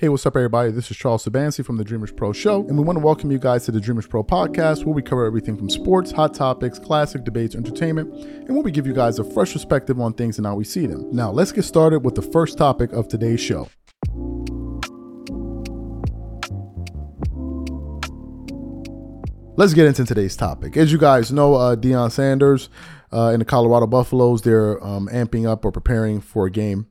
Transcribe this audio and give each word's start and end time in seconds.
Hey, 0.00 0.08
what's 0.08 0.24
up, 0.24 0.34
everybody? 0.34 0.70
This 0.70 0.90
is 0.90 0.96
Charles 0.96 1.26
Sabansi 1.26 1.62
from 1.62 1.76
the 1.76 1.84
Dreamers 1.84 2.10
Pro 2.10 2.32
Show, 2.32 2.66
and 2.66 2.78
we 2.78 2.82
want 2.82 2.96
to 2.96 3.04
welcome 3.04 3.30
you 3.30 3.38
guys 3.38 3.66
to 3.66 3.70
the 3.70 3.82
Dreamers 3.82 4.06
Pro 4.06 4.24
podcast, 4.24 4.86
where 4.86 4.94
we 4.94 5.02
cover 5.02 5.26
everything 5.26 5.58
from 5.58 5.68
sports, 5.68 6.10
hot 6.10 6.32
topics, 6.32 6.78
classic 6.78 7.22
debates, 7.22 7.54
entertainment, 7.54 8.10
and 8.14 8.48
where 8.48 8.62
we 8.62 8.70
give 8.70 8.86
you 8.86 8.94
guys 8.94 9.18
a 9.18 9.24
fresh 9.24 9.52
perspective 9.52 10.00
on 10.00 10.14
things 10.14 10.38
and 10.38 10.46
how 10.46 10.54
we 10.54 10.64
see 10.64 10.86
them. 10.86 11.06
Now, 11.12 11.30
let's 11.30 11.52
get 11.52 11.64
started 11.64 11.98
with 11.98 12.14
the 12.14 12.22
first 12.22 12.56
topic 12.56 12.94
of 12.94 13.08
today's 13.08 13.42
show. 13.42 13.68
Let's 19.58 19.74
get 19.74 19.84
into 19.84 20.06
today's 20.06 20.34
topic. 20.34 20.78
As 20.78 20.90
you 20.90 20.96
guys 20.96 21.30
know, 21.30 21.56
uh, 21.56 21.76
Deion 21.76 22.10
Sanders 22.10 22.70
uh, 23.12 23.32
in 23.34 23.40
the 23.40 23.44
Colorado 23.44 23.86
Buffaloes, 23.86 24.40
they're 24.40 24.82
um, 24.82 25.10
amping 25.12 25.46
up 25.46 25.62
or 25.66 25.70
preparing 25.70 26.22
for 26.22 26.46
a 26.46 26.50
game 26.50 26.86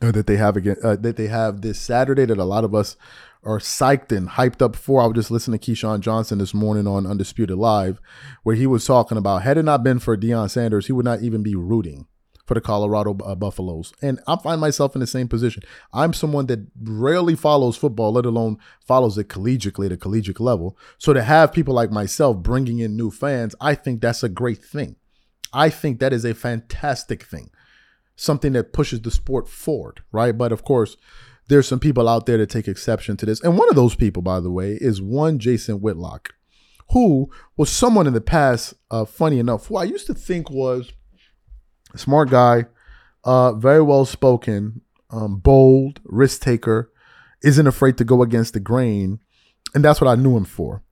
uh, 0.00 0.12
that 0.12 0.26
they 0.26 0.36
have 0.36 0.56
again 0.56 0.76
uh, 0.82 0.96
that 0.96 1.16
they 1.16 1.28
have 1.28 1.60
this 1.60 1.78
Saturday 1.78 2.24
that 2.24 2.38
a 2.38 2.44
lot 2.44 2.64
of 2.64 2.74
us 2.74 2.96
are 3.42 3.58
psyched 3.58 4.10
and 4.10 4.30
hyped 4.30 4.62
up 4.62 4.74
for. 4.74 5.02
I 5.02 5.06
was 5.06 5.14
just 5.14 5.30
listening 5.30 5.58
to 5.58 5.72
Keyshawn 5.72 6.00
Johnson 6.00 6.38
this 6.38 6.54
morning 6.54 6.86
on 6.86 7.06
Undisputed 7.06 7.56
Live, 7.56 8.00
where 8.42 8.56
he 8.56 8.66
was 8.66 8.84
talking 8.84 9.18
about 9.18 9.42
had 9.42 9.58
it 9.58 9.64
not 9.64 9.84
been 9.84 9.98
for 9.98 10.16
Deion 10.16 10.50
Sanders, 10.50 10.86
he 10.86 10.92
would 10.92 11.04
not 11.04 11.22
even 11.22 11.42
be 11.42 11.54
rooting 11.54 12.06
for 12.46 12.54
the 12.54 12.60
Colorado 12.60 13.16
uh, 13.24 13.34
Buffaloes. 13.34 13.92
And 14.02 14.20
I 14.26 14.36
find 14.36 14.60
myself 14.60 14.94
in 14.94 15.00
the 15.00 15.06
same 15.06 15.28
position. 15.28 15.62
I'm 15.92 16.12
someone 16.12 16.46
that 16.46 16.66
rarely 16.82 17.36
follows 17.36 17.76
football, 17.76 18.12
let 18.12 18.26
alone 18.26 18.58
follows 18.80 19.16
it 19.16 19.28
collegiately 19.28 19.86
at 19.86 19.92
a 19.92 19.96
collegiate 19.96 20.40
level. 20.40 20.76
So 20.98 21.12
to 21.12 21.22
have 21.22 21.52
people 21.52 21.74
like 21.74 21.90
myself 21.90 22.38
bringing 22.38 22.80
in 22.80 22.96
new 22.96 23.10
fans, 23.10 23.54
I 23.60 23.74
think 23.74 24.00
that's 24.00 24.22
a 24.22 24.28
great 24.28 24.62
thing. 24.62 24.96
I 25.52 25.70
think 25.70 26.00
that 26.00 26.12
is 26.12 26.24
a 26.24 26.34
fantastic 26.34 27.22
thing 27.22 27.50
something 28.16 28.52
that 28.52 28.72
pushes 28.72 29.02
the 29.02 29.10
sport 29.10 29.48
forward, 29.48 30.02
right? 30.12 30.36
But 30.36 30.52
of 30.52 30.64
course, 30.64 30.96
there's 31.48 31.68
some 31.68 31.80
people 31.80 32.08
out 32.08 32.26
there 32.26 32.38
that 32.38 32.50
take 32.50 32.68
exception 32.68 33.16
to 33.18 33.26
this. 33.26 33.40
And 33.42 33.58
one 33.58 33.68
of 33.68 33.76
those 33.76 33.94
people, 33.94 34.22
by 34.22 34.40
the 34.40 34.50
way, 34.50 34.78
is 34.80 35.02
one 35.02 35.38
Jason 35.38 35.80
Whitlock, 35.80 36.34
who 36.92 37.30
was 37.56 37.70
someone 37.70 38.06
in 38.06 38.14
the 38.14 38.20
past, 38.20 38.74
uh, 38.90 39.04
funny 39.04 39.38
enough, 39.38 39.66
who 39.66 39.76
I 39.76 39.84
used 39.84 40.06
to 40.06 40.14
think 40.14 40.50
was 40.50 40.92
a 41.92 41.98
smart 41.98 42.30
guy, 42.30 42.66
uh, 43.24 43.52
very 43.52 43.82
well 43.82 44.04
spoken, 44.04 44.80
um, 45.10 45.36
bold, 45.36 46.00
risk 46.04 46.40
taker, 46.40 46.90
isn't 47.42 47.66
afraid 47.66 47.98
to 47.98 48.04
go 48.04 48.22
against 48.22 48.54
the 48.54 48.60
grain. 48.60 49.20
And 49.74 49.84
that's 49.84 50.00
what 50.00 50.08
I 50.08 50.20
knew 50.20 50.36
him 50.36 50.44
for. 50.44 50.82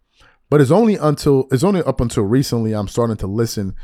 But 0.51 0.61
it's 0.61 0.71
only 0.71 0.97
until 0.97 1.49
it's 1.51 1.65
only 1.65 1.83
up 1.83 2.01
until 2.01 2.25
recently 2.25 2.75
I'm 2.75 2.89
starting 2.89 3.17
to 3.17 3.27
listen 3.27 3.75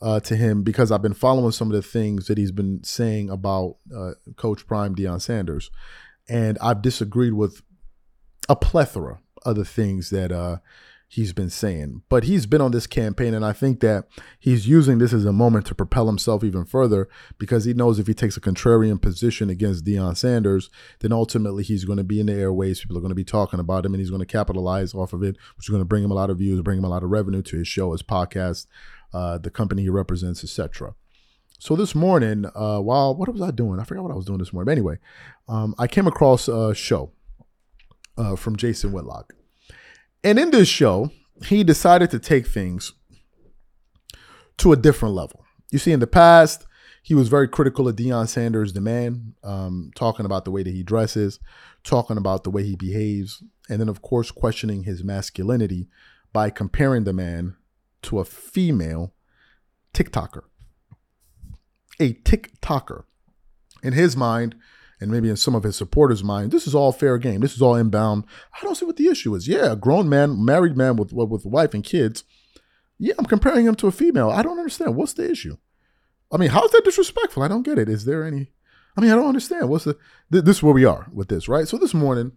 uh, 0.00 0.20
to 0.20 0.36
him 0.36 0.62
because 0.62 0.90
I've 0.92 1.02
been 1.02 1.14
following 1.14 1.52
some 1.52 1.68
of 1.68 1.74
the 1.74 1.82
things 1.82 2.26
that 2.26 2.38
he's 2.38 2.52
been 2.52 2.84
saying 2.84 3.30
about 3.30 3.76
uh, 3.94 4.12
Coach 4.36 4.66
Prime 4.66 4.94
Deion 4.94 5.20
Sanders, 5.20 5.70
and 6.28 6.58
I've 6.60 6.82
disagreed 6.82 7.32
with 7.32 7.62
a 8.48 8.56
plethora 8.56 9.20
of 9.44 9.56
the 9.56 9.64
things 9.64 10.10
that 10.10 10.32
uh, 10.32 10.58
he's 11.08 11.32
been 11.32 11.50
saying. 11.50 12.02
But 12.08 12.24
he's 12.24 12.46
been 12.46 12.60
on 12.60 12.72
this 12.72 12.86
campaign, 12.86 13.32
and 13.32 13.44
I 13.44 13.52
think 13.52 13.80
that 13.80 14.06
he's 14.38 14.68
using 14.68 14.98
this 14.98 15.12
as 15.12 15.24
a 15.24 15.32
moment 15.32 15.66
to 15.66 15.74
propel 15.74 16.06
himself 16.06 16.42
even 16.44 16.64
further 16.64 17.08
because 17.38 17.64
he 17.64 17.74
knows 17.74 17.98
if 17.98 18.06
he 18.06 18.14
takes 18.14 18.36
a 18.36 18.40
contrarian 18.40 19.00
position 19.00 19.48
against 19.48 19.84
Deion 19.84 20.16
Sanders, 20.16 20.68
then 21.00 21.12
ultimately 21.12 21.62
he's 21.62 21.84
going 21.84 21.98
to 21.98 22.04
be 22.04 22.20
in 22.20 22.26
the 22.26 22.34
airways. 22.34 22.80
People 22.80 22.98
are 22.98 23.00
going 23.00 23.10
to 23.10 23.14
be 23.14 23.24
talking 23.24 23.60
about 23.60 23.86
him, 23.86 23.94
and 23.94 24.00
he's 24.00 24.10
going 24.10 24.20
to 24.20 24.26
capitalize 24.26 24.94
off 24.94 25.12
of 25.12 25.22
it, 25.22 25.36
which 25.56 25.66
is 25.66 25.70
going 25.70 25.80
to 25.80 25.86
bring 25.86 26.04
him 26.04 26.10
a 26.10 26.14
lot 26.14 26.30
of 26.30 26.38
views, 26.38 26.60
bring 26.62 26.78
him 26.78 26.84
a 26.84 26.90
lot 26.90 27.04
of 27.04 27.10
revenue 27.10 27.42
to 27.42 27.56
his 27.56 27.68
show, 27.68 27.92
his 27.92 28.02
podcast, 28.02 28.66
uh, 29.16 29.38
the 29.38 29.50
company 29.50 29.82
he 29.82 29.88
represents, 29.88 30.44
etc. 30.44 30.94
So 31.58 31.74
this 31.74 31.94
morning, 31.94 32.44
uh, 32.54 32.80
while 32.80 33.14
what 33.14 33.32
was 33.32 33.40
I 33.40 33.50
doing? 33.50 33.80
I 33.80 33.84
forgot 33.84 34.02
what 34.02 34.12
I 34.12 34.16
was 34.16 34.26
doing 34.26 34.38
this 34.38 34.52
morning. 34.52 34.66
But 34.66 34.72
anyway, 34.72 34.98
um, 35.48 35.74
I 35.78 35.86
came 35.86 36.06
across 36.06 36.48
a 36.48 36.74
show 36.74 37.12
uh, 38.18 38.36
from 38.36 38.56
Jason 38.56 38.92
Whitlock, 38.92 39.32
and 40.22 40.38
in 40.38 40.50
this 40.50 40.68
show, 40.68 41.10
he 41.46 41.64
decided 41.64 42.10
to 42.10 42.18
take 42.18 42.46
things 42.46 42.92
to 44.58 44.72
a 44.72 44.76
different 44.76 45.14
level. 45.14 45.44
You 45.70 45.78
see, 45.78 45.92
in 45.92 46.00
the 46.00 46.06
past, 46.06 46.66
he 47.02 47.14
was 47.14 47.28
very 47.28 47.48
critical 47.48 47.88
of 47.88 47.96
Deion 47.96 48.28
Sanders, 48.28 48.74
the 48.74 48.80
man, 48.82 49.34
um, 49.42 49.92
talking 49.94 50.26
about 50.26 50.44
the 50.44 50.50
way 50.50 50.62
that 50.62 50.74
he 50.74 50.82
dresses, 50.82 51.38
talking 51.84 52.18
about 52.18 52.44
the 52.44 52.50
way 52.50 52.64
he 52.64 52.76
behaves, 52.76 53.42
and 53.70 53.80
then, 53.80 53.88
of 53.88 54.02
course, 54.02 54.30
questioning 54.30 54.82
his 54.82 55.02
masculinity 55.02 55.88
by 56.32 56.50
comparing 56.50 57.04
the 57.04 57.12
man 57.12 57.56
to 58.02 58.18
a 58.18 58.24
female 58.24 59.12
TikToker. 59.96 60.42
A 61.98 62.12
TikToker. 62.12 63.04
In 63.82 63.92
his 63.92 64.16
mind, 64.16 64.56
and 65.00 65.10
maybe 65.10 65.28
in 65.28 65.36
some 65.36 65.54
of 65.54 65.62
his 65.62 65.76
supporters' 65.76 66.24
mind, 66.24 66.50
this 66.50 66.66
is 66.66 66.74
all 66.74 66.92
fair 66.92 67.18
game. 67.18 67.40
This 67.40 67.54
is 67.54 67.62
all 67.62 67.74
inbound. 67.74 68.24
I 68.54 68.64
don't 68.64 68.74
see 68.74 68.86
what 68.86 68.96
the 68.96 69.08
issue 69.08 69.34
is. 69.34 69.46
Yeah, 69.46 69.72
a 69.72 69.76
grown 69.76 70.08
man, 70.08 70.44
married 70.44 70.76
man 70.76 70.96
with 70.96 71.12
with 71.12 71.44
wife 71.44 71.74
and 71.74 71.84
kids. 71.84 72.24
Yeah, 72.98 73.14
I'm 73.18 73.26
comparing 73.26 73.66
him 73.66 73.74
to 73.76 73.86
a 73.86 73.92
female. 73.92 74.30
I 74.30 74.42
don't 74.42 74.58
understand. 74.58 74.96
What's 74.96 75.12
the 75.12 75.30
issue? 75.30 75.56
I 76.32 76.38
mean, 76.38 76.48
how's 76.50 76.70
that 76.72 76.84
disrespectful? 76.84 77.42
I 77.42 77.48
don't 77.48 77.62
get 77.62 77.78
it. 77.78 77.88
Is 77.88 78.04
there 78.04 78.24
any? 78.24 78.52
I 78.96 79.00
mean, 79.02 79.10
I 79.10 79.14
don't 79.14 79.28
understand. 79.28 79.68
What's 79.68 79.84
the? 79.84 79.96
Th- 80.32 80.44
this 80.44 80.58
is 80.58 80.62
where 80.62 80.74
we 80.74 80.84
are 80.84 81.06
with 81.12 81.28
this, 81.28 81.48
right? 81.48 81.68
So 81.68 81.76
this 81.76 81.94
morning, 81.94 82.32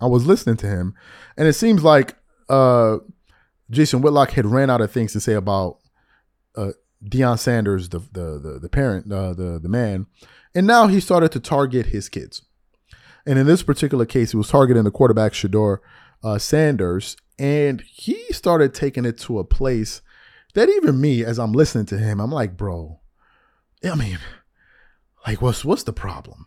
I 0.00 0.06
was 0.06 0.26
listening 0.26 0.56
to 0.58 0.66
him, 0.66 0.94
and 1.36 1.46
it 1.46 1.54
seems 1.54 1.84
like 1.84 2.16
uh, 2.48 2.98
Jason 3.70 4.02
Whitlock 4.02 4.32
had 4.32 4.46
ran 4.46 4.68
out 4.68 4.80
of 4.80 4.90
things 4.90 5.12
to 5.12 5.20
say 5.20 5.34
about 5.34 5.78
uh, 6.56 6.72
Deion 7.04 7.38
Sanders, 7.38 7.88
the 7.88 7.98
the 7.98 8.38
the, 8.38 8.58
the 8.60 8.68
parent, 8.68 9.12
uh, 9.12 9.34
the 9.34 9.58
the 9.58 9.68
man, 9.68 10.06
and 10.54 10.66
now 10.66 10.86
he 10.86 11.00
started 11.00 11.32
to 11.32 11.40
target 11.40 11.86
his 11.86 12.08
kids. 12.08 12.42
And 13.24 13.38
in 13.38 13.46
this 13.46 13.62
particular 13.62 14.04
case, 14.04 14.32
he 14.32 14.36
was 14.36 14.48
targeting 14.48 14.82
the 14.84 14.90
quarterback 14.90 15.32
Shedeur 15.32 15.78
uh, 16.24 16.38
Sanders, 16.38 17.16
and 17.38 17.80
he 17.82 18.32
started 18.32 18.74
taking 18.74 19.04
it 19.04 19.18
to 19.18 19.38
a 19.38 19.44
place 19.44 20.02
that 20.54 20.68
even 20.68 21.00
me, 21.00 21.24
as 21.24 21.38
I'm 21.38 21.52
listening 21.52 21.86
to 21.86 21.98
him, 21.98 22.20
I'm 22.20 22.32
like, 22.32 22.56
bro, 22.56 23.00
I 23.84 23.94
mean, 23.94 24.18
like, 25.26 25.40
what's 25.40 25.64
what's 25.64 25.84
the 25.84 25.92
problem? 25.92 26.46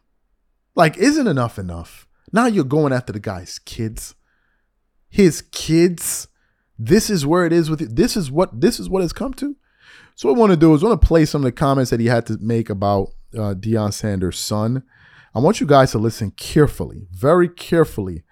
Like, 0.76 0.98
isn't 0.98 1.28
enough 1.28 1.58
enough? 1.58 2.08
Now 2.32 2.48
you're 2.48 2.66
going 2.66 2.92
after 2.92 3.14
the 3.14 3.20
guy's 3.20 3.60
kids, 3.60 4.16
his 5.10 5.42
kids 5.42 6.28
this 6.78 7.10
is 7.10 7.26
where 7.26 7.46
it 7.46 7.54
is 7.54 7.70
with 7.70 7.82
it. 7.82 7.96
This 7.96 8.18
is 8.18 8.30
what 8.30 8.60
this 8.60 8.80
is 8.80 8.90
what 8.90 9.04
it's 9.04 9.14
come 9.14 9.34
to. 9.36 9.56
So 10.18 10.30
what 10.30 10.38
I 10.38 10.40
want 10.40 10.52
to 10.52 10.58
do 10.58 10.74
is 10.74 10.82
I 10.82 10.88
want 10.88 11.02
to 11.02 11.08
play 11.08 11.26
some 11.26 11.42
of 11.42 11.46
the 11.46 11.52
comments 11.52 11.92
that 11.92 12.00
he 12.00 12.06
had 12.06 12.26
to 12.28 12.38
make 12.40 12.70
about 12.70 13.10
uh, 13.34 13.54
Deion 13.54 13.92
Sanders' 13.92 14.40
son. 14.40 14.84
I 15.36 15.40
want 15.40 15.60
you 15.60 15.68
guys 15.68 15.92
to 15.92 15.98
listen 15.98 16.32
carefully, 16.32 17.08
very 17.12 17.50
carefully, 17.50 18.24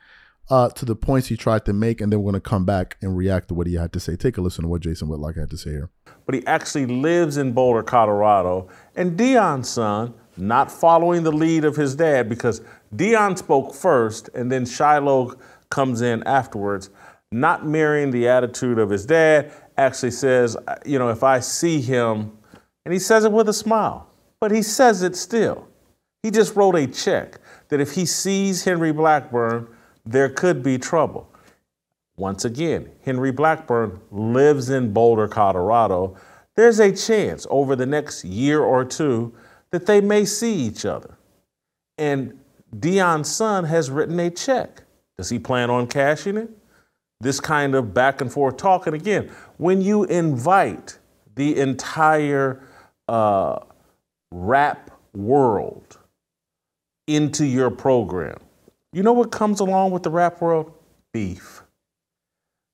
uh, 0.50 0.70
to 0.70 0.86
the 0.86 0.96
points 0.96 1.28
he 1.28 1.36
tried 1.36 1.66
to 1.66 1.74
make, 1.74 2.00
and 2.00 2.10
then 2.10 2.22
we're 2.22 2.32
going 2.32 2.42
to 2.42 2.50
come 2.50 2.64
back 2.64 2.96
and 3.02 3.18
react 3.18 3.50
to 3.50 3.54
what 3.54 3.68
he 3.68 3.74
had 3.74 3.92
to 3.92 4.00
say. 4.00 4.16
Take 4.16 4.38
a 4.38 4.42
listen 4.42 4.62
to 4.64 4.70
what 4.70 4.80
Jason 4.80 5.10
Whitlock 5.10 5.36
had 5.36 5.50
to 5.50 5.58
say 5.58 5.72
here. 5.72 5.90
But 6.26 6.36
he 6.36 6.48
actually 6.48 6.86
lives 6.86 7.36
in 7.36 7.52
Boulder, 7.52 7.84
Colorado, 7.84 8.70
and 8.96 9.20
Deion's 9.20 9.68
son, 9.68 10.14
not 10.38 10.72
following 10.72 11.24
the 11.24 11.34
lead 11.34 11.66
of 11.66 11.76
his 11.76 11.98
dad, 11.98 12.30
because 12.30 12.62
Deion 12.96 13.38
spoke 13.38 13.76
first, 13.76 14.30
and 14.34 14.50
then 14.50 14.66
Shiloh 14.66 15.36
comes 15.70 16.02
in 16.02 16.24
afterwards 16.24 16.90
not 17.34 17.66
mirroring 17.66 18.12
the 18.12 18.28
attitude 18.28 18.78
of 18.78 18.90
his 18.90 19.06
dad, 19.06 19.52
actually 19.78 20.12
says, 20.12 20.58
you 20.86 21.00
know, 21.00 21.10
if 21.10 21.24
I 21.24 21.40
see 21.40 21.82
him, 21.82 22.38
and 22.86 22.94
he 22.94 23.00
says 23.00 23.26
it 23.26 23.32
with 23.32 23.50
a 23.50 23.54
smile, 23.54 24.08
but 24.40 24.52
he 24.52 24.62
says 24.62 25.04
it 25.04 25.16
still. 25.16 25.68
He 26.22 26.32
just 26.32 26.56
wrote 26.56 26.76
a 26.76 26.88
check 26.88 27.40
that 27.70 27.82
if 27.82 27.94
he 27.94 28.06
sees 28.06 28.64
Henry 28.64 28.92
Blackburn, 28.92 29.68
there 30.06 30.30
could 30.30 30.64
be 30.64 30.78
trouble. 30.78 31.30
Once 32.16 32.46
again, 32.46 32.90
Henry 33.04 33.32
Blackburn 33.32 34.00
lives 34.12 34.70
in 34.70 34.94
Boulder, 34.94 35.28
Colorado. 35.28 36.16
There's 36.56 36.80
a 36.80 36.96
chance 36.96 37.48
over 37.50 37.76
the 37.76 37.86
next 37.86 38.24
year 38.24 38.62
or 38.62 38.86
two 38.86 39.34
that 39.72 39.86
they 39.88 40.00
may 40.02 40.24
see 40.26 40.54
each 40.54 40.86
other. 40.86 41.18
And 41.98 42.40
Deion's 42.76 43.34
son 43.34 43.66
has 43.66 43.90
written 43.90 44.20
a 44.20 44.30
check. 44.30 44.84
Does 45.18 45.30
he 45.30 45.40
plan 45.40 45.70
on 45.70 45.88
cashing 45.88 46.38
it? 46.38 46.50
This 47.24 47.40
kind 47.40 47.76
of 47.76 47.94
back 47.94 48.22
and 48.22 48.32
forth 48.32 48.58
talk. 48.58 48.86
And 48.88 48.96
again, 48.96 49.32
when 49.58 49.82
you 49.82 50.04
invite 50.04 51.00
the 51.36 51.60
entire 51.60 52.62
uh, 53.08 53.60
rap 54.32 54.92
world 55.14 55.98
into 57.08 57.46
your 57.46 57.72
program, 57.72 58.38
you 58.92 59.02
know 59.02 59.14
what 59.14 59.32
comes 59.32 59.60
along 59.60 59.92
with 59.92 60.04
the 60.04 60.12
rap 60.12 60.42
world? 60.42 60.72
Beef. 61.14 61.64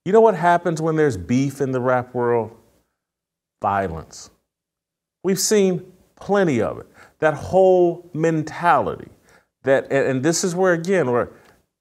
You 0.05 0.11
know 0.11 0.21
what 0.21 0.35
happens 0.35 0.81
when 0.81 0.95
there's 0.95 1.17
beef 1.17 1.61
in 1.61 1.71
the 1.71 1.79
rap 1.79 2.13
world? 2.13 2.55
Violence. 3.61 4.29
We've 5.23 5.39
seen 5.39 5.91
plenty 6.15 6.61
of 6.61 6.79
it. 6.79 6.87
That 7.19 7.33
whole 7.33 8.09
mentality 8.13 9.09
that, 9.63 9.91
and 9.91 10.23
this 10.23 10.43
is 10.43 10.55
where 10.55 10.73
again, 10.73 11.11
where 11.11 11.29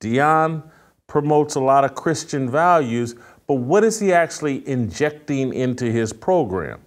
Deion 0.00 0.62
promotes 1.08 1.56
a 1.56 1.60
lot 1.60 1.84
of 1.84 1.94
Christian 1.94 2.49
values, 2.49 3.16
but 3.49 3.55
what 3.55 3.82
is 3.82 3.99
he 3.99 4.12
actually 4.12 4.66
injecting 4.69 5.52
into 5.52 5.90
his 5.90 6.12
program? 6.12 6.81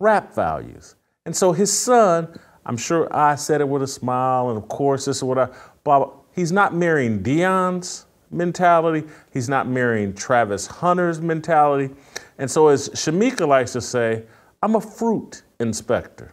Rap 0.00 0.34
values. 0.34 0.94
And 1.26 1.36
so 1.36 1.52
his 1.52 1.76
son, 1.76 2.38
I'm 2.64 2.76
sure 2.76 3.14
I 3.14 3.34
said 3.34 3.60
it 3.60 3.68
with 3.68 3.82
a 3.82 3.86
smile, 3.86 4.48
and 4.48 4.56
of 4.56 4.68
course, 4.68 5.04
this 5.04 5.18
is 5.18 5.24
what 5.24 5.38
I, 5.38 5.46
blah, 5.82 5.98
blah. 5.98 6.12
he's 6.34 6.52
not 6.52 6.74
marrying 6.74 7.22
Deion's 7.22 8.06
mentality. 8.30 9.06
He's 9.32 9.48
not 9.48 9.68
marrying 9.68 10.14
Travis 10.14 10.66
Hunter's 10.66 11.20
mentality. 11.20 11.94
And 12.38 12.50
so, 12.50 12.68
as 12.68 12.88
Shamika 12.90 13.46
likes 13.46 13.72
to 13.72 13.80
say, 13.80 14.24
I'm 14.62 14.76
a 14.76 14.80
fruit 14.80 15.42
inspector. 15.60 16.32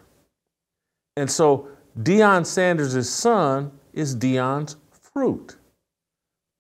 And 1.18 1.30
so, 1.30 1.68
Deion 2.00 2.46
Sanders' 2.46 3.10
son 3.10 3.72
is 3.94 4.16
Deion's 4.16 4.78
fruit. 5.14 5.58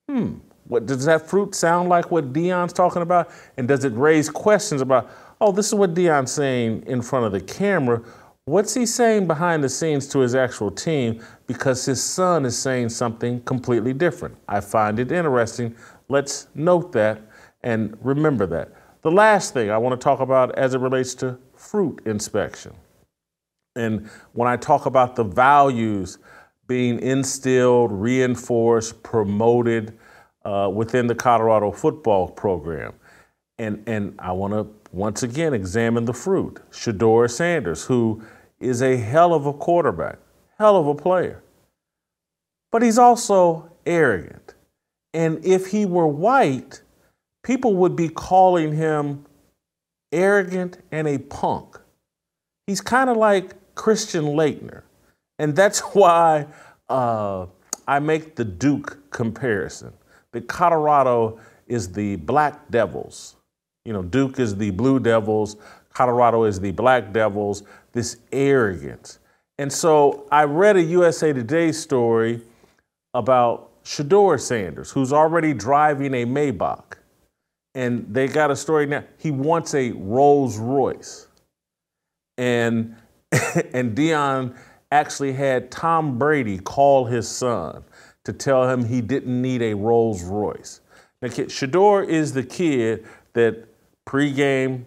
Hmm, 0.07 0.35
what 0.65 0.85
does 0.85 1.05
that 1.05 1.29
fruit 1.29 1.55
sound 1.55 1.89
like 1.89 2.11
what 2.11 2.33
Deion's 2.33 2.73
talking 2.73 3.01
about? 3.01 3.29
And 3.57 3.67
does 3.67 3.83
it 3.83 3.93
raise 3.93 4.29
questions 4.29 4.81
about, 4.81 5.09
oh, 5.39 5.51
this 5.51 5.67
is 5.67 5.73
what 5.73 5.93
Deion's 5.93 6.31
saying 6.31 6.83
in 6.87 7.01
front 7.01 7.25
of 7.25 7.31
the 7.31 7.41
camera? 7.41 8.01
What's 8.45 8.73
he 8.73 8.85
saying 8.85 9.27
behind 9.27 9.63
the 9.63 9.69
scenes 9.69 10.07
to 10.09 10.19
his 10.19 10.33
actual 10.33 10.71
team? 10.71 11.23
Because 11.45 11.85
his 11.85 12.03
son 12.03 12.45
is 12.45 12.57
saying 12.57 12.89
something 12.89 13.41
completely 13.41 13.93
different. 13.93 14.35
I 14.47 14.61
find 14.61 14.99
it 14.99 15.11
interesting. 15.11 15.75
Let's 16.09 16.47
note 16.55 16.91
that 16.93 17.21
and 17.63 17.97
remember 18.01 18.45
that. 18.47 18.71
The 19.03 19.11
last 19.11 19.53
thing 19.53 19.69
I 19.69 19.77
want 19.77 19.99
to 19.99 20.03
talk 20.03 20.19
about 20.19 20.57
as 20.57 20.73
it 20.73 20.79
relates 20.79 21.13
to 21.15 21.37
fruit 21.55 22.01
inspection. 22.05 22.73
And 23.75 24.09
when 24.33 24.47
I 24.47 24.57
talk 24.57 24.85
about 24.85 25.15
the 25.15 25.23
values 25.23 26.17
being 26.71 26.99
instilled, 27.01 27.91
reinforced, 27.91 29.03
promoted 29.03 29.97
uh, 30.45 30.71
within 30.73 31.05
the 31.05 31.13
Colorado 31.13 31.69
football 31.69 32.29
program. 32.29 32.93
And, 33.57 33.83
and 33.87 34.15
I 34.19 34.31
want 34.31 34.53
to 34.53 34.65
once 34.93 35.21
again 35.21 35.53
examine 35.53 36.05
the 36.05 36.13
fruit. 36.13 36.61
Shedeur 36.71 37.29
Sanders, 37.29 37.83
who 37.83 38.23
is 38.61 38.81
a 38.81 38.95
hell 38.95 39.33
of 39.33 39.45
a 39.45 39.51
quarterback, 39.51 40.19
hell 40.57 40.77
of 40.77 40.87
a 40.87 40.95
player. 40.95 41.43
But 42.71 42.83
he's 42.83 42.97
also 42.97 43.69
arrogant. 43.85 44.53
And 45.13 45.43
if 45.43 45.67
he 45.67 45.85
were 45.85 46.07
white, 46.07 46.83
people 47.43 47.75
would 47.75 47.97
be 47.97 48.07
calling 48.07 48.77
him 48.77 49.25
arrogant 50.13 50.77
and 50.89 51.05
a 51.05 51.17
punk. 51.17 51.77
He's 52.65 52.79
kind 52.79 53.09
of 53.09 53.17
like 53.17 53.75
Christian 53.75 54.23
Laettner. 54.23 54.83
And 55.41 55.55
that's 55.55 55.79
why 55.95 56.45
uh, 56.87 57.47
I 57.87 57.99
make 57.99 58.35
the 58.35 58.45
Duke 58.45 59.09
comparison. 59.09 59.91
That 60.31 60.47
Colorado 60.47 61.39
is 61.67 61.91
the 61.91 62.15
Black 62.17 62.69
Devils. 62.71 63.35
You 63.83 63.91
know, 63.91 64.03
Duke 64.03 64.39
is 64.39 64.55
the 64.55 64.69
Blue 64.69 64.99
Devils, 64.99 65.57
Colorado 65.91 66.43
is 66.43 66.59
the 66.59 66.71
Black 66.71 67.11
Devils, 67.11 67.63
this 67.91 68.17
arrogance. 68.31 69.19
And 69.57 69.73
so 69.73 70.27
I 70.31 70.43
read 70.45 70.77
a 70.77 70.81
USA 70.81 71.33
Today 71.33 71.71
story 71.71 72.41
about 73.13 73.83
Shedeur 73.83 74.39
Sanders, 74.39 74.91
who's 74.91 75.11
already 75.11 75.53
driving 75.53 76.13
a 76.13 76.25
Maybach. 76.25 76.97
And 77.73 78.05
they 78.13 78.27
got 78.27 78.51
a 78.51 78.55
story 78.55 78.85
now. 78.85 79.03
He 79.17 79.31
wants 79.31 79.73
a 79.73 79.91
Rolls 79.91 80.57
Royce. 80.57 81.27
And 82.37 82.95
and 83.73 83.95
Deion 83.97 84.55
actually 84.91 85.33
had 85.33 85.71
Tom 85.71 86.17
Brady 86.19 86.59
call 86.59 87.05
his 87.05 87.27
son 87.27 87.83
to 88.25 88.33
tell 88.33 88.69
him 88.69 88.85
he 88.85 89.01
didn't 89.01 89.41
need 89.41 89.61
a 89.61 89.73
Rolls 89.73 90.23
Royce. 90.23 90.81
Now, 91.21 91.29
Shedeur 91.29 92.07
is 92.07 92.33
the 92.33 92.43
kid 92.43 93.05
that 93.33 93.67
pregame, 94.07 94.83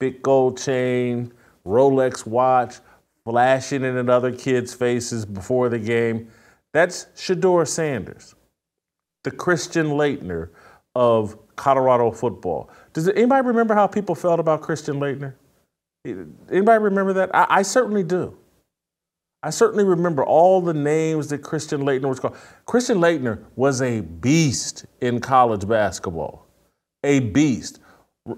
big 0.00 0.22
gold 0.22 0.58
chain, 0.58 1.32
Rolex 1.66 2.26
watch, 2.26 2.76
flashing 3.24 3.84
in 3.84 4.10
other 4.10 4.32
kids' 4.32 4.74
faces 4.74 5.24
before 5.24 5.68
the 5.68 5.78
game. 5.78 6.28
That's 6.72 7.06
Shedeur 7.16 7.66
Sanders, 7.66 8.34
the 9.22 9.30
Christian 9.30 9.90
Laettner 9.90 10.50
of 10.94 11.38
Colorado 11.56 12.10
football. 12.10 12.70
Does 12.92 13.08
anybody 13.08 13.46
remember 13.46 13.74
how 13.74 13.86
people 13.86 14.14
felt 14.14 14.40
about 14.40 14.60
Christian 14.60 14.96
Laettner? 14.96 15.34
Anybody 16.04 16.82
remember 16.82 17.12
that? 17.14 17.34
I, 17.34 17.46
I 17.48 17.62
certainly 17.62 18.02
do. 18.02 18.36
I 19.44 19.50
certainly 19.50 19.84
remember 19.84 20.24
all 20.24 20.62
the 20.62 20.72
names 20.72 21.28
that 21.28 21.42
Christian 21.42 21.82
Laettner 21.82 22.08
was 22.08 22.18
called. 22.18 22.34
Christian 22.64 22.96
Laettner 22.96 23.44
was 23.56 23.82
a 23.82 24.00
beast 24.00 24.86
in 25.02 25.20
college 25.20 25.68
basketball, 25.68 26.46
a 27.02 27.20
beast. 27.20 27.78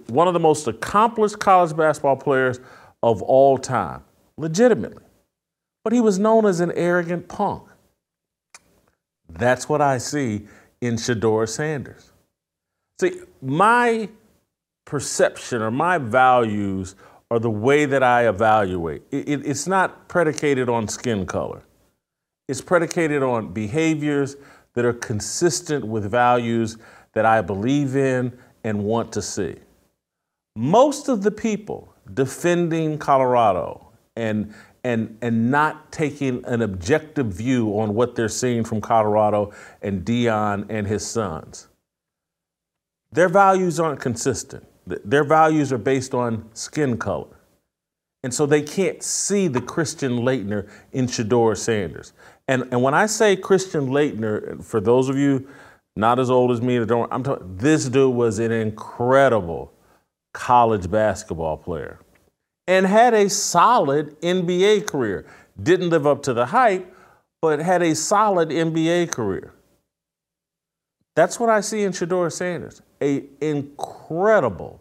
One 0.08 0.26
of 0.26 0.34
the 0.34 0.40
most 0.40 0.66
accomplished 0.66 1.38
college 1.38 1.76
basketball 1.76 2.16
players 2.16 2.58
of 3.04 3.22
all 3.22 3.56
time, 3.56 4.02
legitimately. 4.36 5.04
But 5.84 5.92
he 5.92 6.00
was 6.00 6.18
known 6.18 6.44
as 6.44 6.58
an 6.58 6.72
arrogant 6.72 7.28
punk. 7.28 7.68
That's 9.28 9.68
what 9.68 9.80
I 9.80 9.98
see 9.98 10.48
in 10.80 10.96
Shedeur 10.96 11.48
Sanders. 11.48 12.10
See, 13.00 13.20
my 13.40 14.08
perception 14.84 15.62
or 15.62 15.70
my 15.70 15.98
values 15.98 16.96
or 17.30 17.38
the 17.38 17.50
way 17.50 17.86
that 17.86 18.02
I 18.02 18.28
evaluate. 18.28 19.02
It, 19.10 19.28
it, 19.28 19.46
it's 19.46 19.66
not 19.66 20.08
predicated 20.08 20.68
on 20.68 20.88
skin 20.88 21.26
color. 21.26 21.62
It's 22.48 22.60
predicated 22.60 23.22
on 23.22 23.52
behaviors 23.52 24.36
that 24.74 24.84
are 24.84 24.92
consistent 24.92 25.84
with 25.84 26.08
values 26.10 26.76
that 27.12 27.26
I 27.26 27.40
believe 27.40 27.96
in 27.96 28.38
and 28.62 28.84
want 28.84 29.12
to 29.12 29.22
see. 29.22 29.56
Most 30.54 31.08
of 31.08 31.22
the 31.22 31.30
people 31.30 31.94
defending 32.14 32.98
Colorado 32.98 33.88
and 34.14 34.54
and 34.84 35.18
and 35.20 35.50
not 35.50 35.90
taking 35.90 36.44
an 36.44 36.62
objective 36.62 37.26
view 37.26 37.70
on 37.78 37.94
what 37.94 38.14
they're 38.14 38.28
seeing 38.28 38.62
from 38.62 38.80
Colorado 38.80 39.52
and 39.82 40.04
Deion 40.04 40.66
and 40.68 40.86
his 40.86 41.04
sons. 41.06 41.68
Their 43.10 43.28
values 43.28 43.80
aren't 43.80 44.00
consistent. 44.00 44.66
Their 44.86 45.24
values 45.24 45.72
are 45.72 45.78
based 45.78 46.14
on 46.14 46.48
skin 46.54 46.96
color. 46.96 47.36
And 48.22 48.32
so 48.32 48.46
they 48.46 48.62
can't 48.62 49.02
see 49.02 49.46
the 49.48 49.60
Christian 49.60 50.20
Laettner 50.20 50.68
in 50.92 51.06
Shedeur 51.06 51.56
Sanders. 51.56 52.12
And, 52.48 52.62
and 52.72 52.82
when 52.82 52.94
I 52.94 53.06
say 53.06 53.36
Christian 53.36 53.88
Laettner, 53.88 54.64
for 54.64 54.80
those 54.80 55.08
of 55.08 55.16
you 55.16 55.48
not 55.96 56.18
as 56.18 56.30
old 56.30 56.50
as 56.50 56.60
me 56.60 56.78
that 56.78 56.86
don't, 56.86 57.12
I'm 57.12 57.22
talking, 57.22 57.56
this 57.56 57.86
dude 57.86 58.14
was 58.14 58.38
an 58.38 58.52
incredible 58.52 59.72
college 60.34 60.90
basketball 60.90 61.56
player 61.56 61.98
and 62.66 62.86
had 62.86 63.14
a 63.14 63.30
solid 63.30 64.20
NBA 64.20 64.86
career. 64.86 65.24
Didn't 65.62 65.90
live 65.90 66.06
up 66.06 66.22
to 66.24 66.34
the 66.34 66.46
hype, 66.46 66.94
but 67.40 67.60
had 67.60 67.82
a 67.82 67.94
solid 67.94 68.50
NBA 68.50 69.10
career. 69.10 69.54
That's 71.16 71.40
what 71.40 71.48
I 71.48 71.62
see 71.62 71.82
in 71.82 71.92
Shedeur 71.92 72.30
Sanders 72.30 72.82
a 73.02 73.24
incredible 73.40 74.80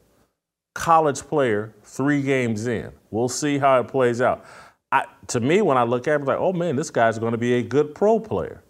college 0.74 1.21
player 1.21 1.74
three 1.83 2.21
games 2.21 2.67
in. 2.67 2.91
We'll 3.09 3.29
see 3.29 3.57
how 3.57 3.79
it 3.79 3.88
plays 3.88 4.21
out. 4.21 4.45
I, 4.91 5.05
to 5.27 5.39
me, 5.39 5.62
when 5.62 5.77
I 5.77 5.83
look 5.83 6.07
at 6.07 6.19
him, 6.19 6.25
like, 6.25 6.38
oh 6.38 6.53
man, 6.53 6.75
this 6.75 6.91
guy's 6.91 7.17
going 7.17 7.31
to 7.31 7.38
be 7.38 7.53
a 7.55 7.63
good 7.63 7.95
pro 7.95 8.19
player. 8.19 8.62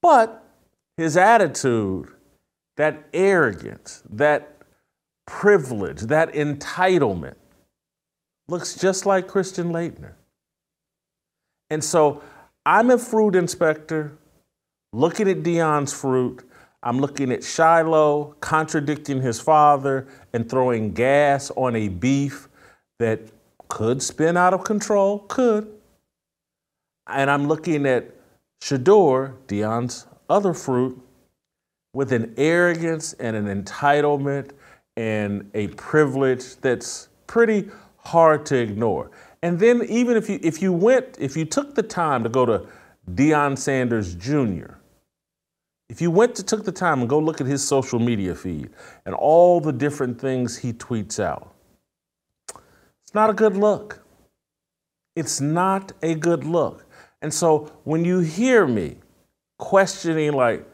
But 0.00 0.44
his 0.96 1.16
attitude, 1.16 2.08
that 2.76 3.04
arrogance, 3.12 4.02
that 4.10 4.56
privilege, 5.26 6.00
that 6.02 6.32
entitlement, 6.32 7.36
looks 8.48 8.74
just 8.74 9.06
like 9.06 9.28
Christian 9.28 9.72
Laettner. 9.72 10.14
And 11.70 11.84
so 11.84 12.22
I'm 12.66 12.90
a 12.90 12.98
fruit 12.98 13.34
inspector 13.34 14.18
looking 14.92 15.28
at 15.28 15.42
Deion's 15.42 15.92
fruit 15.92 16.44
I'm 16.82 16.98
looking 16.98 17.30
at 17.30 17.44
Shiloh 17.44 18.34
contradicting 18.40 19.20
his 19.20 19.40
father 19.40 20.08
and 20.32 20.48
throwing 20.48 20.92
gas 20.92 21.50
on 21.52 21.76
a 21.76 21.88
beef 21.88 22.48
that 22.98 23.20
could 23.68 24.02
spin 24.02 24.36
out 24.36 24.52
of 24.52 24.64
control, 24.64 25.20
could. 25.20 25.72
And 27.06 27.30
I'm 27.30 27.46
looking 27.46 27.86
at 27.86 28.14
Shedeur, 28.62 29.34
Deion's 29.46 30.06
other 30.28 30.54
fruit, 30.54 31.00
with 31.94 32.12
an 32.12 32.34
arrogance 32.36 33.12
and 33.14 33.36
an 33.36 33.64
entitlement 33.64 34.50
and 34.96 35.50
a 35.54 35.68
privilege 35.68 36.56
that's 36.56 37.08
pretty 37.26 37.70
hard 37.98 38.44
to 38.46 38.56
ignore. 38.56 39.10
And 39.42 39.58
then 39.58 39.82
even 39.88 40.16
if 40.16 40.28
you 40.28 40.38
if 40.42 40.62
you 40.62 40.72
went, 40.72 41.16
if 41.18 41.36
you 41.36 41.44
took 41.44 41.74
the 41.74 41.82
time 41.82 42.22
to 42.22 42.28
go 42.28 42.46
to 42.46 42.66
Deion 43.10 43.58
Sanders 43.58 44.14
Jr., 44.14 44.74
if 45.92 46.00
you 46.00 46.10
went 46.10 46.34
to 46.36 46.42
took 46.42 46.64
the 46.64 46.72
time 46.72 47.00
and 47.00 47.08
go 47.08 47.18
look 47.18 47.42
at 47.42 47.46
his 47.46 47.62
social 47.62 47.98
media 47.98 48.34
feed 48.34 48.70
and 49.04 49.14
all 49.14 49.60
the 49.60 49.74
different 49.74 50.18
things 50.18 50.56
he 50.56 50.72
tweets 50.72 51.22
out, 51.22 51.54
it's 52.48 53.12
not 53.12 53.28
a 53.28 53.34
good 53.34 53.58
look. 53.58 54.02
It's 55.14 55.38
not 55.38 55.92
a 56.00 56.14
good 56.14 56.44
look. 56.44 56.86
And 57.20 57.32
so 57.32 57.70
when 57.84 58.06
you 58.06 58.20
hear 58.20 58.66
me 58.66 58.96
questioning, 59.58 60.32
like, 60.32 60.66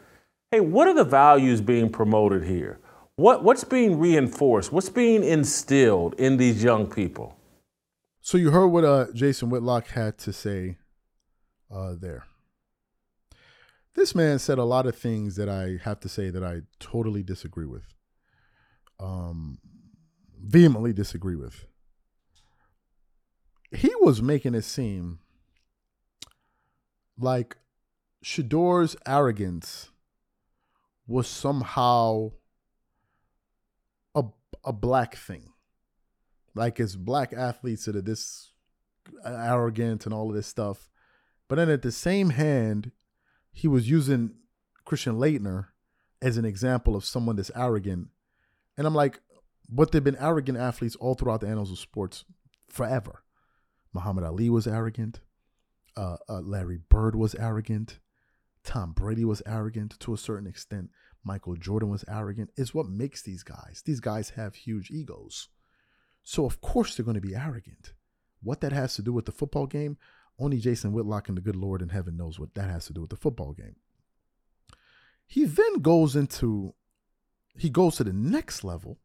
hey, 0.51 0.61
what 0.61 0.87
are 0.87 0.93
the 0.93 1.03
values 1.03 1.59
being 1.59 1.89
promoted 1.89 2.45
here? 2.45 2.79
What, 3.17 3.43
what's 3.43 3.65
being 3.65 3.99
reinforced? 3.99 4.71
What's 4.71 4.87
being 4.87 5.25
instilled 5.25 6.13
in 6.13 6.37
these 6.37 6.63
young 6.63 6.87
people? 6.87 7.37
So 8.21 8.37
you 8.37 8.51
heard 8.51 8.67
what 8.67 8.85
uh, 8.85 9.07
Jason 9.13 9.49
Whitlock 9.49 9.87
had 9.87 10.17
to 10.19 10.31
say 10.31 10.77
uh, 11.69 11.95
there. 11.99 12.23
This 13.95 14.15
man 14.15 14.39
said 14.39 14.57
a 14.57 14.63
lot 14.63 14.85
of 14.85 14.95
things 14.95 15.35
that 15.35 15.49
I 15.49 15.79
have 15.83 15.99
to 16.01 16.09
say 16.09 16.29
that 16.29 16.43
I 16.43 16.61
totally 16.79 17.23
disagree 17.23 17.65
with. 17.65 17.83
Um, 18.99 19.59
vehemently 20.39 20.93
disagree 20.93 21.35
with. 21.35 21.65
He 23.71 23.91
was 23.99 24.21
making 24.21 24.55
it 24.55 24.63
seem 24.63 25.19
like 27.17 27.57
Shedeur's 28.23 28.95
arrogance 29.05 29.89
was 31.07 31.27
somehow 31.27 32.31
a 34.15 34.23
a 34.63 34.73
black 34.73 35.15
thing. 35.15 35.53
Like 36.55 36.79
it's 36.79 36.95
black 36.95 37.33
athletes 37.33 37.85
that 37.85 37.95
are 37.95 38.01
this 38.01 38.51
arrogant 39.25 40.05
and 40.05 40.13
all 40.13 40.29
of 40.29 40.35
this 40.35 40.47
stuff. 40.47 40.89
But 41.47 41.55
then 41.55 41.69
at 41.69 41.81
the 41.81 41.91
same 41.91 42.31
hand, 42.31 42.91
he 43.51 43.67
was 43.67 43.89
using 43.89 44.31
Christian 44.85 45.15
Laettner 45.15 45.67
as 46.21 46.37
an 46.37 46.45
example 46.45 46.95
of 46.95 47.05
someone 47.05 47.35
that's 47.35 47.51
arrogant. 47.55 48.07
And 48.77 48.87
I'm 48.87 48.95
like, 48.95 49.19
but 49.69 49.91
they've 49.91 50.03
been 50.03 50.17
arrogant 50.17 50.57
athletes 50.57 50.95
all 50.95 51.15
throughout 51.15 51.41
the 51.41 51.47
annals 51.47 51.71
of 51.71 51.79
sports 51.79 52.25
forever. 52.69 53.23
Muhammad 53.93 54.23
Ali 54.23 54.49
was 54.49 54.67
arrogant. 54.67 55.21
Uh, 55.95 56.17
uh, 56.27 56.41
Larry 56.41 56.79
Bird 56.89 57.15
was 57.15 57.35
arrogant. 57.35 57.99
Tom 58.63 58.93
Brady 58.93 59.25
was 59.25 59.41
arrogant 59.45 59.99
to 59.99 60.13
a 60.13 60.17
certain 60.17 60.47
extent. 60.47 60.89
Michael 61.23 61.55
Jordan 61.55 61.89
was 61.89 62.05
arrogant. 62.07 62.51
Is 62.55 62.73
what 62.73 62.87
makes 62.87 63.21
these 63.21 63.43
guys. 63.43 63.81
These 63.85 63.99
guys 63.99 64.31
have 64.31 64.55
huge 64.55 64.91
egos. 64.91 65.49
So, 66.23 66.45
of 66.45 66.61
course, 66.61 66.95
they're 66.95 67.05
going 67.05 67.15
to 67.15 67.21
be 67.21 67.35
arrogant. 67.35 67.93
What 68.41 68.61
that 68.61 68.71
has 68.71 68.95
to 68.95 69.01
do 69.01 69.11
with 69.11 69.25
the 69.25 69.31
football 69.31 69.67
game, 69.67 69.97
only 70.39 70.57
Jason 70.57 70.93
Whitlock 70.93 71.27
and 71.27 71.37
the 71.37 71.41
good 71.41 71.55
Lord 71.55 71.81
in 71.81 71.89
heaven 71.89 72.17
knows 72.17 72.39
what 72.39 72.53
that 72.55 72.69
has 72.69 72.85
to 72.85 72.93
do 72.93 73.01
with 73.01 73.09
the 73.09 73.15
football 73.15 73.53
game. 73.53 73.75
He 75.27 75.45
then 75.45 75.75
goes 75.81 76.15
into, 76.15 76.73
he 77.55 77.69
goes 77.69 77.97
to 77.97 78.03
the 78.03 78.13
next 78.13 78.63
level 78.63 78.99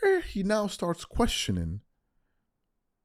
where 0.00 0.20
he 0.20 0.42
now 0.42 0.66
starts 0.66 1.04
questioning 1.04 1.80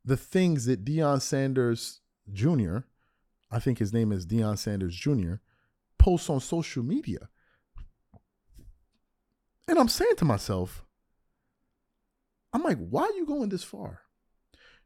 the 0.03 0.17
things 0.17 0.65
that 0.65 0.83
Deion 0.83 1.21
Sanders 1.21 2.01
Jr., 2.31 2.79
I 3.51 3.59
think 3.59 3.79
his 3.79 3.93
name 3.93 4.11
is 4.11 4.25
Deion 4.25 4.57
Sanders 4.57 4.95
Jr., 4.95 5.35
posts 5.99 6.29
on 6.29 6.39
social 6.39 6.83
media. 6.83 7.29
And 9.67 9.77
I'm 9.77 9.89
saying 9.89 10.15
to 10.17 10.25
myself, 10.25 10.83
I'm 12.53 12.63
like, 12.63 12.77
why 12.77 13.03
are 13.03 13.13
you 13.13 13.25
going 13.25 13.49
this 13.49 13.63
far? 13.63 14.01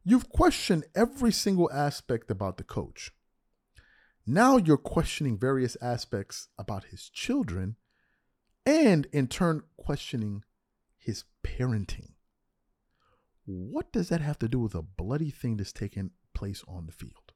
You've 0.08 0.30
questioned 0.30 0.86
every 0.94 1.32
single 1.32 1.70
aspect 1.74 2.30
about 2.30 2.58
the 2.58 2.64
coach. 2.64 3.12
Now 4.28 4.58
you're 4.58 4.78
questioning 4.78 5.38
various 5.38 5.76
aspects 5.82 6.48
about 6.60 6.86
his 6.86 7.10
children 7.10 7.76
and 8.68 9.08
in 9.12 9.28
turn 9.28 9.64
questioning 9.78 10.44
his 11.00 11.24
parenting. 11.44 12.14
What 13.46 13.92
does 13.92 14.10
that 14.10 14.22
have 14.22 14.38
to 14.40 14.48
do 14.48 14.60
with 14.60 14.76
a 14.76 14.84
bloody 14.84 15.32
thing 15.32 15.58
that's 15.58 15.74
taking 15.74 16.12
place 16.36 16.64
on 16.68 16.86
the 16.86 16.92
field? 16.92 17.34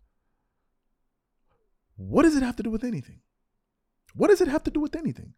What 1.95 2.21
does 2.23 2.35
it 2.35 2.43
have 2.43 2.55
to 2.57 2.63
do 2.63 2.69
with 2.69 2.83
anything? 2.83 3.21
What 4.13 4.29
does 4.29 4.41
it 4.41 4.47
have 4.47 4.63
to 4.65 4.71
do 4.71 4.79
with 4.79 4.95
anything? 4.95 5.33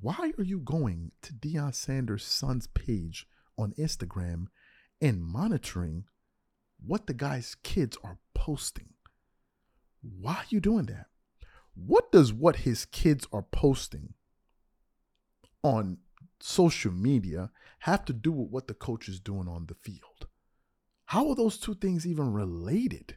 Why 0.00 0.32
are 0.38 0.44
you 0.44 0.58
going 0.60 1.12
to 1.22 1.32
Deion 1.32 1.74
Sanders' 1.74 2.24
son's 2.24 2.66
page 2.66 3.26
on 3.58 3.72
Instagram 3.78 4.46
and 5.00 5.22
monitoring 5.22 6.04
what 6.86 7.06
the 7.06 7.14
guy's 7.14 7.56
kids 7.62 7.96
are 8.04 8.18
posting. 8.34 8.90
Why 10.02 10.34
are 10.34 10.44
you 10.48 10.60
doing 10.60 10.86
that? 10.86 11.06
What 11.74 12.12
does 12.12 12.32
what 12.32 12.56
his 12.56 12.84
kids 12.84 13.26
are 13.32 13.42
posting 13.42 14.14
on 15.62 15.98
social 16.40 16.92
media 16.92 17.50
have 17.80 18.04
to 18.04 18.12
do 18.12 18.30
with 18.30 18.50
what 18.50 18.68
the 18.68 18.74
coach 18.74 19.08
is 19.08 19.18
doing 19.18 19.48
on 19.48 19.66
the 19.66 19.74
field? 19.74 20.28
How 21.06 21.28
are 21.28 21.34
those 21.34 21.58
two 21.58 21.74
things 21.74 22.06
even 22.06 22.32
related? 22.32 23.16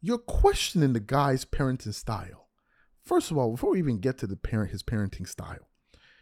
You're 0.00 0.18
questioning 0.18 0.92
the 0.92 1.00
guy's 1.00 1.44
parenting 1.44 1.94
style. 1.94 2.48
First 3.04 3.30
of 3.30 3.38
all, 3.38 3.52
before 3.52 3.72
we 3.72 3.78
even 3.78 3.98
get 3.98 4.18
to 4.18 4.26
the 4.26 4.36
parent 4.36 4.70
his 4.70 4.82
parenting 4.82 5.28
style, 5.28 5.68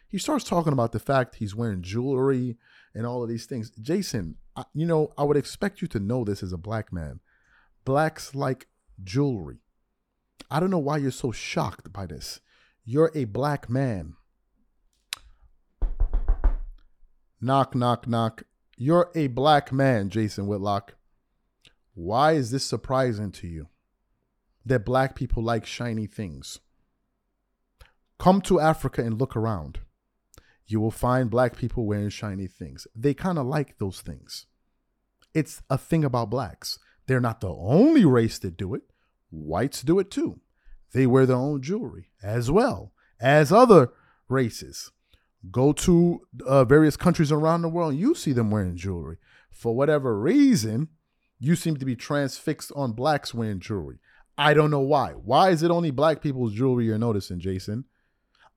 he 0.09 0.19
starts 0.19 0.45
talking 0.45 0.73
about 0.73 0.93
the 0.93 0.99
fact 0.99 1.37
he's 1.37 1.55
wearing 1.55 1.83
jewelry 1.83 2.57
and 2.95 3.07
all 3.07 3.23
of 3.23 3.28
these 3.28 3.47
things. 3.47 3.71
Jason, 3.71 4.37
You 4.74 4.86
know, 4.86 5.12
I 5.16 5.24
would 5.24 5.36
expect 5.36 5.82
you 5.82 5.88
to 5.88 6.00
know 6.00 6.24
this 6.24 6.42
as 6.42 6.52
a 6.52 6.58
black 6.58 6.92
man. 6.92 7.20
Blacks 7.84 8.34
like 8.34 8.68
jewelry. 9.02 9.58
I 10.50 10.60
don't 10.60 10.70
know 10.70 10.78
why 10.78 10.98
you're 10.98 11.10
so 11.10 11.32
shocked 11.32 11.92
by 11.92 12.06
this. 12.06 12.40
You're 12.84 13.10
a 13.14 13.24
black 13.24 13.68
man. 13.68 14.14
Knock, 17.40 17.74
knock, 17.74 18.06
knock. 18.06 18.44
You're 18.76 19.10
a 19.14 19.26
black 19.28 19.72
man, 19.72 20.08
Jason 20.08 20.46
Whitlock. 20.46 20.94
Why 21.94 22.32
is 22.32 22.50
this 22.50 22.64
surprising 22.64 23.32
to 23.32 23.46
you? 23.46 23.68
That 24.64 24.84
black 24.84 25.14
people 25.14 25.42
like 25.42 25.66
shiny 25.66 26.06
things. 26.06 26.60
Come 28.18 28.40
to 28.42 28.60
Africa 28.60 29.02
and 29.02 29.18
look 29.18 29.36
around 29.36 29.80
you 30.68 30.80
will 30.80 30.90
find 30.90 31.30
black 31.30 31.56
people 31.56 31.87
wearing 31.87 32.10
shiny 32.10 32.46
things. 32.46 32.87
They 32.94 33.14
kind 33.14 33.38
of 33.38 33.46
like 33.46 33.78
those 33.78 34.00
things. 34.00 34.46
It's 35.34 35.62
a 35.68 35.78
thing 35.78 36.04
about 36.04 36.30
blacks. 36.30 36.78
They're 37.06 37.20
not 37.20 37.40
the 37.40 37.48
only 37.52 38.04
race 38.04 38.38
that 38.40 38.56
do 38.56 38.75
it. 38.75 38.82
Whites 39.30 39.82
do 39.82 39.98
it 39.98 40.10
too. 40.10 40.40
They 40.92 41.06
wear 41.06 41.26
their 41.26 41.37
own 41.37 41.62
jewelry 41.62 42.10
as 42.22 42.50
well 42.50 42.92
as 43.20 43.50
other 43.50 43.90
races. 44.28 44.90
Go 45.50 45.72
to 45.72 46.20
uh, 46.46 46.64
various 46.64 46.96
countries 46.96 47.32
around 47.32 47.62
the 47.62 47.68
world, 47.68 47.94
you 47.94 48.14
see 48.14 48.32
them 48.32 48.50
wearing 48.50 48.76
jewelry. 48.76 49.16
For 49.50 49.75
whatever 49.75 50.18
reason, 50.18 50.88
you 51.38 51.54
seem 51.56 51.76
to 51.76 51.84
be 51.84 51.96
transfixed 51.96 52.72
on 52.75 52.92
blacks 52.92 53.32
wearing 53.32 53.60
jewelry. 53.60 53.98
I 54.37 54.54
don't 54.54 54.70
know 54.70 54.80
why. 54.80 55.12
Why 55.12 55.50
is 55.50 55.62
it 55.62 55.70
only 55.70 55.90
black 55.90 56.20
people's 56.20 56.54
jewelry 56.54 56.87
you're 56.87 56.98
noticing, 56.98 57.40
Jason? 57.40 57.84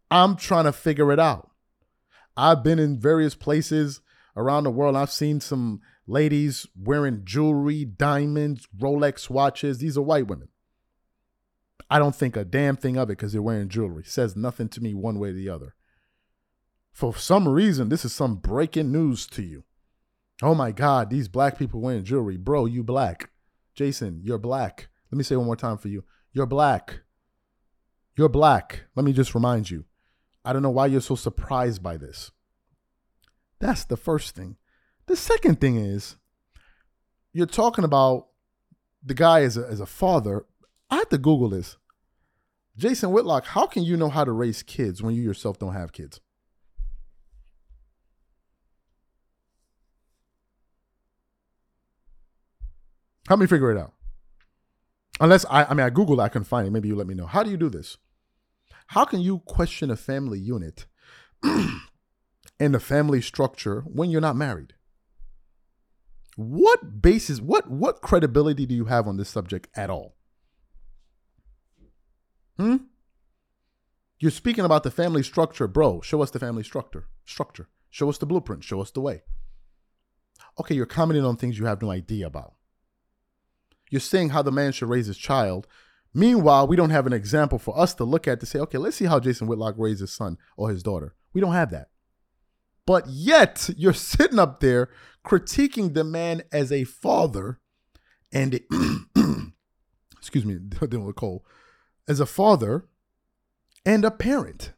I'm 0.09 0.35
trying 0.35 0.65
to 0.65 0.71
figure 0.71 1.11
it 1.11 1.19
out. 1.19 1.50
I've 2.35 2.63
been 2.63 2.79
in 2.79 2.99
various 2.99 3.35
places 3.35 4.01
around 4.35 4.63
the 4.63 4.71
world. 4.71 4.95
I've 4.95 5.11
seen 5.11 5.39
some 5.39 5.81
ladies 6.07 6.67
wearing 6.75 7.21
jewelry, 7.23 7.85
diamonds, 7.85 8.67
Rolex 8.77 9.29
watches. 9.29 9.79
These 9.79 9.97
are 9.97 10.01
white 10.01 10.27
women. 10.27 10.49
I 11.89 11.99
don't 11.99 12.15
think 12.15 12.37
a 12.37 12.45
damn 12.45 12.77
thing 12.77 12.97
of 12.97 13.09
it 13.09 13.17
because 13.17 13.33
they're 13.33 13.41
wearing 13.41 13.67
jewelry. 13.67 14.03
says 14.05 14.35
nothing 14.35 14.69
to 14.69 14.81
me 14.81 14.93
one 14.93 15.19
way 15.19 15.29
or 15.29 15.33
the 15.33 15.49
other. 15.49 15.75
For 16.93 17.15
some 17.15 17.47
reason, 17.47 17.89
this 17.89 18.05
is 18.05 18.13
some 18.13 18.35
breaking 18.35 18.91
news 18.91 19.27
to 19.27 19.41
you. 19.41 19.63
Oh 20.41 20.55
my 20.55 20.71
God, 20.71 21.09
these 21.09 21.27
black 21.27 21.57
people 21.57 21.81
wearing 21.81 22.03
jewelry. 22.03 22.37
Bro, 22.37 22.67
you 22.67 22.83
black. 22.83 23.29
Jason, 23.75 24.21
you're 24.23 24.37
black. 24.37 24.89
Let 25.11 25.17
me 25.17 25.23
say 25.23 25.35
one 25.35 25.45
more 25.45 25.55
time 25.55 25.77
for 25.77 25.87
you. 25.87 26.03
You're 26.33 26.45
black. 26.45 27.01
You're 28.17 28.29
black. 28.29 28.85
Let 28.95 29.05
me 29.05 29.13
just 29.13 29.35
remind 29.35 29.69
you. 29.69 29.85
I 30.43 30.53
don't 30.53 30.63
know 30.63 30.69
why 30.69 30.87
you're 30.87 31.01
so 31.01 31.15
surprised 31.15 31.83
by 31.83 31.97
this. 31.97 32.31
That's 33.59 33.85
the 33.85 33.97
first 33.97 34.35
thing. 34.35 34.57
The 35.05 35.15
second 35.15 35.61
thing 35.61 35.75
is 35.75 36.15
you're 37.33 37.45
talking 37.45 37.83
about 37.83 38.27
the 39.03 39.13
guy 39.13 39.41
as 39.41 39.57
a, 39.57 39.67
as 39.67 39.79
a 39.79 39.85
father. 39.85 40.45
I 40.89 40.97
had 40.97 41.09
to 41.11 41.17
Google 41.17 41.49
this. 41.49 41.77
Jason 42.77 43.11
Whitlock, 43.11 43.45
how 43.45 43.67
can 43.67 43.83
you 43.83 43.97
know 43.97 44.09
how 44.09 44.23
to 44.23 44.31
raise 44.31 44.63
kids 44.63 45.01
when 45.01 45.13
you 45.13 45.21
yourself 45.21 45.59
don't 45.59 45.73
have 45.73 45.91
kids? 45.91 46.19
Help 53.27 53.39
me 53.39 53.47
figure 53.47 53.71
it 53.71 53.77
out. 53.77 53.93
Unless 55.19 55.45
I, 55.49 55.65
I 55.65 55.73
mean, 55.73 55.85
I 55.85 55.89
Googled, 55.89 56.21
I 56.21 56.29
can 56.29 56.43
find 56.43 56.67
it. 56.67 56.71
Maybe 56.71 56.87
you 56.87 56.95
let 56.95 57.07
me 57.07 57.13
know. 57.13 57.27
How 57.27 57.43
do 57.43 57.51
you 57.51 57.57
do 57.57 57.69
this? 57.69 57.97
How 58.91 59.05
can 59.05 59.21
you 59.21 59.39
question 59.39 59.89
a 59.89 59.95
family 59.95 60.37
unit 60.37 60.85
and 61.43 62.73
the 62.73 62.79
family 62.79 63.21
structure 63.21 63.83
when 63.85 64.09
you're 64.09 64.19
not 64.19 64.35
married? 64.35 64.73
What 66.35 67.01
basis, 67.01 67.39
what 67.39 67.71
what 67.71 68.01
credibility 68.01 68.65
do 68.65 68.75
you 68.75 68.85
have 68.85 69.07
on 69.07 69.15
this 69.15 69.29
subject 69.29 69.69
at 69.77 69.89
all? 69.89 70.17
Hmm? 72.59 72.77
You're 74.19 74.29
speaking 74.29 74.65
about 74.65 74.83
the 74.83 74.91
family 74.91 75.23
structure, 75.23 75.69
bro. 75.69 76.01
Show 76.01 76.21
us 76.21 76.31
the 76.31 76.39
family 76.39 76.63
structure. 76.63 77.07
Structure. 77.23 77.69
Show 77.89 78.09
us 78.09 78.17
the 78.17 78.25
blueprint. 78.25 78.65
Show 78.65 78.81
us 78.81 78.91
the 78.91 78.99
way. 78.99 79.23
Okay, 80.59 80.75
you're 80.75 80.85
commenting 80.85 81.23
on 81.23 81.37
things 81.37 81.57
you 81.57 81.65
have 81.65 81.81
no 81.81 81.91
idea 81.91 82.27
about. 82.27 82.55
You're 83.89 84.01
saying 84.01 84.31
how 84.31 84.41
the 84.41 84.51
man 84.51 84.73
should 84.73 84.89
raise 84.89 85.07
his 85.07 85.17
child 85.17 85.65
Meanwhile, 86.13 86.67
we 86.67 86.75
don't 86.75 86.89
have 86.89 87.07
an 87.07 87.13
example 87.13 87.57
for 87.57 87.77
us 87.79 87.93
to 87.95 88.03
look 88.03 88.27
at 88.27 88.39
to 88.41 88.45
say, 88.45 88.59
okay, 88.59 88.77
let's 88.77 88.97
see 88.97 89.05
how 89.05 89.19
Jason 89.19 89.47
Whitlock 89.47 89.75
raised 89.77 90.01
his 90.01 90.11
son 90.11 90.37
or 90.57 90.69
his 90.69 90.83
daughter. 90.83 91.15
We 91.33 91.41
don't 91.41 91.53
have 91.53 91.71
that. 91.71 91.87
But 92.85 93.07
yet, 93.07 93.69
you're 93.77 93.93
sitting 93.93 94.39
up 94.39 94.59
there 94.59 94.89
critiquing 95.25 95.93
the 95.93 96.03
man 96.03 96.43
as 96.51 96.71
a 96.71 96.83
father 96.83 97.59
and, 98.33 98.59
excuse 100.17 100.45
me, 100.45 100.55
dealing 100.87 101.05
with 101.05 101.15
cold. 101.15 101.43
as 102.07 102.19
a 102.19 102.25
father 102.25 102.87
and 103.85 104.03
a 104.03 104.11
parent. 104.11 104.73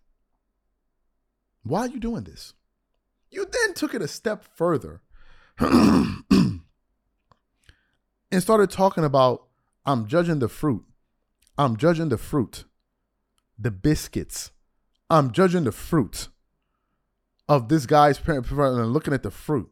Why 1.63 1.81
are 1.81 1.87
you 1.87 1.99
doing 1.99 2.23
this? 2.23 2.53
You 3.31 3.45
then 3.45 3.73
took 3.73 3.95
it 3.95 4.01
a 4.01 4.07
step 4.07 4.45
further 4.55 5.01
and 5.59 6.61
started 8.37 8.69
talking 8.69 9.03
about 9.03 9.47
I'm 9.85 10.07
judging 10.07 10.39
the 10.39 10.49
fruit. 10.49 10.83
I'm 11.57 11.77
judging 11.77 12.09
the 12.09 12.17
fruit, 12.17 12.65
the 13.57 13.71
biscuits. 13.71 14.51
I'm 15.09 15.31
judging 15.31 15.65
the 15.65 15.71
fruit 15.71 16.29
of 17.47 17.69
this 17.69 17.85
guy's 17.85 18.19
parent 18.19 18.49
and 18.49 18.93
looking 18.93 19.13
at 19.13 19.23
the 19.23 19.31
fruit. 19.31 19.69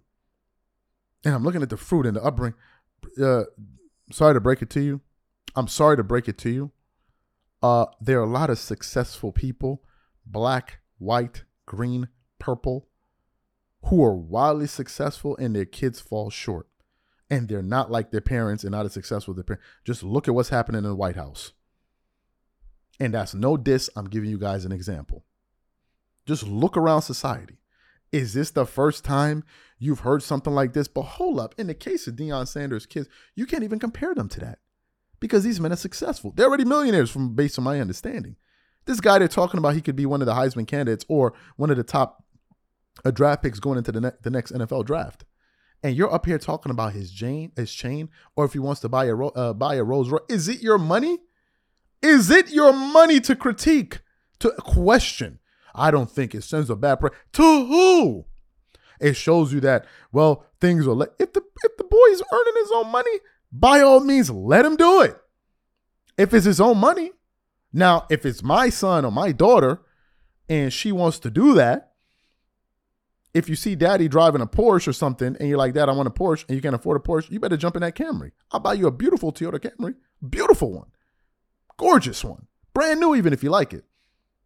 And 1.24 1.34
I'm 1.34 1.44
looking 1.44 1.62
at 1.62 1.70
the 1.70 1.78
fruit 1.78 2.06
and 2.06 2.16
the 2.16 2.24
upbringing. 2.24 2.58
Uh, 3.22 3.44
sorry 4.12 4.34
to 4.34 4.40
break 4.40 4.62
it 4.62 4.70
to 4.72 4.82
you. 4.82 5.02
I'm 5.56 5.68
sorry 5.68 5.98
to 5.98 6.04
break 6.04 6.28
it 6.28 6.38
to 6.40 6.50
you. 6.50 6.72
Uh, 7.64 7.86
there 8.00 8.20
are 8.20 8.24
a 8.24 8.30
lot 8.30 8.50
of 8.50 8.58
successful 8.58 9.32
people, 9.32 9.84
black, 10.26 10.80
white, 10.98 11.44
green, 11.66 12.08
purple, 12.40 12.88
who 13.86 14.04
are 14.04 14.16
wildly 14.16 14.68
successful 14.68 15.36
and 15.38 15.56
their 15.56 15.66
kids 15.66 16.00
fall 16.00 16.30
short. 16.30 16.68
And 17.30 17.48
they're 17.48 17.62
not 17.62 17.90
like 17.90 18.12
their 18.12 18.22
parents 18.22 18.64
and 18.64 18.72
not 18.72 18.86
as 18.86 18.94
successful 18.94 19.34
as 19.34 19.38
their 19.38 19.44
parents. 19.44 19.66
Just 19.86 20.04
look 20.04 20.28
at 20.28 20.36
what's 20.36 20.50
happening 20.50 20.80
in 20.80 20.90
the 20.90 20.96
White 20.96 21.16
House. 21.16 21.54
And 23.00 23.14
that's 23.14 23.34
no 23.34 23.58
diss. 23.58 23.90
I'm 23.96 24.10
giving 24.10 24.30
you 24.30 24.38
guys 24.38 24.66
an 24.66 24.72
example. 24.72 25.26
Just 26.26 26.48
look 26.48 26.78
around 26.78 27.02
society. 27.02 27.58
Is 28.12 28.34
this 28.34 28.52
the 28.52 28.66
first 28.66 29.06
time 29.06 29.44
you've 29.80 30.02
heard 30.02 30.22
something 30.22 30.54
like 30.54 30.74
this? 30.74 30.88
But 30.88 31.04
hold 31.04 31.40
up. 31.40 31.56
In 31.58 31.68
the 31.68 31.74
case 31.74 32.08
of 32.08 32.16
Deion 32.16 32.48
Sanders' 32.48 32.86
kids, 32.86 33.08
you 33.36 33.46
can't 33.46 33.64
even 33.64 33.80
compare 33.80 34.14
them 34.14 34.28
to 34.30 34.40
that 34.42 34.60
because 35.20 35.44
these 35.44 35.60
men 35.60 35.72
are 35.72 35.78
successful. 35.78 36.34
They're 36.36 36.48
already 36.48 36.66
millionaires 36.66 37.10
from 37.10 37.36
based 37.36 37.58
on 37.58 37.64
my 37.64 37.80
understanding. 37.80 38.36
This 38.86 39.00
guy 39.00 39.20
they're 39.20 39.28
talking 39.28 39.60
about, 39.60 39.76
he 39.76 39.82
could 39.82 39.96
be 39.96 40.06
one 40.06 40.22
of 40.22 40.26
the 40.26 40.34
Heisman 40.34 40.68
candidates 40.68 41.06
or 41.08 41.34
one 41.56 41.70
of 41.70 41.78
the 41.78 41.84
top 41.84 42.24
uh, 43.06 43.12
draft 43.12 43.44
picks 43.44 43.60
going 43.60 43.78
into 43.78 43.92
the, 43.92 44.02
ne- 44.02 44.12
the 44.24 44.30
next 44.30 44.52
NFL 44.52 44.86
draft. 44.86 45.24
And 45.84 45.96
you're 45.96 46.14
up 46.14 46.26
here 46.26 46.38
talking 46.38 46.72
about 46.72 46.94
his 46.94 47.12
chain, 47.12 47.52
his 47.56 47.74
chain, 47.74 48.10
or 48.36 48.46
if 48.46 48.54
he 48.54 48.60
wants 48.60 48.82
to 48.82 48.90
buy 48.90 49.06
a 49.06 49.16
uh, 49.16 49.54
buy 49.54 49.76
a 49.76 49.84
Rolls 49.84 50.10
Royce. 50.10 50.22
Is 50.30 50.48
it 50.48 50.62
your 50.62 50.78
money? 50.78 51.18
Is 52.02 52.30
it 52.32 52.52
your 52.52 52.74
money 52.74 53.20
to 53.22 53.36
critique, 53.36 54.00
to 54.40 54.52
question? 54.60 55.40
I 55.74 55.92
don't 55.92 56.10
think 56.10 56.36
it 56.36 56.44
sends 56.44 56.70
a 56.70 56.76
bad 56.76 57.00
press 57.00 57.14
to 57.34 57.42
who. 57.44 58.26
It 59.00 59.16
shows 59.16 59.54
you 59.54 59.60
that 59.62 59.86
well 60.12 60.46
things 60.60 60.88
are. 60.88 60.94
Le- 60.94 61.08
if 61.20 61.34
the 61.34 61.42
if 61.64 61.78
the 61.78 61.84
boy 61.84 62.08
is 62.10 62.24
earning 62.32 62.54
his 62.58 62.72
own 62.74 62.92
money, 62.92 63.20
by 63.52 63.82
all 63.82 64.00
means, 64.00 64.30
let 64.30 64.66
him 64.66 64.76
do 64.76 65.02
it. 65.02 65.18
If 66.18 66.34
it's 66.34 66.46
his 66.46 66.62
own 66.62 66.78
money. 66.78 67.12
Now, 67.74 68.06
if 68.10 68.26
it's 68.26 68.44
my 68.44 68.70
son 68.70 69.06
or 69.06 69.12
my 69.12 69.32
daughter 69.32 69.80
and 70.50 70.74
she 70.74 70.92
wants 70.92 71.20
to 71.20 71.32
do 71.32 71.54
that, 71.54 71.94
if 73.34 73.48
you 73.48 73.56
see 73.56 73.76
daddy 73.76 74.10
driving 74.10 74.42
a 74.42 74.46
Porsche 74.48 74.90
or 74.90 74.94
something 74.94 75.38
and 75.40 75.48
you're 75.48 75.58
like, 75.58 75.74
Dad, 75.74 75.88
I 75.88 75.94
want 75.94 76.08
a 76.08 76.12
Porsche 76.12 76.46
and 76.48 76.56
you 76.56 76.62
can't 76.62 76.76
afford 76.76 76.98
a 76.98 77.00
Porsche, 77.00 77.32
you 77.32 77.40
better 77.40 77.56
jump 77.56 77.78
in 77.78 77.82
that 77.82 77.96
Camry. 77.96 78.32
I'll 78.52 78.60
buy 78.60 78.74
you 78.74 78.88
a 78.88 78.92
beautiful 78.92 79.32
Toyota 79.32 79.60
Camry, 79.60 79.96
beautiful 80.28 80.74
one, 80.74 80.88
gorgeous 81.82 82.24
one, 82.24 82.46
brand 82.76 83.00
new, 83.00 83.16
even 83.16 83.34
if 83.34 83.44
you 83.44 83.50
like 83.50 83.74
it. 83.74 83.84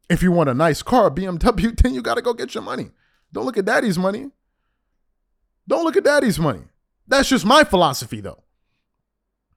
If 0.09 0.23
you 0.23 0.31
want 0.31 0.49
a 0.49 0.53
nice 0.53 0.81
car, 0.81 1.11
BMW, 1.11 1.77
then 1.81 1.93
you 1.93 2.01
got 2.01 2.15
to 2.15 2.21
go 2.21 2.33
get 2.33 2.55
your 2.55 2.63
money. 2.63 2.91
Don't 3.33 3.45
look 3.45 3.57
at 3.57 3.65
daddy's 3.65 3.97
money. 3.97 4.31
Don't 5.67 5.83
look 5.83 5.97
at 5.97 6.05
daddy's 6.05 6.39
money. 6.39 6.61
That's 7.07 7.27
just 7.27 7.45
my 7.45 7.63
philosophy, 7.65 8.21
though. 8.21 8.43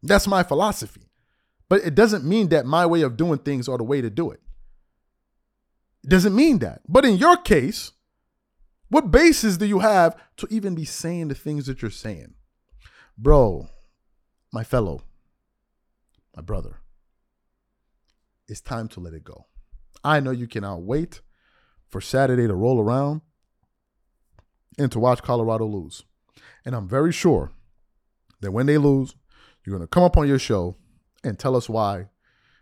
That's 0.02 0.26
my 0.26 0.42
philosophy. 0.42 1.08
But 1.68 1.84
it 1.84 1.94
doesn't 1.94 2.24
mean 2.24 2.48
that 2.48 2.66
my 2.66 2.84
way 2.84 3.02
of 3.02 3.16
doing 3.16 3.38
things 3.38 3.68
are 3.68 3.78
the 3.78 3.84
way 3.84 4.00
to 4.00 4.10
do 4.10 4.30
it. 4.30 4.40
It 6.02 6.10
doesn't 6.10 6.34
mean 6.34 6.58
that. 6.58 6.80
But 6.88 7.04
in 7.04 7.16
your 7.16 7.36
case, 7.36 7.92
what 8.88 9.10
basis 9.10 9.56
do 9.56 9.66
you 9.66 9.80
have 9.80 10.16
to 10.38 10.48
even 10.50 10.74
be 10.74 10.84
saying 10.84 11.28
the 11.28 11.34
things 11.34 11.66
that 11.66 11.82
you're 11.82 11.90
saying? 11.90 12.34
Bro, 13.16 13.68
my 14.52 14.64
fellow, 14.64 15.02
my 16.34 16.42
brother, 16.42 16.80
it's 18.48 18.60
time 18.60 18.88
to 18.88 19.00
let 19.00 19.14
it 19.14 19.24
go. 19.24 19.46
I 20.02 20.20
know 20.20 20.30
you 20.30 20.46
cannot 20.46 20.82
wait 20.82 21.20
for 21.88 22.00
Saturday 22.00 22.46
to 22.46 22.54
roll 22.54 22.80
around 22.80 23.20
and 24.78 24.90
to 24.92 24.98
watch 24.98 25.22
Colorado 25.22 25.66
lose. 25.66 26.04
And 26.64 26.74
I'm 26.74 26.88
very 26.88 27.12
sure 27.12 27.52
that 28.40 28.52
when 28.52 28.66
they 28.66 28.78
lose, 28.78 29.14
you're 29.64 29.76
going 29.76 29.86
to 29.86 29.90
come 29.90 30.02
up 30.04 30.16
on 30.16 30.28
your 30.28 30.38
show 30.38 30.76
and 31.24 31.38
tell 31.38 31.56
us 31.56 31.68
why. 31.68 32.08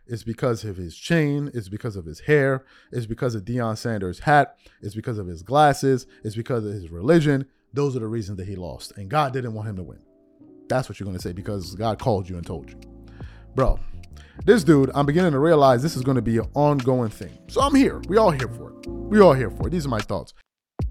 It's 0.09 0.23
because 0.23 0.65
of 0.65 0.77
his 0.77 0.97
chain. 0.97 1.51
It's 1.53 1.69
because 1.69 1.97
of 1.97 2.05
his 2.05 2.21
hair. 2.21 2.65
It's 2.93 3.07
because 3.07 3.35
of 3.35 3.45
Deion 3.45 3.77
Sanders' 3.77 4.21
hat. 4.21 4.57
It's 4.81 4.95
because 4.95 5.19
of 5.19 5.27
his 5.27 5.43
glasses. 5.43 6.07
It's 6.25 6.37
because 6.37 6.65
of 6.65 6.73
his 6.73 6.91
religion. 6.91 7.47
Those 7.73 7.97
are 7.97 8.01
the 8.01 8.07
reasons 8.07 8.39
that 8.39 8.47
he 8.47 8.55
lost. 8.55 8.93
And 8.97 9.11
God 9.11 9.33
didn't 9.33 9.55
want 9.55 9.69
him 9.69 9.77
to 9.77 9.83
win. 9.83 9.99
That's 10.69 10.89
what 10.89 10.99
you're 10.99 11.07
going 11.07 11.17
to 11.17 11.23
say 11.23 11.33
because 11.33 11.75
God 11.75 11.99
called 11.99 12.29
you 12.29 12.37
and 12.37 12.47
told 12.47 12.71
you. 12.71 12.77
Bro, 13.55 13.81
this 14.45 14.63
dude, 14.65 14.91
I'm 14.95 15.07
beginning 15.07 15.33
to 15.33 15.39
realize 15.39 15.83
this 15.83 15.97
is 15.97 16.03
going 16.03 16.17
to 16.17 16.23
be 16.23 16.39
an 16.39 16.49
ongoing 16.55 17.11
thing. 17.11 17.39
So 17.49 17.61
I'm 17.61 17.75
here. 17.75 18.01
We 18.09 18.17
all 18.17 18.31
here 18.31 18.49
for 18.49 18.71
it. 18.71 18.87
We 18.87 19.21
all 19.21 19.33
here 19.33 19.51
for 19.51 19.69
it. 19.69 19.71
These 19.71 19.87
are 19.87 19.89
my 19.89 20.01
thoughts. 20.01 20.35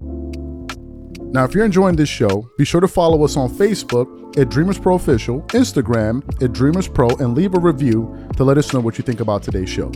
Now, 0.00 1.44
if 1.44 1.54
you're 1.54 1.64
enjoying 1.64 1.96
this 1.96 2.08
show, 2.08 2.48
be 2.56 2.64
sure 2.64 2.80
to 2.80 2.88
follow 2.88 3.22
us 3.24 3.36
on 3.36 3.50
Facebook 3.50 4.38
at 4.38 4.48
Dreamers 4.48 4.78
Pro 4.78 4.94
Official, 4.94 5.42
Instagram 5.48 6.22
at 6.42 6.52
Dreamers 6.52 6.88
Pro, 6.88 7.08
and 7.08 7.34
leave 7.34 7.54
a 7.54 7.60
review 7.60 8.28
to 8.36 8.44
let 8.44 8.56
us 8.56 8.72
know 8.72 8.80
what 8.80 8.96
you 8.96 9.04
think 9.04 9.20
about 9.20 9.42
today's 9.42 9.68
show. 9.68 9.90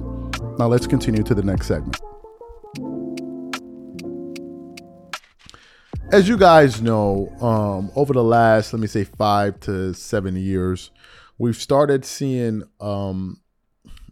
Now, 0.58 0.66
let's 0.66 0.86
continue 0.86 1.22
to 1.22 1.34
the 1.34 1.42
next 1.42 1.66
segment. 1.66 1.98
As 6.12 6.28
you 6.28 6.36
guys 6.36 6.82
know, 6.82 7.28
um, 7.40 7.90
over 7.94 8.12
the 8.12 8.24
last, 8.24 8.72
let 8.72 8.80
me 8.80 8.88
say, 8.88 9.04
five 9.04 9.60
to 9.60 9.94
seven 9.94 10.36
years, 10.36 10.90
we've 11.38 11.56
started 11.56 12.04
seeing 12.04 12.64
um, 12.80 13.39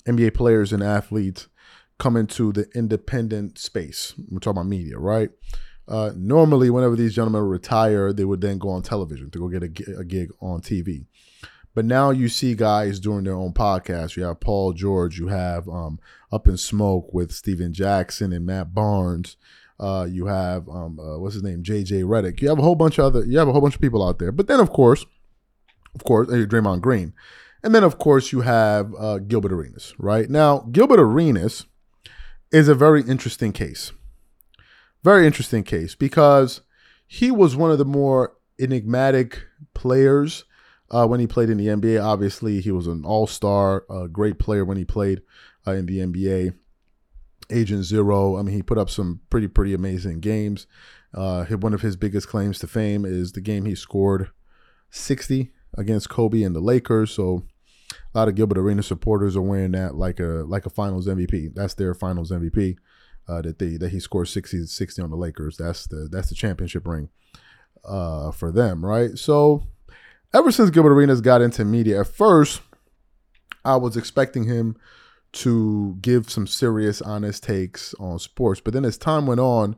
NBA 0.09 0.35
players 0.35 0.73
and 0.73 0.83
athletes 0.83 1.49
come 1.99 2.17
into 2.17 2.53
the 2.53 2.69
independent 2.75 3.59
space. 3.59 4.15
We're 4.31 4.39
talking 4.39 4.59
about 4.59 4.69
media, 4.69 4.99
right? 4.99 5.31
Uh, 5.87 6.13
normally, 6.17 6.71
whenever 6.71 6.97
these 6.97 7.15
gentlemen 7.15 7.43
retire, 7.43 8.13
they 8.13 8.25
would 8.25 8.41
then 8.41 8.59
go 8.59 8.69
on 8.71 8.83
television 8.83 9.31
to 9.31 9.39
go 9.39 9.49
get 9.49 9.63
a, 9.63 10.01
a 10.01 10.05
gig 10.05 10.31
on 10.41 10.61
TV. 10.61 11.07
But 11.75 11.85
now 11.85 12.11
you 12.11 12.29
see 12.29 12.55
guys 12.55 12.99
doing 13.01 13.25
their 13.25 13.35
own 13.35 13.53
podcasts. 13.53 14.17
You 14.17 14.25
have 14.25 14.41
Paul 14.41 14.73
George. 14.73 15.19
You 15.19 15.29
have 15.29 15.69
um, 15.69 16.01
Up 16.33 16.49
in 16.49 16.57
Smoke 16.57 17.15
with 17.15 17.33
Stephen 17.33 17.73
Jackson 17.73 18.33
and 18.33 18.45
Matt 18.45 18.75
Barnes. 18.75 19.37
Uh, 19.81 20.07
you 20.11 20.27
have 20.27 20.69
um, 20.69 20.99
uh, 20.99 21.19
what's 21.19 21.35
his 21.35 21.45
name, 21.45 21.63
JJ 21.63 22.03
Redick. 22.05 22.43
You 22.43 22.49
have 22.49 22.59
a 22.59 22.63
whole 22.63 22.75
bunch 22.75 22.99
of 22.99 23.05
other. 23.05 23.25
You 23.25 23.39
have 23.39 23.49
a 23.49 23.53
whole 23.53 23.61
bunch 23.61 23.77
of 23.77 23.81
people 23.81 24.07
out 24.07 24.19
there. 24.19 24.33
But 24.33 24.49
then, 24.49 24.61
of 24.61 24.71
course, 24.71 25.07
of 25.95 26.05
course, 26.05 26.29
Draymond 26.29 26.81
Green, 26.81 27.13
and 27.63 27.75
then 27.75 27.85
of 27.85 27.99
course 27.99 28.33
you 28.33 28.43
have 28.43 28.93
uh, 28.99 29.19
Gilbert 29.19 29.53
Arenas. 29.53 29.95
Right 29.99 30.29
now, 30.29 30.61
Gilbert 30.73 31.01
Arenas 31.01 31.67
is 32.51 32.69
a 32.69 32.75
very 32.75 33.03
interesting 33.03 33.53
case 33.53 33.93
very 35.03 35.27
interesting 35.27 35.63
case 35.63 35.95
because 35.95 36.61
he 37.07 37.31
was 37.31 37.57
one 37.57 37.71
of 37.71 37.79
the 37.79 37.85
more 37.85 38.37
enigmatic 38.61 39.45
players 39.75 40.45
uh, 40.91 41.07
when 41.07 41.21
he 41.21 41.27
played 41.27 41.51
in 41.51 41.59
the 41.59 41.67
NBA. 41.67 42.03
Obviously, 42.03 42.61
he 42.61 42.71
was 42.71 42.87
an 42.87 43.05
all 43.05 43.27
star, 43.27 43.85
a 43.89 44.09
great 44.09 44.39
player 44.39 44.65
when 44.65 44.77
he 44.77 44.85
played 44.85 45.23
uh, 45.67 45.73
in 45.73 45.87
the 45.87 45.99
NBA. 45.99 46.55
Agent 47.51 47.85
Zero. 47.85 48.37
I 48.37 48.43
mean, 48.43 48.55
he 48.55 48.63
put 48.63 48.77
up 48.77 48.91
some 48.91 49.21
pretty, 49.31 49.49
pretty 49.49 49.73
amazing 49.73 50.21
games. 50.21 50.67
Uh, 51.15 51.47
one 51.47 51.73
of 51.73 51.81
his 51.81 51.97
biggest 51.97 52.29
claims 52.29 52.59
to 52.59 52.67
fame 52.67 53.07
is 53.07 53.33
the 53.33 53.41
game 53.41 53.65
he 53.65 53.75
scored 53.75 54.29
60 54.91 55.51
against 55.77 56.09
Kobe 56.09 56.43
and 56.43 56.55
the 56.55 56.61
Lakers. 56.61 57.11
So 57.11 57.45
a 58.15 58.19
lot 58.19 58.29
of 58.29 58.35
Gilbert 58.35 58.59
Arena 58.59 58.83
supporters 58.83 59.37
are 59.37 59.43
wearing 59.43 59.73
that 59.73 59.95
like 59.95 60.21
a 60.21 60.45
like 60.47 60.67
a 60.67 60.71
Finals 60.71 61.07
MVP. 61.07 61.55
That's 61.55 61.75
their 61.75 61.95
Finals 61.95 62.31
MVP 62.31 62.77
uh, 63.29 63.43
that 63.43 63.59
they 63.59 63.77
that 63.77 63.91
he 63.91 64.01
scored 64.01 64.29
60 64.29 64.67
60 64.67 65.03
on 65.03 65.11
the 65.11 65.17
Lakers. 65.17 65.57
That's 65.57 65.87
the 65.87 66.09
that's 66.11 66.29
the 66.29 66.35
championship 66.35 66.87
ring 66.87 67.11
uh, 67.85 68.31
for 68.31 68.51
them, 68.51 68.85
right? 68.85 69.17
So 69.19 69.65
ever 70.35 70.51
since 70.51 70.71
Gilbert 70.71 70.93
Arenas 70.93 71.21
got 71.21 71.43
into 71.43 71.65
media, 71.65 72.01
at 72.01 72.07
first 72.07 72.61
I 73.65 73.77
was 73.77 73.97
expecting 73.97 74.45
him 74.45 74.77
to 75.31 75.99
give 76.01 76.31
some 76.31 76.47
serious, 76.47 77.03
honest 77.03 77.43
takes 77.43 77.95
on 77.95 78.19
sports, 78.19 78.61
but 78.61 78.73
then 78.73 78.85
as 78.85 78.97
time 78.97 79.27
went 79.27 79.41
on, 79.41 79.77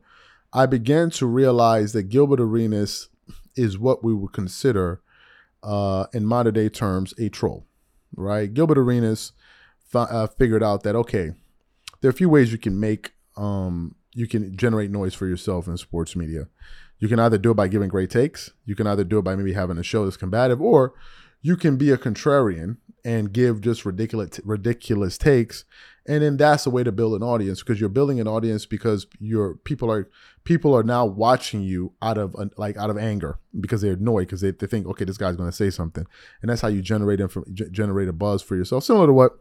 I 0.53 0.65
began 0.65 1.09
to 1.11 1.25
realize 1.25 1.93
that 1.93 2.03
Gilbert 2.03 2.39
Arenas 2.39 3.09
is 3.55 3.77
what 3.77 4.03
we 4.03 4.13
would 4.13 4.31
consider, 4.31 5.01
uh, 5.63 6.05
in 6.13 6.25
modern 6.25 6.53
day 6.53 6.69
terms, 6.69 7.13
a 7.19 7.29
troll, 7.29 7.65
right? 8.15 8.53
Gilbert 8.53 8.77
Arenas 8.77 9.31
f- 9.93 10.07
uh, 10.11 10.27
figured 10.27 10.63
out 10.63 10.83
that 10.83 10.95
okay, 10.95 11.31
there 12.01 12.09
are 12.09 12.13
a 12.13 12.15
few 12.15 12.29
ways 12.29 12.51
you 12.51 12.57
can 12.57 12.79
make 12.79 13.13
um, 13.37 13.95
you 14.13 14.27
can 14.27 14.55
generate 14.57 14.91
noise 14.91 15.13
for 15.13 15.27
yourself 15.27 15.67
in 15.67 15.77
sports 15.77 16.15
media. 16.15 16.47
You 16.99 17.07
can 17.07 17.19
either 17.19 17.37
do 17.37 17.51
it 17.51 17.55
by 17.55 17.67
giving 17.67 17.89
great 17.89 18.09
takes, 18.09 18.51
you 18.65 18.75
can 18.75 18.87
either 18.87 19.03
do 19.03 19.19
it 19.19 19.23
by 19.23 19.35
maybe 19.35 19.53
having 19.53 19.77
a 19.77 19.83
show 19.83 20.03
that's 20.03 20.17
combative, 20.17 20.61
or 20.61 20.93
you 21.41 21.57
can 21.57 21.77
be 21.77 21.91
a 21.91 21.97
contrarian 21.97 22.77
and 23.03 23.33
give 23.33 23.61
just 23.61 23.85
ridiculous 23.85 24.39
ridiculous 24.43 25.17
takes 25.17 25.65
and 26.07 26.23
then 26.23 26.37
that's 26.37 26.63
the 26.63 26.69
way 26.69 26.83
to 26.83 26.91
build 26.91 27.13
an 27.13 27.21
audience 27.21 27.59
because 27.59 27.79
you're 27.79 27.89
building 27.89 28.19
an 28.19 28.27
audience 28.27 28.65
because 28.65 29.05
your 29.19 29.55
people 29.55 29.91
are 29.91 30.09
people 30.43 30.75
are 30.75 30.83
now 30.83 31.05
watching 31.05 31.61
you 31.61 31.93
out 32.01 32.17
of 32.17 32.35
like 32.57 32.75
out 32.75 32.89
of 32.89 32.97
anger 32.97 33.39
because 33.59 33.81
they're 33.81 33.93
annoyed 33.93 34.21
because 34.21 34.41
they, 34.41 34.51
they 34.51 34.65
think 34.65 34.87
okay 34.87 35.05
this 35.05 35.17
guy's 35.17 35.35
going 35.35 35.49
to 35.49 35.55
say 35.55 35.69
something. 35.69 36.05
And 36.41 36.49
that's 36.49 36.61
how 36.61 36.69
you 36.69 36.81
generate 36.81 37.19
inf- 37.19 37.37
generate 37.53 38.07
a 38.07 38.13
buzz 38.13 38.41
for 38.41 38.55
yourself 38.55 38.83
similar 38.83 39.07
to 39.07 39.13
what 39.13 39.33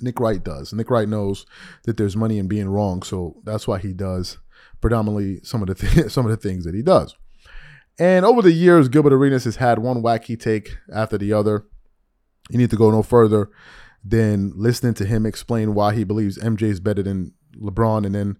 Nick 0.00 0.18
Wright 0.18 0.42
does. 0.42 0.72
Nick 0.72 0.90
Wright 0.90 1.08
knows 1.08 1.44
that 1.84 1.98
there's 1.98 2.16
money 2.16 2.38
in 2.38 2.48
being 2.48 2.68
wrong 2.68 3.02
so 3.02 3.36
that's 3.44 3.68
why 3.68 3.78
he 3.78 3.92
does 3.92 4.38
predominantly 4.80 5.40
some 5.42 5.60
of 5.62 5.68
the 5.68 5.74
th- 5.74 6.10
some 6.10 6.24
of 6.24 6.30
the 6.30 6.36
things 6.38 6.64
that 6.64 6.74
he 6.74 6.82
does. 6.82 7.14
And 7.98 8.24
over 8.24 8.40
the 8.40 8.52
years 8.52 8.88
Gilbert 8.88 9.12
Arenas 9.12 9.44
has 9.44 9.56
had 9.56 9.80
one 9.80 10.02
wacky 10.02 10.40
take 10.40 10.78
after 10.92 11.18
the 11.18 11.34
other. 11.34 11.66
You 12.48 12.58
need 12.58 12.70
to 12.70 12.76
go 12.76 12.90
no 12.90 13.02
further 13.02 13.50
than 14.04 14.52
listening 14.54 14.94
to 14.94 15.06
him 15.06 15.24
explain 15.24 15.74
why 15.74 15.94
he 15.94 16.04
believes 16.04 16.38
MJ 16.38 16.62
is 16.64 16.80
better 16.80 17.02
than 17.02 17.32
LeBron, 17.56 18.04
and 18.04 18.14
then 18.14 18.38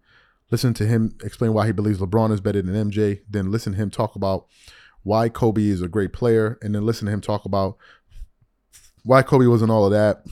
listen 0.51 0.75
to 0.75 0.87
him 0.87 1.17
explain 1.25 1.55
why 1.55 1.67
he 1.67 1.73
believes 1.73 1.99
LeBron 1.99 2.33
is 2.33 2.41
better 2.41 2.61
than 2.61 2.91
MJ. 2.91 3.23
Then 3.29 3.51
listen 3.51 3.73
to 3.73 3.79
him 3.79 3.91
talk 3.91 4.15
about 4.15 4.47
why 5.03 5.29
Kobe 5.29 5.65
is 5.65 5.81
a 5.81 5.89
great 5.89 6.13
player, 6.13 6.59
and 6.63 6.75
then 6.75 6.85
listen 6.85 7.07
to 7.07 7.13
him 7.13 7.21
talk 7.21 7.45
about 7.45 7.77
why 9.03 9.23
Kobe 9.23 9.47
wasn't 9.47 9.71
all 9.71 9.87
of 9.87 9.93
that. 9.93 10.25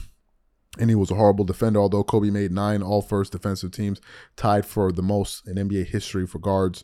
And 0.79 0.89
he 0.89 0.95
was 0.95 1.11
a 1.11 1.15
horrible 1.15 1.45
defender, 1.45 1.79
although 1.79 2.03
Kobe 2.03 2.31
made 2.31 2.51
nine 2.51 2.81
all 2.81 3.03
first 3.03 3.31
defensive 3.31 3.71
teams, 3.71 4.01
tied 4.35 4.65
for 4.65 4.91
the 4.91 5.03
most 5.03 5.47
in 5.47 5.55
NBA 5.55 5.87
history 5.87 6.25
for 6.25 6.39
guards. 6.39 6.83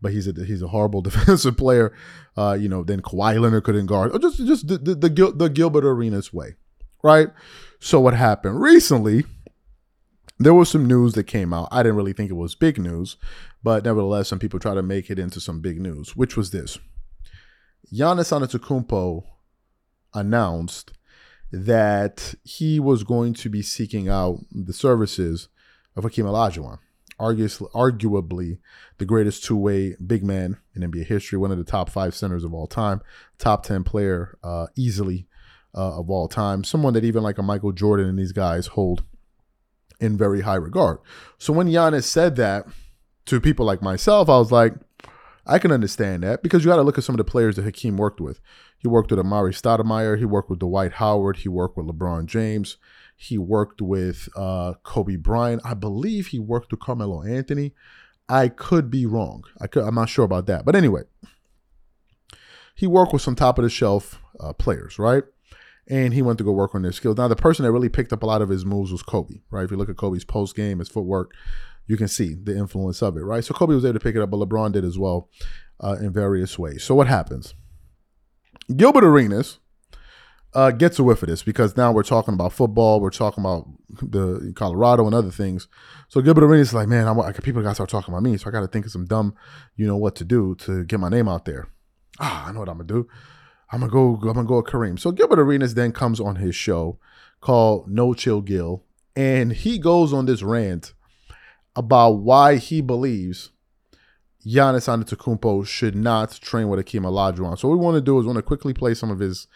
But 0.00 0.12
he's 0.12 0.26
a 0.28 0.32
he's 0.44 0.62
a 0.62 0.68
horrible 0.68 1.02
defensive 1.08 1.56
player. 1.56 1.92
Uh, 2.36 2.56
you 2.58 2.68
know, 2.68 2.84
then 2.84 3.00
Kawhi 3.00 3.40
Leonard 3.40 3.64
couldn't 3.64 3.86
guard. 3.86 4.12
Or 4.12 4.18
just 4.18 4.38
just 4.38 4.68
the 4.68 4.78
the, 4.78 4.94
the, 4.94 5.32
the 5.32 5.48
Gilbert 5.48 5.84
Arenas 5.84 6.32
way, 6.32 6.54
right? 7.02 7.28
So 7.80 8.00
what 8.00 8.14
happened 8.14 8.60
recently? 8.60 9.24
There 10.38 10.54
was 10.54 10.68
some 10.68 10.86
news 10.86 11.14
that 11.14 11.24
came 11.24 11.52
out. 11.52 11.68
I 11.70 11.82
didn't 11.82 11.96
really 11.96 12.12
think 12.12 12.30
it 12.30 12.34
was 12.34 12.54
big 12.54 12.78
news, 12.78 13.16
but 13.62 13.84
nevertheless, 13.84 14.28
some 14.28 14.38
people 14.38 14.58
try 14.58 14.74
to 14.74 14.82
make 14.82 15.10
it 15.10 15.18
into 15.18 15.40
some 15.40 15.60
big 15.60 15.80
news, 15.80 16.16
which 16.16 16.36
was 16.36 16.50
this: 16.50 16.78
Giannis 17.92 18.32
Antetokounmpo 18.32 19.24
announced 20.14 20.92
that 21.52 22.34
he 22.42 22.80
was 22.80 23.04
going 23.04 23.34
to 23.34 23.48
be 23.48 23.62
seeking 23.62 24.08
out 24.08 24.40
the 24.50 24.72
services 24.72 25.48
of 25.96 26.04
Hakeem 26.04 26.26
Olajuwon, 26.26 26.78
arguably 27.18 28.58
the 28.98 29.04
greatest 29.04 29.44
two-way 29.44 29.96
big 30.04 30.24
man 30.24 30.58
in 30.74 30.82
NBA 30.82 31.06
history, 31.06 31.38
one 31.38 31.52
of 31.52 31.58
the 31.58 31.64
top 31.64 31.90
five 31.90 32.14
centers 32.14 32.44
of 32.44 32.52
all 32.52 32.66
time, 32.66 33.00
top 33.38 33.62
ten 33.62 33.84
player 33.84 34.36
uh, 34.42 34.66
easily 34.76 35.27
uh, 35.74 35.98
of 35.98 36.10
all 36.10 36.28
time, 36.28 36.64
someone 36.64 36.94
that 36.94 37.04
even 37.04 37.22
like 37.22 37.38
a 37.38 37.42
Michael 37.42 37.72
Jordan 37.72 38.08
and 38.08 38.18
these 38.18 38.32
guys 38.32 38.68
hold 38.68 39.04
in 40.00 40.16
very 40.16 40.42
high 40.42 40.56
regard. 40.56 40.98
So 41.38 41.52
when 41.52 41.68
Giannis 41.68 42.04
said 42.04 42.36
that 42.36 42.66
to 43.26 43.40
people 43.40 43.66
like 43.66 43.82
myself, 43.82 44.28
I 44.28 44.38
was 44.38 44.52
like, 44.52 44.74
I 45.46 45.58
can 45.58 45.72
understand 45.72 46.22
that 46.22 46.42
because 46.42 46.64
you 46.64 46.70
got 46.70 46.76
to 46.76 46.82
look 46.82 46.98
at 46.98 47.04
some 47.04 47.14
of 47.14 47.18
the 47.18 47.24
players 47.24 47.56
that 47.56 47.64
Hakeem 47.64 47.96
worked 47.96 48.20
with. 48.20 48.40
He 48.76 48.86
worked 48.86 49.10
with 49.10 49.18
Amar'e 49.18 49.50
Stoudemire. 49.50 50.18
He 50.18 50.24
worked 50.24 50.50
with 50.50 50.60
Dwight 50.60 50.94
Howard. 50.94 51.38
He 51.38 51.48
worked 51.48 51.76
with 51.76 51.86
LeBron 51.86 52.26
James. 52.26 52.76
He 53.16 53.38
worked 53.38 53.80
with 53.82 54.28
uh, 54.36 54.74
Kobe 54.84 55.16
Bryant. 55.16 55.62
I 55.64 55.74
believe 55.74 56.28
he 56.28 56.38
worked 56.38 56.70
with 56.70 56.80
Carmelo 56.80 57.24
Anthony. 57.24 57.74
I 58.28 58.48
could 58.48 58.90
be 58.90 59.06
wrong. 59.06 59.42
I 59.60 59.66
could, 59.66 59.82
I'm 59.82 59.94
not 59.94 60.10
sure 60.10 60.24
about 60.24 60.46
that. 60.46 60.64
But 60.64 60.76
anyway, 60.76 61.02
he 62.74 62.86
worked 62.86 63.12
with 63.12 63.22
some 63.22 63.34
top 63.34 63.58
of 63.58 63.64
the 63.64 63.70
shelf 63.70 64.20
uh, 64.38 64.52
players, 64.52 64.98
right? 64.98 65.24
And 65.88 66.12
he 66.12 66.22
went 66.22 66.38
to 66.38 66.44
go 66.44 66.52
work 66.52 66.74
on 66.74 66.82
their 66.82 66.92
skills. 66.92 67.16
Now, 67.16 67.28
the 67.28 67.36
person 67.36 67.64
that 67.64 67.72
really 67.72 67.88
picked 67.88 68.12
up 68.12 68.22
a 68.22 68.26
lot 68.26 68.42
of 68.42 68.48
his 68.48 68.64
moves 68.64 68.92
was 68.92 69.02
Kobe, 69.02 69.40
right? 69.50 69.64
If 69.64 69.70
you 69.70 69.76
look 69.76 69.88
at 69.88 69.96
Kobe's 69.96 70.24
post 70.24 70.54
game, 70.54 70.78
his 70.78 70.88
footwork, 70.88 71.32
you 71.86 71.96
can 71.96 72.08
see 72.08 72.34
the 72.34 72.56
influence 72.56 73.02
of 73.02 73.16
it, 73.16 73.22
right? 73.22 73.44
So 73.44 73.54
Kobe 73.54 73.74
was 73.74 73.84
able 73.84 73.94
to 73.94 74.00
pick 74.00 74.14
it 74.14 74.22
up, 74.22 74.30
but 74.30 74.36
LeBron 74.36 74.72
did 74.72 74.84
as 74.84 74.98
well 74.98 75.30
uh, 75.80 75.96
in 76.00 76.12
various 76.12 76.58
ways. 76.58 76.84
So 76.84 76.94
what 76.94 77.06
happens? 77.06 77.54
Gilbert 78.76 79.04
Arenas 79.04 79.58
uh, 80.54 80.70
gets 80.70 80.98
a 80.98 81.02
whiff 81.02 81.22
of 81.22 81.28
this 81.30 81.42
because 81.42 81.76
now 81.76 81.90
we're 81.90 82.02
talking 82.02 82.34
about 82.34 82.52
football, 82.52 83.00
we're 83.00 83.10
talking 83.10 83.42
about 83.42 83.66
the 83.88 84.52
Colorado 84.54 85.06
and 85.06 85.14
other 85.14 85.30
things. 85.30 85.68
So 86.08 86.20
Gilbert 86.20 86.44
Arenas 86.44 86.68
is 86.68 86.74
like, 86.74 86.88
man, 86.88 87.08
I'm, 87.08 87.32
people 87.34 87.62
got 87.62 87.70
to 87.70 87.74
start 87.76 87.88
talking 87.88 88.12
about 88.12 88.22
me, 88.22 88.36
so 88.36 88.48
I 88.48 88.52
got 88.52 88.60
to 88.60 88.66
think 88.66 88.84
of 88.84 88.92
some 88.92 89.06
dumb, 89.06 89.34
you 89.76 89.86
know, 89.86 89.96
what 89.96 90.16
to 90.16 90.24
do 90.24 90.54
to 90.56 90.84
get 90.84 91.00
my 91.00 91.08
name 91.08 91.28
out 91.28 91.46
there. 91.46 91.68
Ah, 92.20 92.48
I 92.48 92.52
know 92.52 92.60
what 92.60 92.68
I'm 92.68 92.78
gonna 92.78 92.88
do. 92.88 93.08
I'm 93.70 93.80
gonna 93.80 93.92
go. 93.92 94.14
I'm 94.14 94.20
gonna 94.34 94.44
go 94.44 94.56
with 94.56 94.66
Kareem. 94.66 94.98
So 94.98 95.10
Gilbert 95.12 95.38
Arenas 95.38 95.74
then 95.74 95.92
comes 95.92 96.20
on 96.20 96.36
his 96.36 96.54
show 96.54 96.98
called 97.40 97.88
No 97.88 98.14
Chill 98.14 98.40
Gil, 98.40 98.82
and 99.14 99.52
he 99.52 99.78
goes 99.78 100.12
on 100.12 100.26
this 100.26 100.42
rant 100.42 100.94
about 101.76 102.12
why 102.12 102.56
he 102.56 102.80
believes 102.80 103.50
Giannis 104.46 104.88
Antetokounmpo 104.88 105.66
should 105.66 105.94
not 105.94 106.32
train 106.40 106.68
with 106.68 106.78
Hakeem 106.78 107.02
Olajuwon. 107.02 107.58
So 107.58 107.68
what 107.68 107.78
we 107.78 107.84
want 107.84 107.96
to 107.96 108.00
do 108.00 108.18
is 108.18 108.24
we 108.24 108.28
want 108.28 108.38
to 108.38 108.42
quickly 108.42 108.72
play 108.72 108.94
some 108.94 109.10
of 109.10 109.18
his 109.18 109.46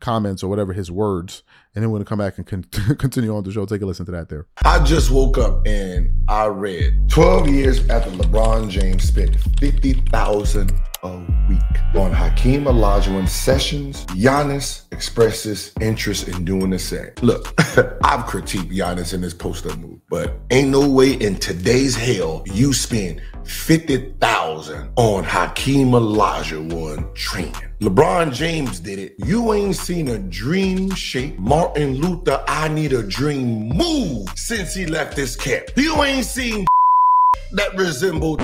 comments 0.00 0.42
or 0.42 0.48
whatever 0.48 0.72
his 0.72 0.90
words, 0.90 1.42
and 1.74 1.82
then 1.82 1.90
we're 1.90 1.98
gonna 1.98 2.04
come 2.04 2.18
back 2.18 2.38
and 2.38 2.46
con- 2.46 2.64
continue 2.98 3.34
on 3.34 3.42
the 3.44 3.52
show. 3.52 3.66
Take 3.66 3.82
a 3.82 3.86
listen 3.86 4.06
to 4.06 4.12
that 4.12 4.28
there. 4.28 4.46
I 4.64 4.82
just 4.84 5.10
woke 5.10 5.38
up 5.38 5.66
and 5.66 6.10
I 6.28 6.46
read 6.46 7.08
12 7.10 7.48
years 7.48 7.88
after 7.88 8.10
LeBron 8.10 8.68
James 8.68 9.04
spent 9.04 9.36
50,000 9.58 10.72
a 11.02 11.16
week 11.48 11.60
on 11.94 12.12
Hakeem 12.12 12.64
Olajuwon 12.64 13.28
sessions. 13.28 14.04
Giannis 14.06 14.82
expresses 14.92 15.72
interest 15.80 16.28
in 16.28 16.44
doing 16.44 16.70
the 16.70 16.78
same. 16.78 17.10
Look, 17.22 17.54
I've 18.04 18.26
critiqued 18.26 18.74
Giannis 18.74 19.14
in 19.14 19.20
this 19.20 19.34
post-up 19.34 19.78
move, 19.78 19.98
but 20.08 20.34
ain't 20.50 20.70
no 20.70 20.88
way 20.88 21.12
in 21.14 21.36
today's 21.36 21.94
hell 21.96 22.42
you 22.46 22.72
spend 22.72 23.20
50,000 23.44 24.90
on 24.96 25.24
Hakeem 25.24 25.88
Olajuwon 25.88 27.14
training. 27.14 27.54
LeBron 27.80 28.32
James 28.32 28.80
did 28.80 28.98
it. 28.98 29.14
You 29.18 29.52
ain't 29.52 29.76
seen 29.76 30.08
a 30.08 30.18
dream 30.18 30.90
shape 30.90 31.38
Martin 31.38 31.96
Luther 32.00 32.42
I 32.48 32.68
need 32.68 32.92
a 32.92 33.02
dream 33.02 33.68
move 33.68 34.28
since 34.34 34.74
he 34.74 34.86
left 34.86 35.14
this 35.14 35.36
camp. 35.36 35.66
You 35.76 36.02
ain't 36.02 36.24
seen 36.26 36.66
that 37.52 37.74
resembled 37.76 38.40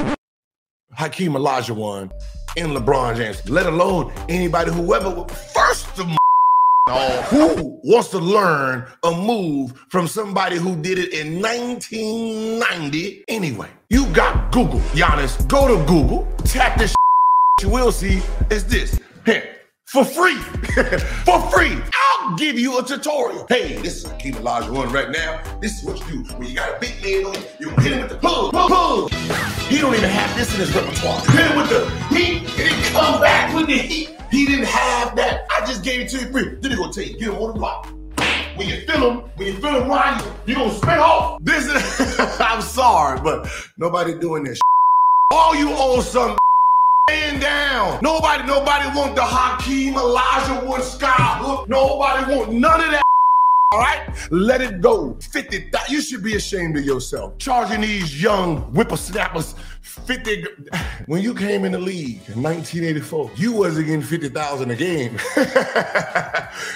Hakeem 0.95 1.33
Olajuwon 1.33 2.13
in 2.57 2.69
LeBron 2.71 3.17
James, 3.17 3.49
let 3.49 3.67
alone 3.67 4.13
anybody 4.29 4.71
whoever 4.71 5.25
first 5.55 5.99
of 5.99 6.11
all, 6.89 7.23
who 7.23 7.79
wants 7.85 8.09
to 8.09 8.19
learn 8.19 8.87
a 9.05 9.11
move 9.11 9.73
from 9.89 10.07
somebody 10.07 10.57
who 10.57 10.77
did 10.83 10.99
it 10.99 11.13
in 11.13 11.41
1990 11.41 13.25
anyway? 13.29 13.69
You 13.91 14.07
got 14.13 14.53
Google, 14.53 14.81
Giannis. 14.95 15.47
Go 15.49 15.69
to 15.69 15.85
Google, 15.87 16.27
tap 16.45 16.79
this. 16.79 16.95
You 17.61 17.69
will 17.69 17.93
see 17.93 18.21
is 18.51 18.65
this. 18.65 18.99
Here, 19.25 19.52
for 19.93 20.07
free. 20.07 20.37
for 21.27 21.39
free. 21.51 21.77
I'll 21.93 22.35
give 22.37 22.59
you 22.59 22.79
a 22.79 22.83
tutorial. 22.83 23.45
Hey, 23.47 23.75
this 23.83 23.97
is 23.97 24.11
Hakeem 24.11 24.33
Olajuwon 24.37 24.91
right 24.91 25.11
now. 25.11 25.43
This 25.61 25.79
is 25.79 25.85
what 25.85 26.01
you 26.09 26.25
do. 26.25 26.35
When 26.37 26.49
you 26.49 26.55
got 26.57 26.75
a 26.75 26.81
big 26.81 26.95
man 27.03 27.27
on 27.27 27.35
you, 27.35 27.43
you 27.61 27.69
hit 27.83 27.93
him 27.93 28.01
with 28.01 28.09
the 28.09 28.17
plug, 28.17 28.53
plug, 28.53 28.71
plug. 28.71 29.13
He 29.69 29.77
don't 29.77 29.95
even 29.95 30.09
have 30.09 30.35
this 30.35 30.51
in 30.55 30.61
his 30.61 30.75
repertoire. 30.75 31.21
Hit 31.27 31.47
him 31.47 31.57
with 31.59 31.69
the 31.69 31.91
heat, 32.15 32.39
and 32.39 32.71
then 32.71 32.93
come 32.95 33.21
back 33.21 33.55
with 33.55 33.67
the 33.67 33.77
heat. 33.77 34.17
He 34.31 34.47
didn't 34.47 34.65
have 34.65 35.15
that. 35.17 35.45
I 35.51 35.67
just 35.67 35.85
gave 35.85 36.01
it 36.01 36.09
to 36.09 36.21
you 36.21 36.33
free. 36.33 36.55
Then 36.63 36.71
he 36.71 36.77
gonna 36.79 36.91
tell 36.91 37.05
you, 37.05 37.19
get 37.19 37.29
him 37.29 37.35
on 37.35 37.53
the 37.53 37.59
block. 37.59 37.87
When 38.57 38.69
you 38.69 38.81
feel 38.87 39.11
him, 39.11 39.17
when 39.37 39.47
you 39.47 39.61
feel 39.61 39.83
him 39.83 39.89
riding, 39.91 40.27
you 40.47 40.55
gonna 40.55 40.73
spin 40.73 41.01
off. 41.01 41.39
This 41.43 41.67
is, 41.67 42.17
I'm 42.41 42.63
sorry, 42.63 43.21
but 43.21 43.47
nobody 43.77 44.19
doing 44.19 44.45
this. 44.45 44.59
All 45.31 45.55
you 45.55 45.69
son 46.03 46.29
laying 46.29 46.39
down. 47.43 47.99
Nobody, 48.03 48.45
nobody 48.47 48.87
want 48.97 49.17
the 49.17 49.23
Hakeem 49.25 49.95
Olajuwon 49.95 50.81
sky 50.81 51.39
hook. 51.41 51.69
Nobody 51.69 52.35
want 52.35 52.53
none 52.53 52.81
of 52.81 52.91
that. 52.93 53.03
All 53.73 53.81
right, 53.81 54.07
let 54.31 54.61
it 54.61 54.83
go. 54.83 55.15
50, 55.15 55.71
you 55.89 56.03
should 56.03 56.23
be 56.23 56.37
ashamed 56.37 56.77
of 56.77 56.85
yourself. 56.85 57.39
Charging 57.39 57.81
these 57.81 58.23
young 58.23 58.59
whippersnappers 58.73 59.55
50. 59.81 60.45
When 61.07 61.21
you 61.21 61.35
came 61.35 61.65
in 61.65 61.73
the 61.73 61.79
league 61.79 62.21
in 62.29 62.43
1984, 62.43 63.33
you 63.35 63.53
wasn't 63.53 63.87
getting 63.87 64.03
50,000 64.03 64.71
a 64.71 64.77
game. 64.77 65.19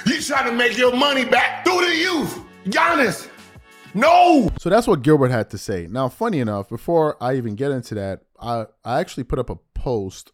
you 0.06 0.20
trying 0.20 0.46
to 0.46 0.52
make 0.52 0.76
your 0.76 0.96
money 0.96 1.24
back 1.24 1.64
through 1.64 1.86
the 1.86 1.94
youth. 1.94 2.40
Giannis, 2.64 3.28
no. 3.94 4.50
So 4.58 4.68
that's 4.68 4.86
what 4.86 5.02
Gilbert 5.02 5.30
had 5.30 5.50
to 5.50 5.58
say. 5.58 5.86
Now, 5.88 6.08
funny 6.08 6.40
enough, 6.40 6.68
before 6.68 7.16
I 7.22 7.36
even 7.36 7.54
get 7.54 7.70
into 7.70 7.94
that, 7.94 8.22
I, 8.40 8.66
I 8.84 9.00
actually 9.00 9.24
put 9.24 9.38
up 9.38 9.48
a 9.48 9.56
post 9.74 10.32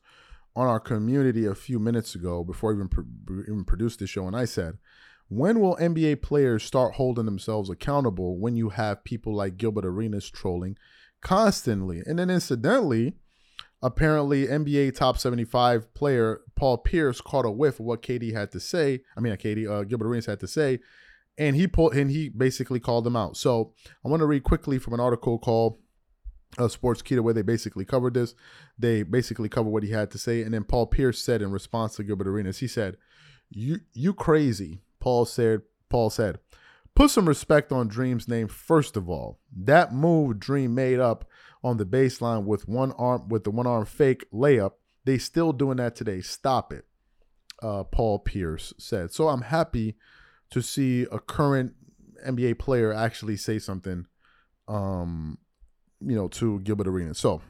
on 0.54 0.66
our 0.66 0.80
community 0.80 1.46
a 1.46 1.54
few 1.54 1.78
minutes 1.78 2.14
ago 2.14 2.44
before 2.44 2.72
I 2.72 2.74
even, 2.74 2.88
even 3.48 3.64
produced 3.64 4.00
this 4.00 4.10
show, 4.10 4.26
and 4.26 4.36
I 4.36 4.44
said, 4.44 4.78
when 5.28 5.60
will 5.60 5.76
NBA 5.76 6.20
players 6.20 6.62
start 6.62 6.94
holding 6.94 7.24
themselves 7.24 7.70
accountable 7.70 8.38
when 8.38 8.54
you 8.54 8.68
have 8.68 9.02
people 9.04 9.34
like 9.34 9.56
Gilbert 9.56 9.86
Arenas 9.86 10.28
trolling 10.28 10.76
constantly? 11.22 12.02
And 12.04 12.18
then 12.18 12.28
incidentally, 12.28 13.14
apparently 13.82 14.46
NBA 14.46 14.94
top 14.94 15.16
75 15.16 15.94
player 15.94 16.42
Paul 16.54 16.78
Pierce 16.78 17.22
caught 17.22 17.46
a 17.46 17.50
whiff 17.50 17.80
of 17.80 17.86
what 17.86 18.02
KD 18.02 18.34
had 18.34 18.52
to 18.52 18.60
say. 18.60 19.00
I 19.16 19.20
mean, 19.20 19.34
KD, 19.34 19.70
uh, 19.70 19.84
Gilbert 19.84 20.06
Arenas 20.06 20.26
had 20.26 20.40
to 20.40 20.48
say. 20.48 20.80
and 21.38 21.56
he 21.56 21.66
pulled 21.66 21.94
and 21.94 22.10
he 22.10 22.28
basically 22.28 22.80
called 22.80 23.04
them 23.04 23.16
out. 23.16 23.36
So 23.36 23.72
I 24.04 24.08
want 24.08 24.20
to 24.20 24.26
read 24.26 24.42
quickly 24.42 24.78
from 24.78 24.92
an 24.92 25.00
article 25.00 25.38
called 25.38 25.78
uh, 26.58 26.64
Sportskeeda 26.64 27.20
where 27.20 27.34
they 27.34 27.42
basically 27.42 27.84
covered 27.84 28.14
this. 28.14 28.34
They 28.78 29.02
basically 29.02 29.48
covered 29.48 29.70
what 29.70 29.82
he 29.82 29.90
had 29.90 30.10
to 30.12 30.18
say, 30.18 30.42
and 30.42 30.52
then 30.52 30.64
Paul 30.64 30.86
Pierce 30.86 31.20
said 31.20 31.42
in 31.42 31.50
response 31.50 31.96
to 31.96 32.04
Gilbert 32.04 32.28
Arenas, 32.28 32.58
he 32.58 32.68
said, 32.68 32.96
"You 33.50 33.80
you 33.92 34.14
crazy." 34.14 34.82
Paul 35.00 35.24
said. 35.24 35.62
Paul 35.88 36.10
said, 36.10 36.38
"Put 36.94 37.10
some 37.10 37.28
respect 37.28 37.70
on 37.70 37.88
Dream's 37.88 38.28
name 38.28 38.48
first 38.48 38.96
of 38.96 39.08
all. 39.10 39.38
That 39.54 39.92
move 39.92 40.38
Dream 40.38 40.74
made 40.74 41.00
up 41.00 41.28
on 41.62 41.76
the 41.76 41.86
baseline 41.86 42.44
with 42.44 42.68
one 42.68 42.92
arm 42.92 43.28
with 43.28 43.44
the 43.44 43.50
one 43.50 43.66
arm 43.66 43.84
fake 43.84 44.24
layup. 44.32 44.72
They 45.04 45.18
still 45.18 45.52
doing 45.52 45.76
that 45.78 45.96
today. 45.96 46.20
Stop 46.20 46.72
it." 46.72 46.86
Uh, 47.62 47.84
Paul 47.84 48.18
Pierce 48.18 48.72
said. 48.76 49.12
So 49.12 49.28
I'm 49.28 49.42
happy 49.42 49.96
to 50.50 50.60
see 50.60 51.06
a 51.12 51.18
current 51.18 51.74
NBA 52.26 52.58
player 52.58 52.92
actually 52.92 53.36
say 53.36 53.58
something, 53.58 54.06
um, 54.68 55.38
you 56.04 56.16
know, 56.16 56.28
to 56.28 56.60
Gilbert 56.60 56.88
Arenas. 56.88 57.18
So, 57.18 57.42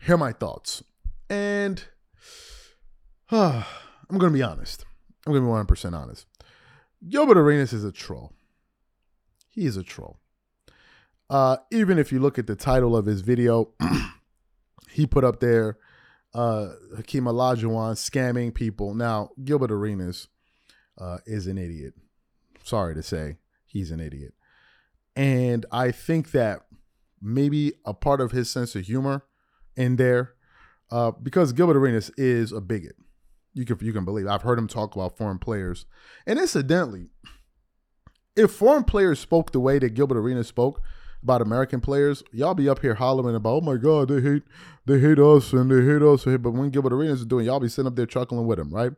here 0.00 0.14
are 0.14 0.18
my 0.18 0.32
thoughts, 0.32 0.82
and 1.28 1.84
uh, 3.30 3.64
I'm 4.10 4.18
gonna 4.18 4.32
be 4.32 4.42
honest. 4.42 4.84
I'm 5.26 5.32
gonna 5.32 5.44
be 5.44 5.48
100 5.48 5.66
percent 5.66 5.94
honest. 5.94 6.26
Gilbert 7.08 7.38
Arenas 7.38 7.72
is 7.72 7.84
a 7.84 7.92
troll. 7.92 8.32
He 9.48 9.66
is 9.66 9.76
a 9.76 9.82
troll. 9.82 10.18
Uh, 11.30 11.58
even 11.70 11.98
if 11.98 12.10
you 12.10 12.20
look 12.20 12.38
at 12.38 12.46
the 12.46 12.56
title 12.56 12.96
of 12.96 13.06
his 13.06 13.20
video, 13.20 13.72
he 14.90 15.06
put 15.06 15.24
up 15.24 15.40
there 15.40 15.78
uh, 16.34 16.68
Hakeem 16.96 17.24
Olajuwon 17.24 17.94
scamming 17.94 18.54
people. 18.54 18.94
Now, 18.94 19.30
Gilbert 19.42 19.72
Arenas 19.72 20.28
uh, 20.98 21.18
is 21.26 21.46
an 21.46 21.58
idiot. 21.58 21.94
Sorry 22.62 22.94
to 22.94 23.02
say, 23.02 23.36
he's 23.66 23.90
an 23.90 24.00
idiot. 24.00 24.34
And 25.16 25.66
I 25.72 25.90
think 25.90 26.30
that 26.32 26.66
maybe 27.20 27.72
a 27.84 27.94
part 27.94 28.20
of 28.20 28.32
his 28.32 28.50
sense 28.50 28.74
of 28.74 28.86
humor 28.86 29.24
in 29.76 29.96
there, 29.96 30.34
uh, 30.90 31.10
because 31.10 31.52
Gilbert 31.52 31.76
Arenas 31.76 32.10
is 32.16 32.52
a 32.52 32.60
bigot. 32.60 32.96
You 33.54 33.64
can 33.64 33.78
you 33.80 33.92
can 33.92 34.04
believe. 34.04 34.26
I've 34.26 34.42
heard 34.42 34.58
him 34.58 34.68
talk 34.68 34.94
about 34.94 35.16
foreign 35.16 35.38
players, 35.38 35.86
and 36.26 36.38
incidentally, 36.38 37.10
if 38.36 38.52
foreign 38.52 38.84
players 38.84 39.18
spoke 39.18 39.52
the 39.52 39.60
way 39.60 39.78
that 39.78 39.94
Gilbert 39.94 40.16
Arenas 40.16 40.46
spoke 40.46 40.80
about 41.22 41.42
American 41.42 41.80
players, 41.80 42.22
y'all 42.32 42.54
be 42.54 42.68
up 42.68 42.80
here 42.80 42.94
hollering 42.94 43.34
about, 43.34 43.54
oh 43.54 43.60
my 43.60 43.76
God, 43.76 44.08
they 44.08 44.20
hate 44.20 44.44
they 44.86 45.00
hate 45.00 45.18
us 45.18 45.52
and 45.52 45.70
they 45.70 45.84
hate 45.84 46.02
us. 46.02 46.24
But 46.24 46.52
when 46.52 46.70
Gilbert 46.70 46.92
Arenas 46.92 47.20
is 47.20 47.26
doing, 47.26 47.46
y'all 47.46 47.60
be 47.60 47.68
sitting 47.68 47.88
up 47.88 47.96
there 47.96 48.06
chuckling 48.06 48.46
with 48.46 48.58
him, 48.58 48.70
right? 48.72 48.92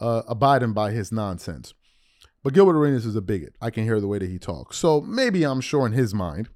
Uh, 0.00 0.22
abiding 0.26 0.72
by 0.72 0.90
his 0.92 1.12
nonsense. 1.12 1.74
But 2.42 2.54
Gilbert 2.54 2.78
Arenas 2.78 3.04
is 3.04 3.16
a 3.16 3.20
bigot. 3.20 3.54
I 3.60 3.70
can 3.70 3.84
hear 3.84 4.00
the 4.00 4.06
way 4.06 4.18
that 4.18 4.30
he 4.30 4.38
talks. 4.38 4.78
So 4.78 5.00
maybe 5.00 5.44
I'm 5.44 5.60
sure 5.60 5.84
in 5.84 5.92
his 5.92 6.14
mind 6.14 6.48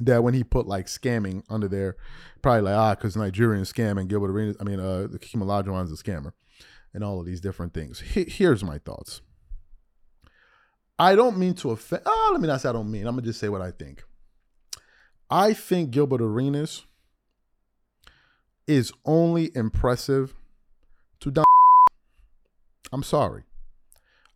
that 0.00 0.22
when 0.22 0.34
he 0.34 0.44
put 0.44 0.66
like 0.66 0.86
scamming 0.86 1.42
under 1.48 1.68
there, 1.68 1.96
probably 2.42 2.62
like, 2.62 2.74
ah, 2.74 2.94
because 2.94 3.16
Nigerian 3.16 3.64
scamming, 3.64 4.08
Gilbert 4.08 4.30
Arenas, 4.30 4.56
I 4.60 4.64
mean, 4.64 4.80
uh, 4.80 5.08
Hakeem 5.08 5.40
Olajuwon's 5.40 5.92
a 5.92 6.02
scammer 6.02 6.32
and 6.94 7.04
all 7.04 7.20
of 7.20 7.26
these 7.26 7.40
different 7.40 7.74
things. 7.74 8.00
He, 8.00 8.24
here's 8.24 8.64
my 8.64 8.78
thoughts. 8.78 9.20
I 10.98 11.14
don't 11.14 11.38
mean 11.38 11.54
to 11.54 11.70
offend. 11.70 12.02
Oh, 12.06 12.30
let 12.32 12.40
me 12.40 12.48
not 12.48 12.60
say 12.60 12.68
I 12.68 12.72
don't 12.72 12.90
mean. 12.90 13.06
I'm 13.06 13.16
to 13.16 13.22
just 13.22 13.38
say 13.38 13.48
what 13.48 13.62
I 13.62 13.70
think. 13.70 14.02
I 15.30 15.52
think 15.52 15.90
Gilbert 15.90 16.22
Arenas 16.22 16.86
is 18.66 18.92
only 19.04 19.50
impressive 19.54 20.34
to 21.20 21.30
dumb. 21.30 21.44
I'm 22.92 23.02
sorry. 23.02 23.44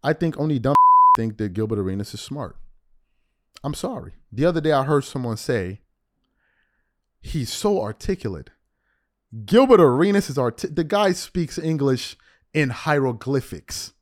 I 0.05 0.13
think 0.13 0.39
only 0.39 0.59
dumb 0.59 0.75
think 1.17 1.39
that 1.39 1.53
Gilbert 1.53 1.79
Arenas 1.79 2.15
is 2.15 2.21
smart. 2.21 2.57
I'm 3.65 3.75
sorry. 3.75 4.15
The 4.31 4.45
other 4.45 4.61
day 4.61 4.73
I 4.73 4.85
heard 4.85 5.05
someone 5.05 5.37
say 5.37 5.81
he's 7.21 7.53
so 7.53 7.81
articulate. 7.81 8.51
Gilbert 9.45 9.81
Arenas 9.81 10.29
is 10.29 10.37
art. 10.37 10.65
The 10.69 10.85
guy 10.85 11.13
speaks 11.13 11.59
English 11.59 12.17
in 12.53 12.71
hieroglyphics. 12.71 13.93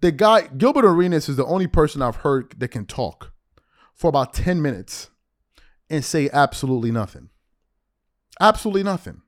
The 0.00 0.12
guy 0.12 0.46
Gilbert 0.46 0.84
Arenas 0.84 1.28
is 1.28 1.36
the 1.36 1.44
only 1.44 1.66
person 1.66 2.02
I've 2.02 2.16
heard 2.16 2.54
that 2.58 2.68
can 2.68 2.86
talk 2.86 3.32
for 3.94 4.08
about 4.08 4.32
10 4.32 4.62
minutes 4.62 5.10
and 5.90 6.04
say 6.04 6.30
absolutely 6.32 6.92
nothing. 6.92 7.30
Absolutely 8.40 8.84
nothing. 8.84 9.22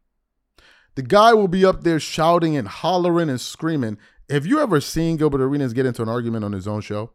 The 0.94 1.02
guy 1.02 1.34
will 1.34 1.48
be 1.48 1.64
up 1.64 1.82
there 1.82 2.00
shouting 2.00 2.56
and 2.56 2.68
hollering 2.68 3.28
and 3.28 3.40
screaming. 3.40 3.98
Have 4.28 4.46
you 4.46 4.60
ever 4.60 4.80
seen 4.80 5.16
Gilbert 5.16 5.40
Arenas 5.40 5.72
get 5.72 5.86
into 5.86 6.02
an 6.02 6.08
argument 6.08 6.44
on 6.44 6.52
his 6.52 6.68
own 6.68 6.80
show? 6.80 7.12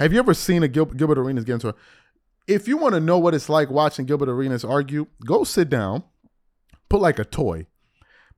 Have 0.00 0.14
you 0.14 0.18
ever 0.18 0.32
seen 0.32 0.62
a 0.62 0.68
Gil- 0.68 0.86
Gilbert 0.86 1.18
Arenas 1.18 1.44
get 1.44 1.54
into 1.54 1.68
a 1.68 1.74
if 2.46 2.66
you 2.66 2.78
want 2.78 2.94
to 2.94 3.00
know 3.00 3.18
what 3.18 3.34
it's 3.34 3.48
like 3.48 3.70
watching 3.70 4.06
Gilbert 4.06 4.30
Arenas 4.30 4.64
argue, 4.64 5.06
go 5.24 5.44
sit 5.44 5.68
down, 5.68 6.02
put 6.88 7.00
like 7.00 7.18
a 7.18 7.24
toy 7.24 7.66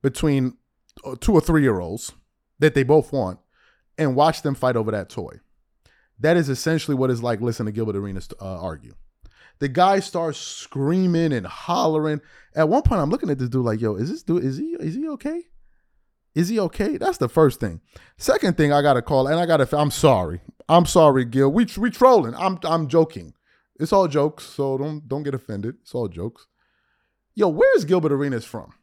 between 0.01 0.57
uh, 1.05 1.15
two 1.19 1.33
or 1.33 1.41
three 1.41 1.63
year 1.63 1.79
olds 1.79 2.11
that 2.59 2.75
they 2.75 2.83
both 2.83 3.11
want, 3.11 3.39
and 3.97 4.15
watch 4.15 4.41
them 4.41 4.55
fight 4.55 4.75
over 4.75 4.91
that 4.91 5.09
toy. 5.09 5.39
That 6.19 6.37
is 6.37 6.49
essentially 6.49 6.95
what 6.95 7.09
it's 7.09 7.23
like 7.23 7.41
listening 7.41 7.67
to 7.67 7.71
Gilbert 7.71 7.95
Arenas 7.95 8.29
uh, 8.39 8.61
argue. 8.61 8.93
The 9.59 9.69
guy 9.69 9.99
starts 10.01 10.37
screaming 10.37 11.31
and 11.31 11.47
hollering. 11.47 12.21
At 12.55 12.69
one 12.69 12.81
point, 12.81 13.01
I'm 13.01 13.09
looking 13.09 13.29
at 13.29 13.39
this 13.39 13.49
dude 13.49 13.65
like, 13.65 13.79
"Yo, 13.79 13.95
is 13.95 14.11
this 14.11 14.21
dude? 14.21 14.43
Is 14.43 14.57
he? 14.57 14.75
Is 14.79 14.95
he 14.95 15.07
okay? 15.09 15.43
Is 16.35 16.49
he 16.49 16.59
okay?" 16.59 16.97
That's 16.97 17.17
the 17.17 17.29
first 17.29 17.61
thing. 17.61 17.79
Second 18.17 18.57
thing, 18.57 18.73
I 18.73 18.81
gotta 18.81 19.01
call, 19.01 19.27
and 19.27 19.39
I 19.39 19.45
gotta. 19.45 19.67
I'm 19.77 19.91
sorry. 19.91 20.41
I'm 20.69 20.85
sorry, 20.85 21.25
Gil. 21.25 21.51
We 21.51 21.67
we 21.77 21.89
trolling. 21.89 22.35
I'm 22.35 22.59
I'm 22.63 22.87
joking. 22.87 23.33
It's 23.79 23.93
all 23.93 24.07
jokes, 24.07 24.45
so 24.45 24.77
don't 24.77 25.07
don't 25.07 25.23
get 25.23 25.35
offended. 25.35 25.75
It's 25.81 25.93
all 25.93 26.07
jokes. 26.07 26.47
Yo, 27.35 27.47
where's 27.47 27.85
Gilbert 27.85 28.11
Arenas 28.11 28.45
from? 28.45 28.73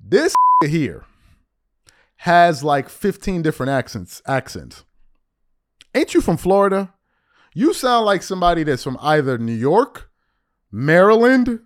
This 0.00 0.34
here 0.64 1.04
has 2.22 2.64
like 2.64 2.88
15 2.88 3.42
different 3.42 3.70
accents. 3.70 4.22
Accents. 4.26 4.84
Ain't 5.94 6.14
you 6.14 6.20
from 6.20 6.36
Florida? 6.36 6.92
You 7.54 7.72
sound 7.72 8.06
like 8.06 8.22
somebody 8.22 8.62
that's 8.62 8.82
from 8.82 8.98
either 9.00 9.38
New 9.38 9.54
York, 9.54 10.10
Maryland, 10.70 11.60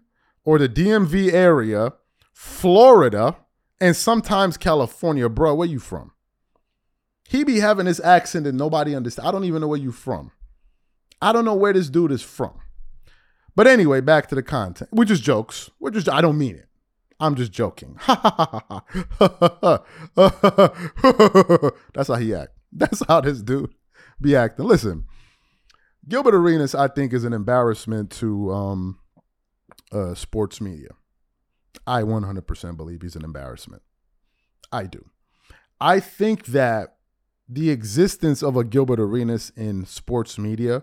or 0.45 0.59
the 0.59 0.69
DMV 0.69 1.33
area, 1.33 1.93
Florida, 2.33 3.37
and 3.81 3.97
sometimes 3.97 4.57
California. 4.57 5.29
Bro, 5.29 5.55
where 5.57 5.69
you 5.69 5.79
from? 5.79 6.13
He 7.33 7.45
be 7.45 7.61
having 7.61 7.87
this 7.87 7.99
accent 7.99 8.45
that 8.45 8.55
nobody 8.55 8.95
understands. 8.95 9.27
I 9.27 9.33
don't 9.33 9.45
even 9.45 9.63
know 9.63 9.69
where 9.69 9.79
you 9.79 9.91
from. 9.91 10.33
I 11.23 11.33
don't 11.33 11.47
know 11.47 11.55
where 11.55 11.73
this 11.73 11.89
dude 11.89 12.13
is 12.13 12.21
from. 12.21 12.61
But 13.57 13.67
anyway, 13.67 14.03
back 14.03 14.29
to 14.29 14.35
the 14.35 14.43
content. 14.43 14.91
We're 14.93 15.07
just 15.07 15.23
jokes. 15.23 15.71
We're 15.81 15.93
just 15.93 16.11
I 16.11 16.21
don't 16.21 16.37
mean 16.37 16.57
it. 16.57 16.67
I'm 17.19 17.35
just 17.35 17.51
joking. 17.51 17.99
That's 18.07 18.19
how 22.09 22.17
he 22.17 22.35
act. 22.35 22.51
That's 22.73 23.03
how 23.09 23.23
this 23.23 23.41
dude 23.41 23.71
be 24.21 24.37
acting. 24.37 24.67
Listen, 24.67 25.07
Gilbert 26.07 26.35
Arenas, 26.35 26.75
I 26.75 26.89
think, 26.89 27.15
is 27.15 27.25
an 27.25 27.33
embarrassment 27.33 28.11
to 28.11 28.53
um, 28.53 28.99
uh, 29.91 30.15
sports 30.15 30.61
media. 30.61 30.91
I 31.87 32.03
100% 32.03 32.77
believe 32.77 33.01
he's 33.01 33.17
an 33.17 33.25
embarrassment. 33.25 33.81
I 34.71 34.85
do. 34.85 35.07
I 35.81 35.99
think 35.99 36.47
that 36.47 36.97
the 37.49 37.71
existence 37.71 38.43
of 38.43 38.57
a 38.57 38.65
Gilbert 38.65 39.01
Arenas 39.01 39.53
in 39.57 39.85
sports 39.85 40.39
media, 40.39 40.83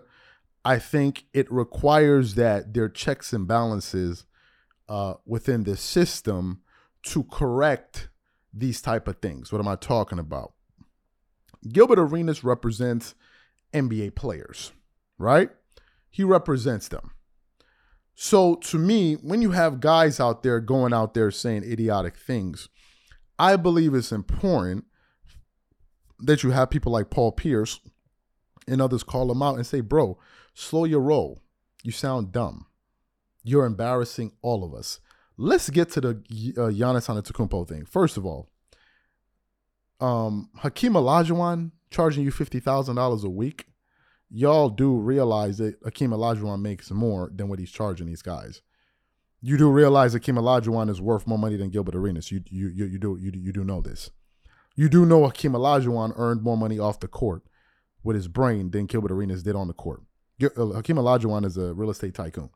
I 0.64 0.78
think 0.78 1.24
it 1.32 1.50
requires 1.50 2.34
that 2.34 2.74
there 2.74 2.84
are 2.84 2.88
checks 2.88 3.32
and 3.32 3.48
balances 3.48 4.26
uh, 4.88 5.14
within 5.24 5.64
the 5.64 5.76
system 5.76 6.60
to 7.02 7.24
correct 7.24 8.08
these 8.52 8.82
type 8.82 9.08
of 9.08 9.18
things. 9.18 9.52
What 9.52 9.60
am 9.60 9.68
I 9.68 9.76
talking 9.76 10.18
about? 10.18 10.52
Gilbert 11.68 11.98
Arenas 11.98 12.44
represents 12.44 13.14
NBA 13.72 14.14
players 14.14 14.72
right? 15.20 15.50
He 16.10 16.24
represents 16.24 16.88
them. 16.88 17.12
So 18.14 18.56
to 18.56 18.78
me, 18.78 19.14
when 19.14 19.42
you 19.42 19.52
have 19.52 19.80
guys 19.80 20.18
out 20.18 20.42
there 20.42 20.58
going 20.60 20.92
out 20.92 21.14
there 21.14 21.30
saying 21.30 21.62
idiotic 21.62 22.16
things, 22.16 22.68
I 23.38 23.56
believe 23.56 23.94
it's 23.94 24.12
important 24.12 24.86
that 26.22 26.42
you 26.42 26.50
have 26.50 26.70
people 26.70 26.92
like 26.92 27.10
Paul 27.10 27.32
Pierce 27.32 27.80
and 28.68 28.80
others 28.80 29.02
call 29.02 29.28
them 29.28 29.42
out 29.42 29.56
and 29.56 29.66
say, 29.66 29.80
bro, 29.80 30.18
slow 30.54 30.84
your 30.84 31.00
roll. 31.00 31.42
You 31.82 31.92
sound 31.92 32.32
dumb. 32.32 32.66
You're 33.42 33.64
embarrassing 33.64 34.32
all 34.42 34.64
of 34.64 34.74
us. 34.74 35.00
Let's 35.36 35.70
get 35.70 35.90
to 35.92 36.00
the 36.00 36.10
uh, 36.10 36.70
Giannis 36.70 37.08
Antetokounmpo 37.08 37.66
thing. 37.66 37.86
First 37.86 38.18
of 38.18 38.26
all, 38.26 38.50
um, 39.98 40.50
Hakeem 40.56 40.92
Olajuwon 40.92 41.72
charging 41.90 42.24
you 42.24 42.30
fifty 42.30 42.60
thousand 42.60 42.96
dollars 42.96 43.24
a 43.24 43.30
week 43.30 43.66
y'all 44.30 44.68
do 44.68 44.96
realize 44.96 45.58
that 45.58 45.76
Hakeem 45.84 46.10
Olajuwon 46.10 46.60
makes 46.60 46.90
more 46.90 47.30
than 47.34 47.48
what 47.48 47.58
he's 47.58 47.70
charging 47.70 48.06
these 48.06 48.22
guys. 48.22 48.62
You 49.42 49.56
do 49.56 49.70
realize 49.70 50.12
Hakeem 50.12 50.36
Olajuwon 50.36 50.88
is 50.88 51.00
worth 51.00 51.26
more 51.26 51.38
money 51.38 51.56
than 51.56 51.70
Gilbert 51.70 51.96
Arenas. 51.96 52.30
You 52.30 52.42
you 52.48 52.68
you, 52.68 52.84
you 52.86 52.98
do 52.98 53.18
you, 53.20 53.32
you 53.34 53.52
do 53.52 53.64
know 53.64 53.80
this. 53.80 54.10
You 54.80 54.88
do 54.88 55.04
know 55.04 55.26
Hakeem 55.26 55.52
Olajuwon 55.52 56.14
earned 56.16 56.40
more 56.40 56.56
money 56.56 56.78
off 56.78 57.00
the 57.00 57.06
court 57.06 57.42
with 58.02 58.16
his 58.16 58.28
brain 58.28 58.70
than 58.70 58.86
Gilbert 58.86 59.12
Arenas 59.12 59.42
did 59.42 59.54
on 59.54 59.68
the 59.68 59.74
court. 59.74 60.00
Uh, 60.42 60.68
Hakeem 60.68 60.96
Olajuwon 60.96 61.44
is 61.44 61.58
a 61.58 61.74
real 61.74 61.90
estate 61.90 62.14
tycoon. 62.14 62.48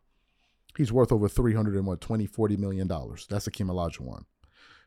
He's 0.75 0.91
worth 0.91 1.13
over 1.13 1.29
300 1.29 1.75
and 1.75 1.87
what, 1.87 2.01
20, 2.01 2.25
40 2.25 2.57
million 2.57 2.87
dollars. 2.87 3.27
That's 3.29 3.45
Hakeem 3.45 3.67
Olajuwon. 3.67 4.25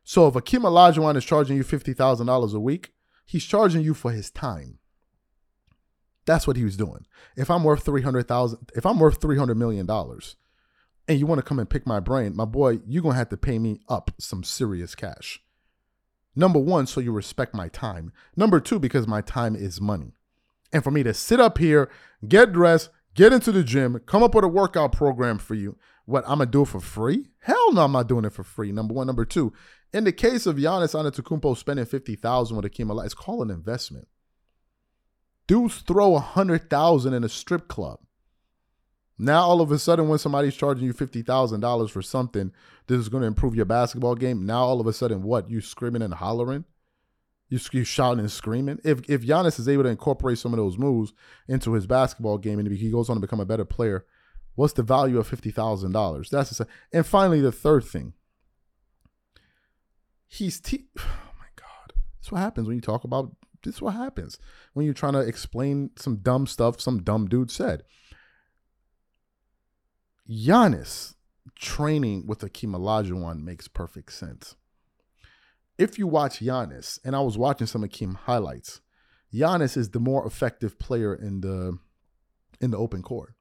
So 0.04 0.26
if 0.28 0.34
Hakeem 0.34 0.64
Olajuwon 0.64 1.16
is 1.16 1.26
charging 1.26 1.58
you 1.58 1.64
$50,000 1.64 2.56
a 2.56 2.60
week, 2.60 2.94
he's 3.24 3.46
charging 3.46 3.84
you 3.84 3.94
for 3.94 4.12
his 4.12 4.32
time. 4.32 4.80
That's 6.26 6.48
what 6.48 6.58
he 6.58 6.64
was 6.64 6.76
doing. 6.76 7.06
If 7.36 7.52
I'm 7.52 7.64
worth 7.64 7.86
300,000, 7.86 8.72
if 8.76 8.84
I'm 8.84 8.98
worth 8.98 9.22
300 9.22 9.56
million 9.56 9.86
dollars 9.86 10.38
and 11.08 11.20
you 11.20 11.28
want 11.28 11.38
to 11.38 11.46
come 11.46 11.60
and 11.60 11.70
pick 11.70 11.86
my 11.86 12.00
brain, 12.00 12.36
my 12.36 12.46
boy, 12.46 12.80
you're 12.88 13.04
going 13.04 13.14
to 13.14 13.20
have 13.20 13.30
to 13.30 13.38
pay 13.38 13.60
me 13.60 13.80
up 13.88 14.10
some 14.18 14.44
serious 14.44 14.96
cash. 14.96 15.40
Number 16.38 16.60
1, 16.60 16.86
so 16.86 17.02
you 17.02 17.12
respect 17.12 17.56
my 17.56 17.68
time. 17.68 18.14
Number 18.36 18.60
2, 18.60 18.78
because 18.78 19.08
my 19.08 19.22
time 19.22 19.56
is 19.56 19.82
money. 19.82 20.14
And 20.72 20.84
for 20.84 20.92
me 20.92 21.02
to 21.02 21.14
sit 21.14 21.40
up 21.40 21.58
here, 21.58 21.90
get 22.28 22.54
dressed, 22.54 22.92
get 23.16 23.34
into 23.34 23.52
the 23.52 23.64
gym, 23.64 24.00
come 24.06 24.22
up 24.22 24.36
with 24.36 24.44
a 24.46 24.48
workout 24.48 24.92
program 24.92 25.40
for 25.40 25.56
you, 25.56 25.78
what 26.06 26.24
I'm 26.26 26.38
gonna 26.38 26.46
do 26.46 26.62
it 26.62 26.68
for 26.68 26.80
free? 26.80 27.32
Hell 27.40 27.74
no, 27.74 27.82
I'm 27.84 27.92
not 27.92 28.08
doing 28.08 28.24
it 28.24 28.34
for 28.34 28.44
free. 28.44 28.72
Number 28.72 28.94
one, 28.94 29.08
number 29.08 29.26
two. 29.26 29.52
In 29.92 30.04
the 30.04 30.12
case 30.12 30.46
of 30.46 30.58
Giannis 30.58 30.94
Antetokounmpo 30.94 31.58
spending 31.58 31.86
fifty 31.86 32.16
thousand 32.16 32.56
with 32.56 32.66
Hakeem 32.66 32.92
Allah, 32.92 33.06
it's 33.06 33.14
called 33.14 33.42
an 33.42 33.54
investment. 33.54 34.08
Dudes 35.48 35.80
throw 35.80 36.16
a 36.16 36.20
hundred 36.20 36.70
thousand 36.70 37.14
in 37.14 37.24
a 37.24 37.30
strip 37.30 37.68
club. 37.68 38.00
Now 39.18 39.42
all 39.42 39.62
of 39.62 39.72
a 39.72 39.80
sudden, 39.80 40.08
when 40.08 40.20
somebody's 40.20 40.56
charging 40.56 40.86
you 40.86 40.94
fifty 40.94 41.22
thousand 41.22 41.62
dollars 41.62 41.90
for 41.90 42.02
something 42.02 42.52
this 42.88 43.00
is 43.00 43.10
going 43.10 43.22
to 43.22 43.28
improve 43.28 43.56
your 43.56 43.66
basketball 43.66 44.16
game, 44.16 44.46
now 44.46 44.64
all 44.64 44.80
of 44.80 44.88
a 44.88 44.94
sudden, 44.94 45.24
what 45.24 45.50
you 45.50 45.60
screaming 45.60 46.02
and 46.02 46.14
hollering? 46.14 46.66
You, 47.50 47.60
you 47.72 47.84
shouting 47.84 48.20
and 48.20 48.32
screaming. 48.32 48.80
If 48.84 49.10
if 49.10 49.22
Giannis 49.22 49.60
is 49.60 49.68
able 49.68 49.84
to 49.84 49.90
incorporate 49.90 50.38
some 50.38 50.54
of 50.54 50.58
those 50.58 50.78
moves 50.78 51.14
into 51.48 51.74
his 51.74 51.88
basketball 51.88 52.38
game 52.38 52.60
and 52.60 52.68
he 52.68 52.92
goes 52.92 53.10
on 53.10 53.16
to 53.16 53.22
become 53.22 53.40
a 53.40 53.46
better 53.46 53.66
player, 53.66 54.06
what's 54.56 54.74
the 54.74 54.84
value 54.84 55.18
of 55.18 55.28
fifty 55.28 55.50
thousand 55.50 55.94
dollars? 55.94 56.30
That's 56.30 56.60
a, 56.60 56.68
and 56.94 57.06
finally 57.06 57.42
the 57.42 57.52
third 57.52 57.86
thing. 57.86 58.14
He's 60.28 60.60
te- 60.60 60.88
oh 61.00 61.34
my 61.40 61.48
god, 61.56 61.94
that's 62.20 62.32
what 62.32 62.40
happens 62.40 62.68
when 62.68 62.76
you 62.76 62.82
talk 62.82 63.04
about. 63.04 63.36
This 63.64 63.76
is 63.76 63.82
what 63.82 63.96
happens 63.96 64.38
when 64.74 64.86
you're 64.86 64.94
trying 64.94 65.14
to 65.14 65.22
explain 65.22 65.90
some 65.98 66.18
dumb 66.18 66.46
stuff 66.46 66.80
some 66.80 67.02
dumb 67.02 67.28
dude 67.28 67.50
said. 67.50 67.84
Giannis 70.30 71.16
training 71.56 72.28
with 72.28 72.42
Hakeem 72.42 72.74
Olajuwon 72.74 73.44
makes 73.44 73.68
perfect 73.68 74.12
sense 74.12 74.56
if 75.78 76.00
you 76.00 76.08
watch 76.08 76.40
Giannis, 76.40 77.00
and 77.04 77.16
I 77.16 77.22
was 77.22 77.38
watching 77.38 77.68
some 77.68 77.84
Hakeem 77.84 78.16
highlights, 78.16 78.82
Giannis 79.34 79.78
is 79.78 79.92
the 79.92 80.00
more 80.00 80.26
effective 80.26 80.80
player 80.80 81.14
in 81.14 81.42
the 81.42 81.78
in 82.60 82.72
the 82.72 82.78
open 82.78 83.04
court. 83.04 83.34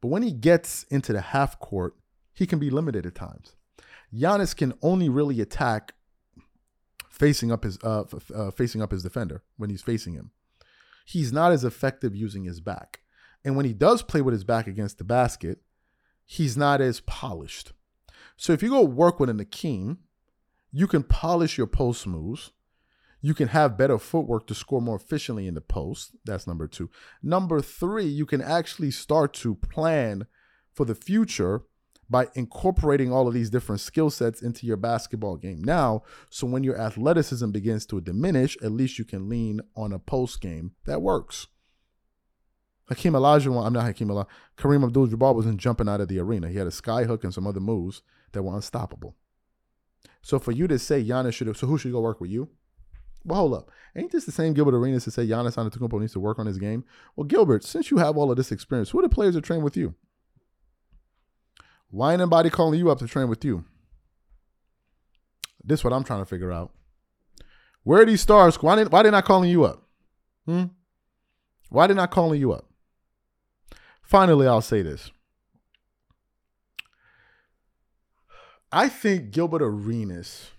But 0.00 0.08
when 0.08 0.22
he 0.22 0.32
gets 0.32 0.82
into 0.84 1.12
the 1.12 1.20
half 1.20 1.58
court, 1.58 1.94
he 2.34 2.46
can 2.46 2.58
be 2.58 2.68
limited 2.68 3.06
at 3.06 3.14
times. 3.14 3.54
Giannis 4.12 4.54
can 4.54 4.74
only 4.82 5.08
really 5.08 5.40
attack 5.40 5.94
facing 7.08 7.50
up 7.50 7.64
his 7.64 7.78
uh, 7.82 8.04
uh, 8.34 8.50
facing 8.50 8.82
up 8.82 8.90
his 8.90 9.02
defender 9.02 9.42
when 9.56 9.70
he's 9.70 9.82
facing 9.82 10.14
him. 10.14 10.32
He's 11.06 11.32
not 11.32 11.52
as 11.52 11.64
effective 11.64 12.14
using 12.14 12.44
his 12.44 12.60
back. 12.60 13.00
And 13.44 13.56
when 13.56 13.66
he 13.66 13.74
does 13.74 14.02
play 14.02 14.22
with 14.22 14.32
his 14.32 14.44
back 14.44 14.66
against 14.66 14.96
the 14.98 15.04
basket, 15.04 15.60
he's 16.24 16.56
not 16.56 16.80
as 16.80 17.00
polished. 17.00 17.72
So 18.36 18.52
if 18.52 18.62
you 18.62 18.70
go 18.70 18.82
work 18.82 19.20
with 19.20 19.30
an 19.30 19.38
Hakeem, 19.38 19.98
you 20.72 20.86
can 20.86 21.02
polish 21.02 21.56
your 21.56 21.66
post 21.66 22.06
moves. 22.06 22.52
You 23.20 23.32
can 23.32 23.48
have 23.48 23.78
better 23.78 23.98
footwork 23.98 24.46
to 24.48 24.54
score 24.54 24.82
more 24.82 24.96
efficiently 24.96 25.46
in 25.46 25.54
the 25.54 25.60
post. 25.60 26.12
That's 26.24 26.46
number 26.46 26.66
two. 26.66 26.90
Number 27.22 27.60
three, 27.60 28.04
you 28.04 28.26
can 28.26 28.42
actually 28.42 28.90
start 28.90 29.32
to 29.34 29.54
plan 29.54 30.26
for 30.72 30.84
the 30.84 30.94
future 30.94 31.62
by 32.10 32.28
incorporating 32.34 33.10
all 33.10 33.26
of 33.26 33.32
these 33.32 33.48
different 33.48 33.80
skill 33.80 34.10
sets 34.10 34.42
into 34.42 34.66
your 34.66 34.76
basketball 34.76 35.36
game 35.36 35.62
now. 35.64 36.02
So 36.28 36.46
when 36.46 36.64
your 36.64 36.78
athleticism 36.78 37.50
begins 37.50 37.86
to 37.86 38.00
diminish, 38.00 38.58
at 38.62 38.72
least 38.72 38.98
you 38.98 39.04
can 39.04 39.28
lean 39.28 39.60
on 39.74 39.92
a 39.92 39.98
post 39.98 40.40
game 40.40 40.72
that 40.84 41.00
works. 41.00 41.46
Hakeem 42.88 43.14
Olajuwon, 43.14 43.66
I'm 43.66 43.72
not 43.72 43.84
Hakeem 43.84 44.08
Olajuwon, 44.08 44.26
Kareem 44.58 44.84
Abdul-Jabbar 44.84 45.34
wasn't 45.34 45.60
jumping 45.60 45.88
out 45.88 46.00
of 46.00 46.08
the 46.08 46.18
arena. 46.18 46.48
He 46.48 46.58
had 46.58 46.66
a 46.66 46.72
sky 46.72 47.04
hook 47.04 47.24
and 47.24 47.32
some 47.32 47.46
other 47.46 47.60
moves 47.60 48.02
that 48.32 48.42
were 48.42 48.54
unstoppable. 48.54 49.16
So 50.22 50.38
for 50.38 50.52
you 50.52 50.66
to 50.68 50.78
say 50.78 51.02
Giannis 51.02 51.34
should, 51.34 51.54
so 51.56 51.66
who 51.66 51.78
should 51.78 51.92
go 51.92 52.00
work 52.00 52.20
with 52.20 52.30
you? 52.30 52.48
Well, 53.24 53.40
hold 53.40 53.54
up. 53.54 53.70
Ain't 53.96 54.12
this 54.12 54.26
the 54.26 54.32
same 54.32 54.52
Gilbert 54.52 54.74
Arenas 54.74 55.04
to 55.04 55.10
say 55.10 55.26
Giannis 55.26 55.56
Antetokounmpo 55.56 56.00
needs 56.00 56.12
to 56.12 56.20
work 56.20 56.38
on 56.38 56.46
his 56.46 56.58
game? 56.58 56.84
Well, 57.16 57.24
Gilbert, 57.24 57.64
since 57.64 57.90
you 57.90 57.98
have 57.98 58.16
all 58.16 58.30
of 58.30 58.36
this 58.36 58.52
experience, 58.52 58.90
who 58.90 58.98
are 58.98 59.02
the 59.02 59.08
players 59.08 59.34
that 59.34 59.44
train 59.44 59.62
with 59.62 59.76
you? 59.76 59.94
Why 61.90 62.12
ain't 62.12 62.20
anybody 62.20 62.50
calling 62.50 62.78
you 62.78 62.90
up 62.90 62.98
to 62.98 63.06
train 63.06 63.28
with 63.28 63.44
you? 63.44 63.64
This 65.62 65.80
is 65.80 65.84
what 65.84 65.92
I'm 65.92 66.04
trying 66.04 66.20
to 66.20 66.26
figure 66.26 66.52
out. 66.52 66.72
Where 67.82 68.02
are 68.02 68.06
these 68.06 68.20
stars? 68.20 68.56
Why 68.62 68.76
didn't 68.76 68.92
why 68.92 69.02
they 69.02 69.10
not 69.10 69.24
calling 69.24 69.50
you 69.50 69.64
up? 69.64 69.86
Hmm? 70.44 70.64
Why 71.68 71.86
they 71.86 71.94
not 71.94 72.10
calling 72.10 72.40
you 72.40 72.52
up? 72.52 72.66
Finally, 74.04 74.46
I'll 74.46 74.60
say 74.60 74.82
this. 74.82 75.10
I 78.70 78.88
think 78.88 79.30
Gilbert 79.30 79.62
Arenas 79.62 80.50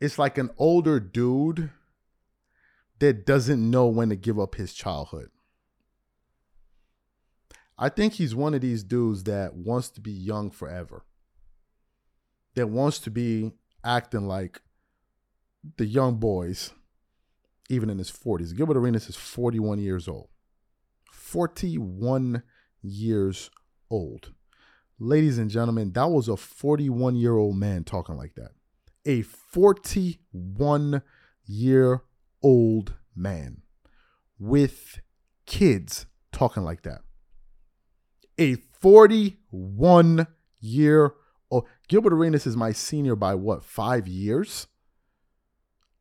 is 0.00 0.18
like 0.18 0.38
an 0.38 0.50
older 0.58 1.00
dude 1.00 1.70
that 2.98 3.26
doesn't 3.26 3.70
know 3.70 3.86
when 3.86 4.10
to 4.10 4.16
give 4.16 4.38
up 4.38 4.54
his 4.54 4.72
childhood. 4.72 5.30
I 7.78 7.88
think 7.88 8.14
he's 8.14 8.34
one 8.34 8.54
of 8.54 8.60
these 8.60 8.82
dudes 8.82 9.24
that 9.24 9.54
wants 9.54 9.90
to 9.90 10.00
be 10.00 10.12
young 10.12 10.50
forever. 10.50 11.04
That 12.54 12.68
wants 12.68 12.98
to 13.00 13.10
be 13.10 13.52
acting 13.84 14.26
like 14.26 14.62
the 15.76 15.84
young 15.84 16.16
boys, 16.16 16.72
even 17.68 17.90
in 17.90 17.98
his 17.98 18.10
40s. 18.10 18.56
Gilbert 18.56 18.78
Arenas 18.78 19.08
is 19.08 19.16
41 19.16 19.78
years 19.78 20.08
old. 20.08 20.28
41 21.26 22.44
years 22.82 23.50
old. 23.90 24.32
Ladies 25.00 25.38
and 25.38 25.50
gentlemen, 25.50 25.90
that 25.92 26.08
was 26.08 26.28
a 26.28 26.36
41 26.36 27.16
year 27.16 27.36
old 27.36 27.56
man 27.56 27.82
talking 27.82 28.16
like 28.16 28.36
that. 28.36 28.52
A 29.04 29.22
41 29.22 31.02
year 31.44 32.02
old 32.44 32.94
man 33.16 33.62
with 34.38 35.00
kids 35.46 36.06
talking 36.30 36.62
like 36.62 36.82
that. 36.82 37.00
A 38.38 38.54
41 38.80 40.28
year 40.60 41.14
old. 41.50 41.66
Gilbert 41.88 42.12
Arenas 42.12 42.46
is 42.46 42.56
my 42.56 42.70
senior 42.70 43.16
by 43.16 43.34
what, 43.34 43.64
five 43.64 44.06
years? 44.06 44.68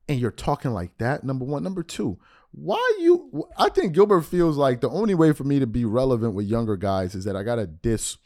And 0.07 0.19
you're 0.19 0.29
talking 0.29 0.71
like 0.71 0.99
that, 0.99 1.23
number 1.23 1.45
one. 1.45 1.63
Number 1.63 1.81
two, 1.81 2.19
why 2.57 2.97
you 2.99 3.47
I 3.57 3.69
think 3.69 3.93
Gilbert 3.93 4.21
feels 4.21 4.55
like 4.55 4.79
the 4.79 4.89
only 4.89 5.13
way 5.13 5.33
for 5.33 5.43
me 5.43 5.59
to 5.59 5.67
be 5.67 5.83
relevant 5.83 6.33
with 6.33 6.45
younger 6.45 6.77
guys 6.77 7.13
is 7.13 7.25
that 7.25 7.35
I 7.35 7.43
gotta 7.43 7.67
diss 7.67 8.17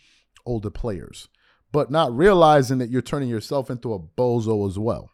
older 0.46 0.70
players, 0.70 1.28
but 1.72 1.90
not 1.90 2.16
realizing 2.16 2.78
that 2.78 2.90
you're 2.90 3.02
turning 3.02 3.30
yourself 3.30 3.72
into 3.72 3.94
a 3.94 4.00
bozo 4.00 4.68
as 4.68 4.78
well. 4.78 5.12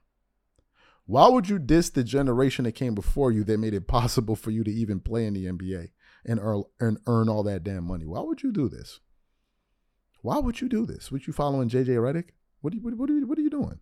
Why 1.06 1.30
would 1.30 1.48
you 1.48 1.60
diss 1.60 1.90
the 1.90 2.04
generation 2.04 2.66
that 2.66 2.74
came 2.74 2.94
before 2.94 3.32
you 3.32 3.44
that 3.46 3.60
made 3.60 3.74
it 3.74 3.88
possible 3.88 4.36
for 4.36 4.52
you 4.52 4.64
to 4.64 4.72
even 4.72 5.00
play 5.00 5.26
in 5.26 5.34
the 5.34 5.46
NBA 5.46 5.92
and 6.26 6.40
earn, 6.42 6.64
and 6.80 6.98
earn 7.08 7.30
all 7.30 7.44
that 7.44 7.64
damn 7.64 7.86
money? 7.86 8.06
Why 8.06 8.20
would 8.22 8.44
you 8.44 8.52
do 8.52 8.68
this? 8.68 9.00
Why 10.24 10.40
would 10.40 10.60
you 10.60 10.68
do 10.68 10.86
this? 10.86 11.12
Would 11.12 11.28
you 11.28 11.34
following 11.34 11.70
JJ 11.70 11.88
Redick? 11.88 12.30
What 12.62 12.74
are 12.74 12.78
you, 12.78 12.82
what, 12.82 13.10
are 13.10 13.14
you, 13.14 13.28
what 13.28 13.38
are 13.38 13.44
you 13.44 13.50
doing? 13.50 13.80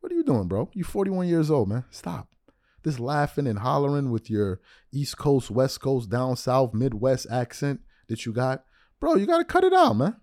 What 0.00 0.12
are 0.12 0.14
you 0.14 0.22
doing, 0.22 0.46
bro? 0.46 0.68
You're 0.74 0.84
41 0.84 1.26
years 1.26 1.50
old, 1.50 1.68
man. 1.68 1.84
Stop. 1.90 2.28
This 2.82 2.98
laughing 2.98 3.46
and 3.46 3.58
hollering 3.58 4.10
with 4.10 4.30
your 4.30 4.60
East 4.92 5.18
Coast, 5.18 5.50
West 5.50 5.80
Coast, 5.80 6.08
down 6.08 6.36
South, 6.36 6.72
Midwest 6.72 7.26
accent 7.30 7.80
that 8.08 8.24
you 8.24 8.32
got. 8.32 8.64
Bro, 9.00 9.16
you 9.16 9.26
got 9.26 9.38
to 9.38 9.44
cut 9.44 9.64
it 9.64 9.72
out, 9.72 9.94
man. 9.94 10.16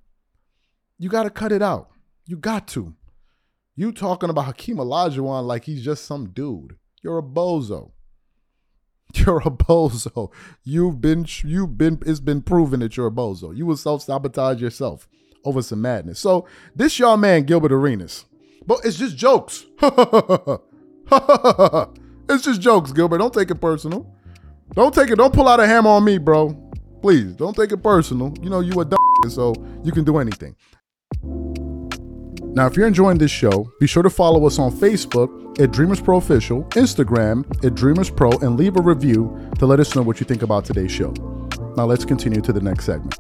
You 0.97 1.09
got 1.09 1.23
to 1.23 1.29
cut 1.29 1.51
it 1.51 1.61
out. 1.61 1.89
You 2.25 2.37
got 2.37 2.67
to. 2.69 2.95
You 3.75 3.91
talking 3.91 4.29
about 4.29 4.45
Hakeem 4.45 4.77
Olajuwon 4.77 5.45
like 5.45 5.65
he's 5.65 5.83
just 5.83 6.05
some 6.05 6.29
dude. 6.29 6.77
You're 7.01 7.17
a 7.17 7.23
bozo. 7.23 7.91
You're 9.15 9.39
a 9.39 9.51
bozo. 9.51 10.31
You've 10.63 11.01
been 11.01 11.25
you've 11.43 11.77
been 11.77 11.99
it's 12.05 12.19
been 12.19 12.41
proven 12.41 12.79
that 12.79 12.97
you're 12.97 13.07
a 13.07 13.11
bozo. 13.11 13.55
You 13.55 13.67
will 13.67 13.77
self-sabotage 13.77 14.59
yourself 14.59 15.07
over 15.45 15.61
some 15.61 15.81
madness. 15.81 16.19
So 16.19 16.47
this 16.75 16.97
y'all 16.97 17.17
man 17.17 17.43
Gilbert 17.43 17.71
Arenas. 17.71 18.25
But 18.65 18.79
it's 18.85 18.97
just 18.97 19.17
jokes. 19.17 19.65
it's 22.29 22.43
just 22.43 22.61
jokes, 22.61 22.91
Gilbert. 22.91 23.19
Don't 23.19 23.33
take 23.33 23.51
it 23.51 23.55
personal. 23.55 24.07
Don't 24.73 24.93
take 24.93 25.09
it, 25.11 25.17
don't 25.17 25.33
pull 25.33 25.47
out 25.47 25.59
a 25.59 25.67
hammer 25.67 25.89
on 25.89 26.03
me, 26.03 26.17
bro. 26.17 26.59
Please, 27.01 27.33
don't 27.33 27.55
take 27.55 27.71
it 27.71 27.77
personal. 27.77 28.33
You 28.41 28.49
know 28.49 28.61
you 28.61 28.79
a 28.79 29.29
so 29.29 29.53
you 29.83 29.91
can 29.91 30.03
do 30.03 30.17
anything. 30.17 30.55
Now, 32.55 32.67
if 32.67 32.77
you're 32.77 32.87
enjoying 32.87 33.17
this 33.17 33.31
show, 33.31 33.71
be 33.79 33.87
sure 33.87 34.03
to 34.03 34.09
follow 34.09 34.45
us 34.45 34.59
on 34.59 34.71
Facebook 34.71 35.59
at 35.59 35.71
Dreamers 35.71 35.99
Pro 35.99 36.17
Official, 36.17 36.63
Instagram 36.71 37.43
at 37.65 37.75
Dreamers 37.75 38.09
Pro, 38.09 38.29
and 38.29 38.57
leave 38.57 38.77
a 38.77 38.81
review 38.81 39.49
to 39.59 39.65
let 39.65 39.79
us 39.79 39.95
know 39.95 40.01
what 40.01 40.19
you 40.19 40.25
think 40.25 40.43
about 40.43 40.63
today's 40.63 40.91
show. 40.91 41.11
Now, 41.75 41.85
let's 41.85 42.05
continue 42.05 42.41
to 42.41 42.53
the 42.53 42.61
next 42.61 42.85
segment. 42.85 43.17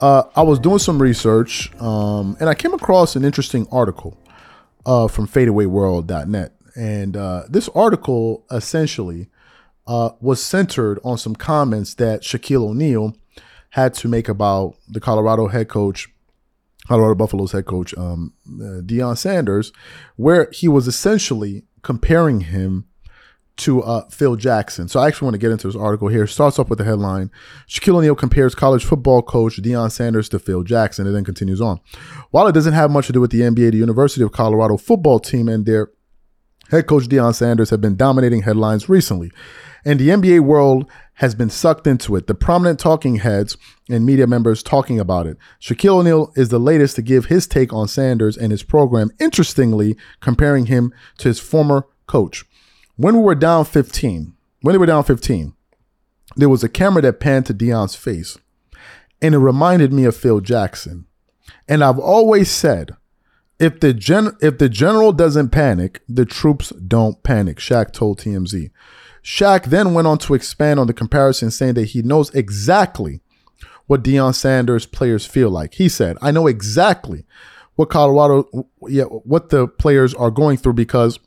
Uh, 0.00 0.22
I 0.34 0.42
was 0.42 0.58
doing 0.58 0.78
some 0.78 1.00
research 1.00 1.70
um, 1.80 2.36
and 2.40 2.48
I 2.48 2.54
came 2.54 2.72
across 2.72 3.16
an 3.16 3.24
interesting 3.24 3.66
article 3.70 4.16
uh, 4.86 5.08
from 5.08 5.26
fadeawayworld.net. 5.26 6.54
And 6.76 7.16
uh, 7.16 7.44
this 7.48 7.68
article 7.70 8.44
essentially 8.50 9.28
uh, 9.86 10.10
was 10.20 10.42
centered 10.42 11.00
on 11.04 11.18
some 11.18 11.34
comments 11.34 11.94
that 11.94 12.22
Shaquille 12.22 12.70
O'Neal 12.70 13.16
had 13.70 13.94
to 13.94 14.08
make 14.08 14.28
about 14.28 14.76
the 14.88 15.00
Colorado 15.00 15.48
head 15.48 15.68
coach, 15.68 16.08
Colorado 16.86 17.14
Buffaloes 17.14 17.52
head 17.52 17.66
coach, 17.66 17.96
um, 17.96 18.34
uh, 18.46 18.82
Deion 18.82 19.16
Sanders, 19.16 19.72
where 20.16 20.48
he 20.52 20.68
was 20.68 20.86
essentially 20.86 21.64
comparing 21.82 22.40
him 22.42 22.86
to 23.58 23.82
uh, 23.82 24.08
Phil 24.08 24.36
Jackson. 24.36 24.88
So 24.88 25.00
I 25.00 25.08
actually 25.08 25.26
want 25.26 25.34
to 25.34 25.38
get 25.38 25.50
into 25.50 25.66
this 25.66 25.76
article 25.76 26.08
here. 26.08 26.26
Starts 26.26 26.58
off 26.58 26.70
with 26.70 26.78
the 26.78 26.84
headline 26.84 27.30
Shaquille 27.68 27.96
O'Neal 27.96 28.14
compares 28.14 28.54
college 28.54 28.84
football 28.84 29.22
coach 29.22 29.60
Deion 29.60 29.90
Sanders 29.90 30.28
to 30.30 30.38
Phil 30.38 30.62
Jackson, 30.62 31.06
and 31.06 31.14
then 31.14 31.24
continues 31.24 31.60
on. 31.60 31.80
While 32.30 32.46
it 32.46 32.52
doesn't 32.52 32.72
have 32.72 32.90
much 32.90 33.06
to 33.08 33.12
do 33.12 33.20
with 33.20 33.30
the 33.30 33.40
NBA, 33.40 33.72
the 33.72 33.78
University 33.78 34.22
of 34.22 34.32
Colorado 34.32 34.76
football 34.76 35.20
team 35.20 35.48
and 35.48 35.66
their 35.66 35.90
head 36.70 36.86
coach 36.86 37.04
Deion 37.04 37.34
Sanders 37.34 37.70
have 37.70 37.80
been 37.80 37.96
dominating 37.96 38.42
headlines 38.42 38.88
recently. 38.88 39.30
And 39.84 39.98
the 39.98 40.08
NBA 40.08 40.40
world 40.40 40.90
has 41.14 41.34
been 41.34 41.50
sucked 41.50 41.86
into 41.86 42.16
it. 42.16 42.26
The 42.26 42.34
prominent 42.34 42.78
talking 42.78 43.16
heads 43.16 43.56
and 43.88 44.06
media 44.06 44.26
members 44.26 44.62
talking 44.62 44.98
about 44.98 45.26
it. 45.26 45.36
Shaquille 45.60 46.00
O'Neal 46.00 46.32
is 46.36 46.48
the 46.48 46.58
latest 46.58 46.96
to 46.96 47.02
give 47.02 47.26
his 47.26 47.46
take 47.46 47.72
on 47.72 47.88
Sanders 47.88 48.36
and 48.36 48.52
his 48.52 48.62
program, 48.62 49.10
interestingly, 49.20 49.96
comparing 50.20 50.66
him 50.66 50.92
to 51.18 51.28
his 51.28 51.38
former 51.38 51.86
coach. 52.06 52.44
When 53.00 53.16
we 53.16 53.22
were 53.22 53.34
down 53.34 53.64
15, 53.64 54.34
when 54.60 54.74
they 54.74 54.78
were 54.78 54.84
down 54.84 55.04
15, 55.04 55.54
there 56.36 56.50
was 56.50 56.62
a 56.62 56.68
camera 56.68 57.00
that 57.00 57.18
panned 57.18 57.46
to 57.46 57.54
Deion's 57.54 57.94
face, 57.94 58.36
and 59.22 59.34
it 59.34 59.38
reminded 59.38 59.90
me 59.90 60.04
of 60.04 60.14
Phil 60.14 60.40
Jackson. 60.40 61.06
And 61.66 61.82
I've 61.82 61.98
always 61.98 62.50
said, 62.50 62.90
if 63.58 63.80
the 63.80 63.94
gen 63.94 64.36
if 64.42 64.58
the 64.58 64.68
general 64.68 65.12
doesn't 65.12 65.48
panic, 65.48 66.02
the 66.10 66.26
troops 66.26 66.74
don't 66.76 67.22
panic. 67.22 67.56
Shaq 67.56 67.94
told 67.94 68.18
TMZ. 68.18 68.70
Shaq 69.24 69.64
then 69.64 69.94
went 69.94 70.06
on 70.06 70.18
to 70.18 70.34
expand 70.34 70.78
on 70.78 70.86
the 70.86 70.92
comparison, 70.92 71.50
saying 71.50 71.74
that 71.74 71.86
he 71.86 72.02
knows 72.02 72.28
exactly 72.34 73.22
what 73.86 74.04
Deion 74.04 74.34
Sanders 74.34 74.84
players 74.84 75.24
feel 75.24 75.48
like. 75.48 75.72
He 75.72 75.88
said, 75.88 76.18
"I 76.20 76.32
know 76.32 76.46
exactly 76.46 77.24
what 77.76 77.88
Colorado, 77.88 78.68
yeah, 78.88 79.04
what 79.04 79.48
the 79.48 79.68
players 79.68 80.12
are 80.12 80.30
going 80.30 80.58
through 80.58 80.74
because 80.74 81.18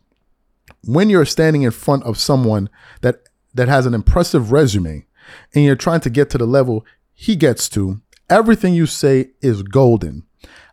when 0.86 1.09
you're 1.09 1.25
standing 1.25 1.63
in 1.63 1.71
front 1.71 2.03
of 2.03 2.17
someone 2.17 2.69
that 3.01 3.23
that 3.53 3.67
has 3.67 3.86
an 3.86 3.93
impressive 3.93 4.51
resume 4.51 5.05
and 5.53 5.63
you're 5.63 5.75
trying 5.75 6.01
to 6.01 6.09
get 6.09 6.29
to 6.31 6.38
the 6.38 6.45
level 6.45 6.86
he 7.13 7.36
gets 7.36 7.69
to, 7.69 8.01
everything 8.29 8.73
you 8.73 8.86
say 8.86 9.31
is 9.41 9.61
golden. 9.63 10.23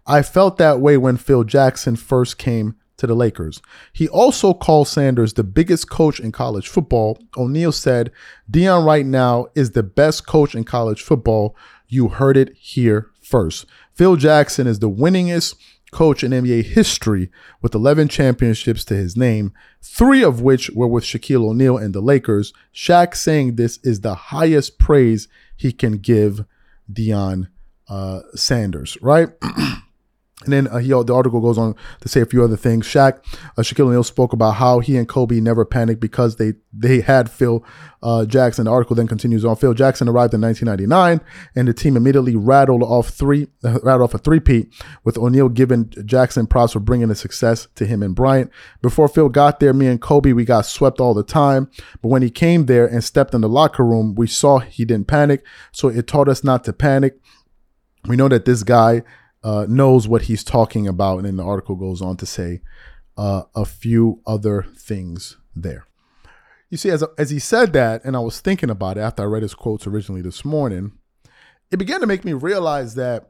I 0.06 0.22
felt 0.22 0.56
that 0.58 0.80
way 0.80 0.96
when 0.96 1.16
Phil 1.16 1.44
Jackson 1.44 1.94
first 1.94 2.38
came 2.38 2.74
to 2.96 3.06
the 3.06 3.14
Lakers. 3.14 3.62
He 3.92 4.08
also 4.08 4.52
called 4.52 4.88
Sanders 4.88 5.34
the 5.34 5.44
biggest 5.44 5.88
coach 5.88 6.20
in 6.20 6.32
college 6.32 6.68
football. 6.68 7.18
O'Neal 7.36 7.72
said, 7.72 8.10
Deion 8.50 8.84
right 8.84 9.06
now 9.06 9.46
is 9.54 9.70
the 9.70 9.82
best 9.82 10.26
coach 10.26 10.54
in 10.54 10.64
college 10.64 11.02
football. 11.02 11.56
You 11.88 12.08
heard 12.08 12.36
it 12.36 12.54
here 12.56 13.10
first. 13.22 13.66
Phil 13.94 14.16
Jackson 14.16 14.66
is 14.66 14.78
the 14.78 14.90
winningest 14.90 15.54
coach 15.90 16.22
in 16.22 16.32
NBA 16.32 16.64
history 16.64 17.30
with 17.62 17.74
11 17.74 18.08
championships 18.08 18.84
to 18.86 18.94
his 18.94 19.16
name, 19.16 19.52
three 19.82 20.22
of 20.22 20.40
which 20.40 20.70
were 20.70 20.86
with 20.86 21.04
Shaquille 21.04 21.48
O'Neal 21.48 21.76
and 21.76 21.94
the 21.94 22.00
Lakers. 22.00 22.52
Shaq 22.74 23.14
saying 23.14 23.56
this 23.56 23.78
is 23.78 24.00
the 24.00 24.14
highest 24.14 24.78
praise 24.78 25.28
he 25.56 25.72
can 25.72 25.98
give 25.98 26.44
Deion 26.90 27.48
uh, 27.88 28.20
Sanders, 28.34 28.96
right? 29.02 29.28
And 30.44 30.52
then 30.54 30.68
uh, 30.68 30.78
he, 30.78 30.88
the 30.88 31.14
article 31.14 31.40
goes 31.40 31.58
on 31.58 31.74
to 32.00 32.08
say 32.08 32.22
a 32.22 32.26
few 32.26 32.42
other 32.42 32.56
things. 32.56 32.86
Shaq, 32.86 33.18
uh, 33.58 33.62
Shaquille 33.62 33.88
O'Neal 33.88 34.02
spoke 34.02 34.32
about 34.32 34.52
how 34.52 34.78
he 34.78 34.96
and 34.96 35.06
Kobe 35.06 35.38
never 35.38 35.66
panicked 35.66 36.00
because 36.00 36.36
they 36.36 36.54
they 36.72 37.00
had 37.00 37.30
Phil 37.30 37.62
uh, 38.02 38.24
Jackson. 38.24 38.64
The 38.64 38.70
article 38.70 38.96
then 38.96 39.06
continues 39.06 39.44
on. 39.44 39.56
Phil 39.56 39.74
Jackson 39.74 40.08
arrived 40.08 40.32
in 40.32 40.40
1999, 40.40 41.20
and 41.54 41.68
the 41.68 41.74
team 41.74 41.94
immediately 41.94 42.36
rattled 42.36 42.82
off 42.82 43.08
three, 43.08 43.48
rattled 43.62 44.02
off 44.02 44.14
a 44.14 44.18
three-peat, 44.18 44.72
with 45.04 45.18
O'Neal 45.18 45.50
giving 45.50 45.92
Jackson 46.06 46.46
props 46.46 46.72
for 46.72 46.80
bringing 46.80 47.08
the 47.08 47.14
success 47.14 47.68
to 47.74 47.84
him 47.84 48.02
and 48.02 48.14
Bryant. 48.14 48.50
Before 48.80 49.08
Phil 49.08 49.28
got 49.28 49.60
there, 49.60 49.74
me 49.74 49.88
and 49.88 50.00
Kobe, 50.00 50.32
we 50.32 50.46
got 50.46 50.64
swept 50.64 51.00
all 51.00 51.12
the 51.12 51.22
time. 51.22 51.70
But 52.00 52.08
when 52.08 52.22
he 52.22 52.30
came 52.30 52.64
there 52.64 52.86
and 52.86 53.04
stepped 53.04 53.34
in 53.34 53.42
the 53.42 53.48
locker 53.48 53.84
room, 53.84 54.14
we 54.14 54.26
saw 54.26 54.60
he 54.60 54.86
didn't 54.86 55.06
panic. 55.06 55.44
So 55.70 55.88
it 55.88 56.06
taught 56.06 56.30
us 56.30 56.42
not 56.42 56.64
to 56.64 56.72
panic. 56.72 57.20
We 58.06 58.16
know 58.16 58.28
that 58.28 58.46
this 58.46 58.62
guy 58.62 59.02
uh, 59.42 59.66
knows 59.68 60.06
what 60.06 60.22
he's 60.22 60.44
talking 60.44 60.86
about. 60.86 61.18
And 61.18 61.26
then 61.26 61.36
the 61.36 61.44
article 61.44 61.76
goes 61.76 62.02
on 62.02 62.16
to 62.18 62.26
say 62.26 62.60
uh, 63.16 63.42
a 63.54 63.64
few 63.64 64.20
other 64.26 64.62
things 64.76 65.36
there. 65.54 65.86
You 66.68 66.76
see, 66.76 66.90
as, 66.90 67.02
as 67.18 67.30
he 67.30 67.38
said 67.38 67.72
that, 67.72 68.04
and 68.04 68.16
I 68.16 68.20
was 68.20 68.40
thinking 68.40 68.70
about 68.70 68.96
it 68.96 69.00
after 69.00 69.22
I 69.22 69.26
read 69.26 69.42
his 69.42 69.54
quotes 69.54 69.86
originally 69.86 70.22
this 70.22 70.44
morning, 70.44 70.92
it 71.70 71.78
began 71.78 72.00
to 72.00 72.06
make 72.06 72.24
me 72.24 72.32
realize 72.32 72.94
that 72.94 73.28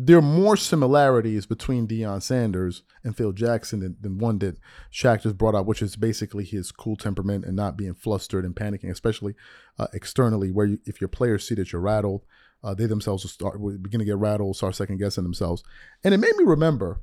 there 0.00 0.18
are 0.18 0.22
more 0.22 0.56
similarities 0.56 1.44
between 1.44 1.88
Deion 1.88 2.22
Sanders 2.22 2.82
and 3.02 3.16
Phil 3.16 3.32
Jackson 3.32 3.80
than, 3.80 3.96
than, 4.00 4.18
one 4.18 4.38
that 4.38 4.58
Shaq 4.92 5.22
just 5.22 5.36
brought 5.36 5.56
up, 5.56 5.66
which 5.66 5.82
is 5.82 5.96
basically 5.96 6.44
his 6.44 6.70
cool 6.70 6.94
temperament 6.94 7.44
and 7.44 7.56
not 7.56 7.76
being 7.76 7.94
flustered 7.94 8.44
and 8.44 8.54
panicking, 8.54 8.90
especially 8.90 9.34
uh, 9.76 9.88
externally, 9.92 10.52
where 10.52 10.66
you, 10.66 10.78
if 10.84 11.00
your 11.00 11.08
players 11.08 11.48
see 11.48 11.56
that 11.56 11.72
you're 11.72 11.80
rattled, 11.80 12.24
uh, 12.62 12.74
they 12.74 12.86
themselves 12.86 13.24
will 13.24 13.30
start 13.30 13.60
will 13.60 13.78
begin 13.78 14.00
to 14.00 14.06
get 14.06 14.16
rattled, 14.16 14.56
start 14.56 14.74
second 14.74 14.98
guessing 14.98 15.24
themselves, 15.24 15.62
and 16.04 16.14
it 16.14 16.18
made 16.18 16.36
me 16.36 16.44
remember 16.44 17.00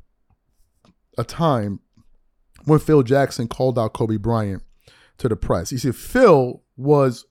a 1.18 1.24
time 1.24 1.80
when 2.66 2.80
Phil 2.80 3.04
Jackson 3.04 3.48
called 3.48 3.80
out 3.80 3.94
Kobe 3.94 4.18
Bryant 4.18 4.64
to 5.18 5.30
the 5.30 5.36
press. 5.36 5.72
You 5.72 5.78
see, 5.78 5.92
Phil 5.92 6.62
was 6.76 7.26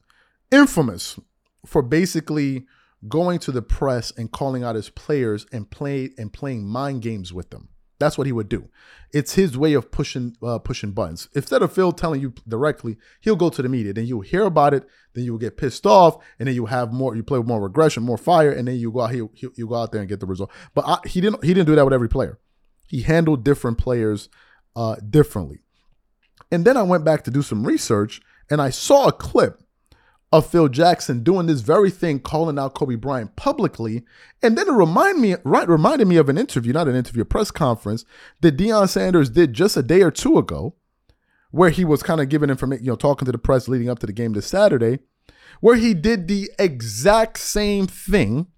infamous 0.51 1.19
for 1.67 1.83
basically 1.83 2.67
going 3.09 3.39
to 3.41 3.53
the 3.53 3.63
press 3.63 4.13
and 4.17 4.31
calling 4.31 4.63
out 4.63 4.77
his 4.77 4.91
players 4.91 5.47
and 5.53 5.71
play 5.71 6.11
and 6.17 6.33
playing 6.33 6.67
mind 6.67 7.03
games 7.03 7.33
with 7.33 7.51
them. 7.51 7.69
That's 8.05 8.19
what 8.19 8.27
he 8.27 8.35
would 8.35 8.51
do. 8.51 8.69
It's 9.15 9.33
his 9.33 9.57
way 9.57 9.73
of 9.73 9.91
pushing 9.91 10.37
uh, 10.43 10.59
pushing 10.59 10.91
buttons. 10.91 11.31
Instead 11.35 11.63
of 11.63 11.73
Phil 11.73 11.91
telling 11.91 12.21
you 12.21 12.35
directly, 12.47 12.99
he'll 13.23 13.35
go 13.35 13.49
to 13.49 13.63
the 13.63 13.69
media. 13.71 13.95
Then 13.95 14.05
you'll 14.05 14.21
hear 14.21 14.43
about 14.43 14.75
it. 14.75 14.87
Then 15.15 15.25
you'll 15.25 15.39
get 15.39 15.57
pissed 15.57 15.87
off, 15.87 16.23
and 16.39 16.47
then 16.47 16.55
you 16.55 16.67
have 16.67 16.93
more. 16.93 17.17
You 17.17 17.23
play 17.23 17.39
with 17.39 17.49
more 17.49 17.65
aggression, 17.65 18.03
more 18.03 18.19
fire, 18.19 18.53
and 18.53 18.69
then 18.69 18.77
you 18.77 18.93
go 18.93 19.01
out 19.01 19.13
here. 19.13 19.27
You 19.57 19.67
go 19.67 19.77
out 19.77 19.91
there 19.91 20.03
and 20.03 20.09
get 20.09 20.21
the 20.21 20.27
result. 20.27 20.51
But 20.75 20.85
I, 20.87 20.99
he 21.07 21.23
didn't. 21.23 21.43
He 21.43 21.55
didn't 21.55 21.67
do 21.67 21.75
that 21.77 21.85
with 21.87 21.95
every 21.95 22.11
player. 22.11 22.39
He 22.87 23.01
handled 23.01 23.43
different 23.43 23.79
players 23.79 24.29
uh, 24.77 24.97
differently. 24.97 25.61
And 26.53 26.67
then 26.67 26.77
I 26.77 26.83
went 26.83 27.07
back 27.07 27.25
to 27.25 27.31
do 27.31 27.41
some 27.41 27.67
research, 27.67 28.21
and 28.51 28.61
I 28.61 28.69
saw 28.69 29.09
a 29.09 29.13
clip 29.13 29.63
of 30.35 30.45
Phil 30.45 30.67
Jackson 30.69 31.23
doing 31.23 31.47
this 31.47 31.61
very 31.61 31.93
thing, 31.93 32.19
calling 32.19 32.59
out 32.59 32.75
Kobe 32.75 32.97
Bryant 32.97 33.37
publicly. 33.37 34.03
And 34.43 34.59
then 34.59 34.67
it 34.67 34.73
remind 34.73 35.21
me, 35.21 35.37
right, 35.45 35.69
reminded 35.69 36.09
me 36.09 36.17
of 36.17 36.29
an 36.29 36.37
interview, 36.37 36.73
not 36.73 36.89
an 36.89 36.97
interview, 36.97 37.25
press 37.25 37.53
conference 37.53 38.05
that 38.41 38.57
Deion 38.57 38.89
Sanders 38.89 39.31
did 39.31 39.53
just 39.53 39.77
a 39.77 39.83
day 39.83 40.03
or 40.03 40.11
two 40.11 40.37
ago, 40.37 40.75
where 41.53 41.71
he 41.71 41.85
was 41.85 42.03
kind 42.03 42.21
of 42.21 42.29
giving 42.29 42.51
information, 42.51 42.85
you 42.85 42.91
know, 42.91 42.97
talking 42.97 43.27
to 43.27 43.31
the 43.31 43.39
press 43.39 43.69
leading 43.69 43.89
up 43.89 44.01
to 44.01 44.09
the 44.09 44.13
game 44.13 44.33
this 44.33 44.49
Saturday, 44.49 44.99
where 45.61 45.77
he 45.77 45.95
did 45.95 46.27
the 46.27 46.51
exact 46.59 47.39
same 47.39 47.87
thing 47.87 48.49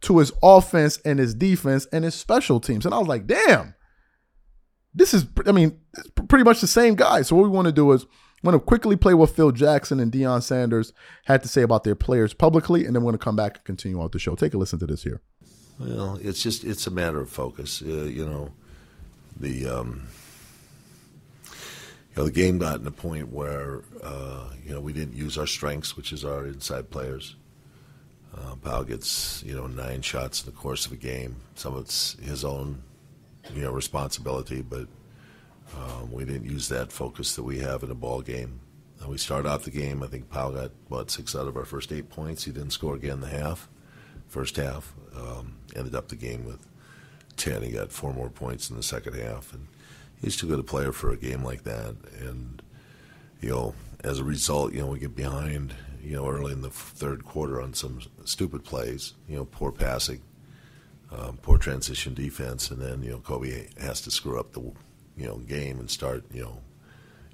to 0.00 0.20
his 0.20 0.32
offense 0.42 0.98
and 1.04 1.18
his 1.18 1.34
defense 1.34 1.86
and 1.92 2.04
his 2.04 2.14
special 2.14 2.60
teams. 2.60 2.86
And 2.86 2.94
I 2.94 2.98
was 2.98 3.08
like, 3.08 3.26
damn, 3.26 3.74
this 4.94 5.12
is, 5.12 5.26
I 5.46 5.52
mean, 5.52 5.78
pretty 6.30 6.44
much 6.44 6.62
the 6.62 6.66
same 6.66 6.94
guy. 6.94 7.20
So 7.20 7.36
what 7.36 7.42
we 7.42 7.50
want 7.50 7.66
to 7.66 7.72
do 7.72 7.92
is 7.92 8.06
I'm 8.44 8.50
going 8.50 8.60
to 8.60 8.66
quickly 8.66 8.94
play 8.94 9.14
what 9.14 9.30
Phil 9.30 9.52
Jackson 9.52 9.98
and 9.98 10.12
Deion 10.12 10.42
Sanders 10.42 10.92
had 11.24 11.42
to 11.44 11.48
say 11.48 11.62
about 11.62 11.82
their 11.82 11.94
players 11.94 12.34
publicly, 12.34 12.84
and 12.84 12.94
then 12.94 13.02
we're 13.02 13.12
going 13.12 13.18
to 13.18 13.24
come 13.24 13.36
back 13.36 13.56
and 13.56 13.64
continue 13.64 13.96
on 13.96 14.02
with 14.02 14.12
the 14.12 14.18
show. 14.18 14.34
Take 14.34 14.52
a 14.52 14.58
listen 14.58 14.78
to 14.80 14.86
this 14.86 15.02
here. 15.02 15.22
Well, 15.78 16.18
it's 16.20 16.42
just 16.42 16.62
it's 16.62 16.86
a 16.86 16.90
matter 16.90 17.22
of 17.22 17.30
focus. 17.30 17.80
Uh, 17.80 18.04
you 18.04 18.26
know, 18.26 18.52
the 19.40 19.66
um, 19.66 20.08
you 21.46 22.16
know 22.18 22.24
the 22.24 22.32
game 22.32 22.58
got 22.58 22.82
to 22.82 22.88
a 22.88 22.90
point 22.90 23.32
where 23.32 23.80
uh, 24.02 24.50
you 24.62 24.74
know 24.74 24.80
we 24.82 24.92
didn't 24.92 25.16
use 25.16 25.38
our 25.38 25.46
strengths, 25.46 25.96
which 25.96 26.12
is 26.12 26.22
our 26.22 26.44
inside 26.46 26.90
players. 26.90 27.36
Uh, 28.36 28.56
Powell 28.56 28.84
gets 28.84 29.42
you 29.42 29.54
know 29.54 29.68
nine 29.68 30.02
shots 30.02 30.44
in 30.44 30.50
the 30.50 30.56
course 30.56 30.84
of 30.84 30.92
a 30.92 30.96
game. 30.96 31.36
Some 31.54 31.76
of 31.76 31.84
it's 31.84 32.14
his 32.22 32.44
own 32.44 32.82
you 33.54 33.62
know 33.62 33.72
responsibility, 33.72 34.60
but 34.60 34.86
um, 35.76 36.12
we 36.12 36.24
didn't 36.24 36.44
use 36.44 36.68
that 36.68 36.92
focus 36.92 37.34
that 37.36 37.42
we 37.42 37.58
have 37.58 37.82
in 37.82 37.90
a 37.90 37.94
ball 37.94 38.20
game. 38.20 38.60
Uh, 39.02 39.08
we 39.08 39.18
started 39.18 39.48
out 39.48 39.64
the 39.64 39.70
game. 39.70 40.02
I 40.02 40.06
think 40.06 40.30
Powell 40.30 40.52
got 40.52 40.70
what 40.88 41.10
six 41.10 41.34
out 41.34 41.48
of 41.48 41.56
our 41.56 41.64
first 41.64 41.92
eight 41.92 42.10
points. 42.10 42.44
He 42.44 42.52
didn't 42.52 42.70
score 42.70 42.94
again 42.94 43.14
in 43.14 43.20
the 43.20 43.28
half. 43.28 43.68
first 44.28 44.56
half. 44.56 44.92
Um, 45.16 45.56
ended 45.76 45.94
up 45.94 46.08
the 46.08 46.16
game 46.16 46.44
with 46.44 46.66
ten. 47.36 47.62
He 47.62 47.70
got 47.70 47.92
four 47.92 48.12
more 48.12 48.30
points 48.30 48.70
in 48.70 48.76
the 48.76 48.82
second 48.82 49.14
half, 49.14 49.52
and 49.52 49.66
he's 50.20 50.36
too 50.36 50.46
good 50.46 50.58
a 50.58 50.64
player 50.64 50.92
for 50.92 51.10
a 51.10 51.16
game 51.16 51.42
like 51.44 51.64
that. 51.64 51.96
And 52.20 52.62
you 53.40 53.50
know, 53.50 53.74
as 54.02 54.18
a 54.18 54.24
result, 54.24 54.72
you 54.72 54.80
know, 54.80 54.88
we 54.88 54.98
get 54.98 55.16
behind. 55.16 55.74
You 56.02 56.16
know, 56.16 56.28
early 56.28 56.52
in 56.52 56.60
the 56.60 56.68
third 56.68 57.24
quarter 57.24 57.62
on 57.62 57.72
some 57.72 58.00
stupid 58.26 58.62
plays. 58.62 59.14
You 59.26 59.36
know, 59.36 59.44
poor 59.46 59.72
passing, 59.72 60.20
um, 61.10 61.38
poor 61.40 61.56
transition 61.56 62.12
defense, 62.12 62.70
and 62.70 62.78
then 62.80 63.02
you 63.02 63.10
know 63.10 63.18
Kobe 63.18 63.68
has 63.80 64.02
to 64.02 64.10
screw 64.10 64.38
up 64.38 64.52
the 64.52 64.70
you 65.16 65.26
know 65.26 65.36
game 65.38 65.78
and 65.78 65.90
start 65.90 66.24
you 66.32 66.42
know 66.42 66.58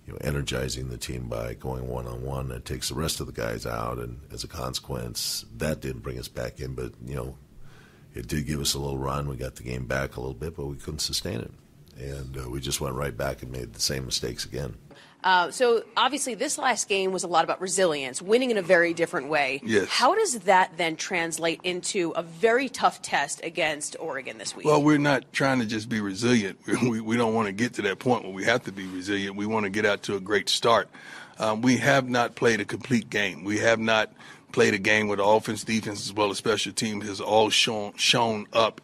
you 0.07 0.13
know 0.13 0.19
energizing 0.23 0.89
the 0.89 0.97
team 0.97 1.29
by 1.29 1.55
going 1.55 1.89
one 1.89 2.07
on 2.07 2.23
one. 2.23 2.51
It 2.51 2.65
takes 2.65 2.89
the 2.89 2.95
rest 2.95 3.21
of 3.21 3.27
the 3.27 3.33
guys 3.33 3.67
out, 3.67 3.99
and 3.99 4.21
as 4.33 4.45
a 4.45 4.49
consequence, 4.49 5.45
that 5.57 5.81
didn't 5.81 6.03
bring 6.03 6.19
us 6.19 6.29
back 6.29 6.61
in. 6.61 6.75
But 6.75 6.93
you 7.05 7.15
know, 7.15 7.37
it 8.15 8.27
did 8.27 8.47
give 8.47 8.61
us 8.61 8.75
a 8.75 8.79
little 8.79 8.99
run. 8.99 9.29
We 9.29 9.37
got 9.37 9.57
the 9.57 9.63
game 9.63 9.87
back 9.87 10.17
a 10.17 10.21
little 10.21 10.35
bit, 10.35 10.57
but 10.57 10.67
we 10.67 10.77
couldn't 10.77 11.01
sustain 11.01 11.41
it, 11.41 11.53
and 11.99 12.37
uh, 12.37 12.49
we 12.51 12.61
just 12.61 12.81
went 12.81 12.95
right 12.95 13.17
back 13.17 13.43
and 13.43 13.53
made 13.53 13.73
the 13.73 13.81
same 13.81 14.05
mistakes 14.05 14.45
again. 14.45 14.77
Uh, 15.23 15.51
so 15.51 15.85
obviously, 15.97 16.35
this 16.35 16.59
last 16.59 16.89
game 16.89 17.13
was 17.13 17.25
a 17.25 17.29
lot 17.29 17.45
about 17.45 17.61
resilience, 17.61 18.23
winning 18.23 18.51
in 18.51 18.57
a 18.57 18.63
very 18.63 18.95
different 18.95 19.29
way. 19.29 19.61
Yes. 19.65 19.89
How 19.89 20.15
does 20.15 20.41
that 20.41 20.77
then 20.77 20.97
translate 20.97 21.61
into 21.63 22.13
a 22.17 22.23
very 22.23 22.69
tough 22.69 23.03
test 23.03 23.41
against 23.45 23.97
Oregon 24.01 24.39
this 24.39 24.57
week? 24.57 24.67
Well, 24.67 24.83
we're 24.83 24.99
not 24.99 25.33
trying 25.33 25.59
to 25.61 25.67
just 25.67 25.89
be 25.89 26.01
resilient. 26.01 26.59
We, 26.91 27.01
we 27.01 27.17
don't 27.17 27.35
want 27.35 27.47
to 27.47 27.53
get 27.53 27.75
to 27.75 27.83
that 27.83 27.99
point 27.99 28.25
where 28.25 28.33
we 28.33 28.45
have 28.45 28.65
to 28.65 28.73
be 28.73 28.87
resilient. 28.87 29.37
We 29.37 29.45
want 29.45 29.65
to 29.65 29.71
get 29.71 29.85
out 29.85 30.03
to 30.05 30.17
a 30.17 30.21
great 30.21 30.49
start. 30.49 30.89
Um, 31.39 31.61
we 31.61 31.77
have 31.77 32.09
not 32.09 32.35
played 32.35 32.61
a 32.61 32.65
complete 32.65 33.11
game. 33.11 33.45
We 33.45 33.59
have 33.59 33.79
not 33.79 34.13
played 34.51 34.75
a 34.75 34.79
game 34.79 35.09
where 35.09 35.19
the 35.19 35.25
offense, 35.25 35.63
defense, 35.63 36.07
as 36.07 36.13
well 36.13 36.31
as 36.31 36.39
special 36.39 36.73
team 36.73 37.03
has 37.03 37.21
all 37.21 37.51
shown 37.51 37.93
shown 37.97 38.47
up 38.53 38.81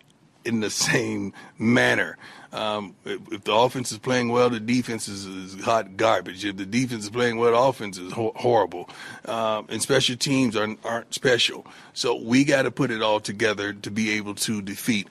in 0.46 0.60
the 0.60 0.70
same 0.70 1.32
manner. 1.58 2.16
Um, 2.52 2.94
if, 3.04 3.20
if, 3.32 3.44
the 3.44 3.52
offense 3.52 3.92
is 3.92 3.98
playing 3.98 4.30
well, 4.30 4.48
the 4.48 4.60
defense 4.60 5.08
is, 5.08 5.26
is, 5.26 5.60
hot 5.62 5.96
garbage. 5.96 6.44
If 6.44 6.56
the 6.56 6.64
defense 6.64 7.04
is 7.04 7.10
playing 7.10 7.36
well, 7.36 7.50
the 7.50 7.58
offense 7.58 7.98
is 7.98 8.12
ho- 8.12 8.32
horrible. 8.36 8.88
Um, 9.26 9.66
and 9.68 9.82
special 9.82 10.16
teams 10.16 10.56
aren't, 10.56 10.82
aren't 10.84 11.12
special. 11.12 11.66
So 11.92 12.14
we 12.14 12.44
got 12.44 12.62
to 12.62 12.70
put 12.70 12.90
it 12.90 13.02
all 13.02 13.20
together 13.20 13.72
to 13.74 13.90
be 13.90 14.12
able 14.12 14.34
to 14.36 14.62
defeat 14.62 15.08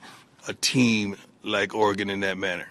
a 0.48 0.54
team 0.54 1.16
like 1.42 1.74
Oregon 1.74 2.10
in 2.10 2.20
that 2.20 2.38
manner. 2.38 2.66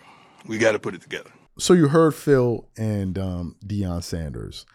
We 0.46 0.58
got 0.58 0.74
to 0.74 0.80
put 0.80 0.94
it 0.94 1.02
together. 1.02 1.30
So 1.58 1.74
you 1.74 1.88
heard 1.88 2.14
Phil 2.14 2.68
and 2.78 3.18
um, 3.18 3.56
Deion 3.66 4.04
Sanders. 4.04 4.66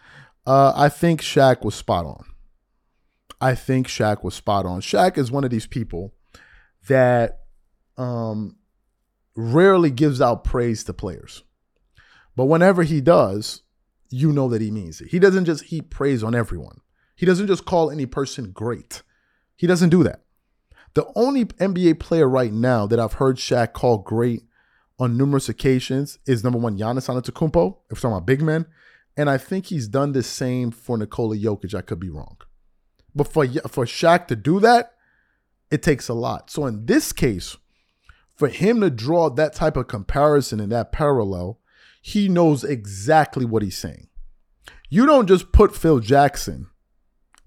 Uh, 0.47 0.73
I 0.75 0.89
think 0.89 1.21
Shaq 1.21 1.63
was 1.63 1.75
spot 1.75 2.05
on. 2.05 2.25
I 3.39 3.55
think 3.55 3.87
Shaq 3.87 4.23
was 4.23 4.33
spot 4.33 4.65
on. 4.65 4.81
Shaq 4.81 5.17
is 5.17 5.31
one 5.31 5.43
of 5.43 5.51
these 5.51 5.67
people 5.67 6.13
that 6.87 7.40
um, 7.97 8.55
rarely 9.35 9.91
gives 9.91 10.21
out 10.21 10.43
praise 10.43 10.83
to 10.85 10.93
players. 10.93 11.43
But 12.35 12.45
whenever 12.45 12.83
he 12.83 13.01
does, 13.01 13.61
you 14.09 14.31
know 14.31 14.49
that 14.49 14.61
he 14.61 14.71
means 14.71 15.01
it. 15.01 15.09
He 15.09 15.19
doesn't 15.19 15.45
just 15.45 15.65
heap 15.65 15.89
praise 15.89 16.23
on 16.23 16.35
everyone. 16.35 16.81
He 17.15 17.25
doesn't 17.25 17.47
just 17.47 17.65
call 17.65 17.91
any 17.91 18.05
person 18.05 18.51
great. 18.51 19.03
He 19.55 19.67
doesn't 19.67 19.89
do 19.89 20.03
that. 20.03 20.23
The 20.93 21.05
only 21.15 21.45
NBA 21.45 21.99
player 21.99 22.27
right 22.27 22.51
now 22.51 22.85
that 22.87 22.99
I've 22.99 23.13
heard 23.13 23.37
Shaq 23.37 23.73
call 23.73 23.99
great 23.99 24.43
on 24.99 25.17
numerous 25.17 25.47
occasions 25.47 26.19
is 26.25 26.43
number 26.43 26.59
one 26.59 26.77
Giannis 26.77 27.07
Antetokounmpo, 27.07 27.77
if 27.89 27.97
we're 27.97 28.01
talking 28.01 28.11
about 28.11 28.25
big 28.25 28.41
men, 28.41 28.65
and 29.15 29.29
I 29.29 29.37
think 29.37 29.67
he's 29.67 29.87
done 29.87 30.11
the 30.11 30.23
same 30.23 30.71
for 30.71 30.97
Nikola 30.97 31.37
Jokic. 31.37 31.73
I 31.73 31.81
could 31.81 31.99
be 31.99 32.09
wrong, 32.09 32.37
but 33.15 33.27
for 33.27 33.45
for 33.67 33.85
Shaq 33.85 34.27
to 34.27 34.35
do 34.35 34.59
that, 34.59 34.93
it 35.69 35.81
takes 35.81 36.09
a 36.09 36.13
lot. 36.13 36.51
So 36.51 36.65
in 36.65 36.85
this 36.85 37.13
case, 37.13 37.57
for 38.41 38.47
him 38.47 38.81
to 38.81 38.89
draw 38.89 39.29
that 39.29 39.53
type 39.53 39.77
of 39.77 39.87
comparison 39.87 40.59
and 40.59 40.71
that 40.71 40.91
parallel, 40.91 41.59
he 42.01 42.27
knows 42.27 42.63
exactly 42.63 43.45
what 43.45 43.61
he's 43.61 43.77
saying. 43.77 44.07
You 44.89 45.05
don't 45.05 45.27
just 45.27 45.51
put 45.51 45.75
Phil 45.75 45.99
Jackson 45.99 46.65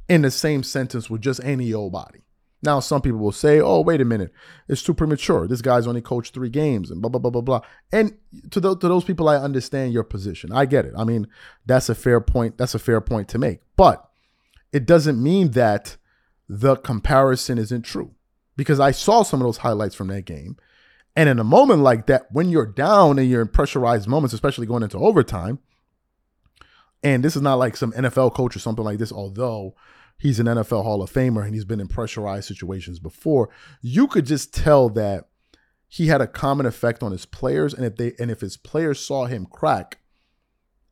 in 0.08 0.22
the 0.22 0.30
same 0.30 0.62
sentence 0.62 1.10
with 1.10 1.20
just 1.20 1.42
any 1.42 1.74
old 1.74 1.90
body. 1.90 2.20
Now, 2.62 2.78
some 2.78 3.02
people 3.02 3.18
will 3.18 3.32
say, 3.32 3.60
oh, 3.60 3.80
wait 3.80 4.00
a 4.00 4.04
minute, 4.04 4.32
it's 4.68 4.84
too 4.84 4.94
premature. 4.94 5.48
This 5.48 5.62
guy's 5.62 5.88
only 5.88 6.00
coached 6.00 6.32
three 6.32 6.48
games 6.48 6.92
and 6.92 7.02
blah, 7.02 7.08
blah, 7.08 7.18
blah, 7.18 7.32
blah, 7.32 7.40
blah. 7.42 7.60
And 7.90 8.16
to, 8.52 8.60
the, 8.60 8.76
to 8.76 8.86
those 8.86 9.02
people, 9.02 9.28
I 9.28 9.38
understand 9.38 9.92
your 9.92 10.04
position. 10.04 10.52
I 10.52 10.64
get 10.64 10.84
it. 10.84 10.94
I 10.96 11.02
mean, 11.02 11.26
that's 11.66 11.88
a 11.88 11.96
fair 11.96 12.20
point. 12.20 12.56
That's 12.56 12.76
a 12.76 12.78
fair 12.78 13.00
point 13.00 13.26
to 13.30 13.38
make. 13.38 13.62
But 13.76 14.08
it 14.72 14.86
doesn't 14.86 15.20
mean 15.20 15.50
that 15.50 15.96
the 16.48 16.76
comparison 16.76 17.58
isn't 17.58 17.82
true 17.82 18.14
because 18.56 18.78
I 18.78 18.92
saw 18.92 19.24
some 19.24 19.40
of 19.40 19.44
those 19.48 19.56
highlights 19.56 19.96
from 19.96 20.06
that 20.06 20.24
game 20.24 20.56
and 21.16 21.28
in 21.28 21.38
a 21.38 21.44
moment 21.44 21.80
like 21.80 22.06
that, 22.06 22.26
when 22.30 22.48
you're 22.48 22.66
down 22.66 23.18
and 23.18 23.28
you're 23.28 23.42
in 23.42 23.48
pressurized 23.48 24.08
moments, 24.08 24.34
especially 24.34 24.66
going 24.66 24.82
into 24.82 24.98
overtime, 24.98 25.60
and 27.02 27.22
this 27.22 27.36
is 27.36 27.42
not 27.42 27.58
like 27.58 27.76
some 27.76 27.92
NFL 27.92 28.34
coach 28.34 28.56
or 28.56 28.58
something 28.58 28.84
like 28.84 28.98
this, 28.98 29.12
although 29.12 29.74
he's 30.18 30.40
an 30.40 30.46
NFL 30.46 30.82
Hall 30.82 31.02
of 31.02 31.12
Famer 31.12 31.44
and 31.44 31.54
he's 31.54 31.64
been 31.64 31.80
in 31.80 31.88
pressurized 31.88 32.48
situations 32.48 32.98
before, 32.98 33.50
you 33.82 34.06
could 34.06 34.26
just 34.26 34.54
tell 34.54 34.88
that 34.90 35.28
he 35.86 36.08
had 36.08 36.20
a 36.20 36.26
common 36.26 36.66
effect 36.66 37.02
on 37.02 37.12
his 37.12 37.26
players. 37.26 37.74
And 37.74 37.84
if 37.84 37.96
they 37.96 38.14
and 38.18 38.30
if 38.30 38.40
his 38.40 38.56
players 38.56 38.98
saw 38.98 39.26
him 39.26 39.46
crack, 39.46 39.98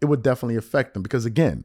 it 0.00 0.04
would 0.04 0.22
definitely 0.22 0.56
affect 0.56 0.94
them. 0.94 1.02
Because 1.02 1.24
again, 1.24 1.64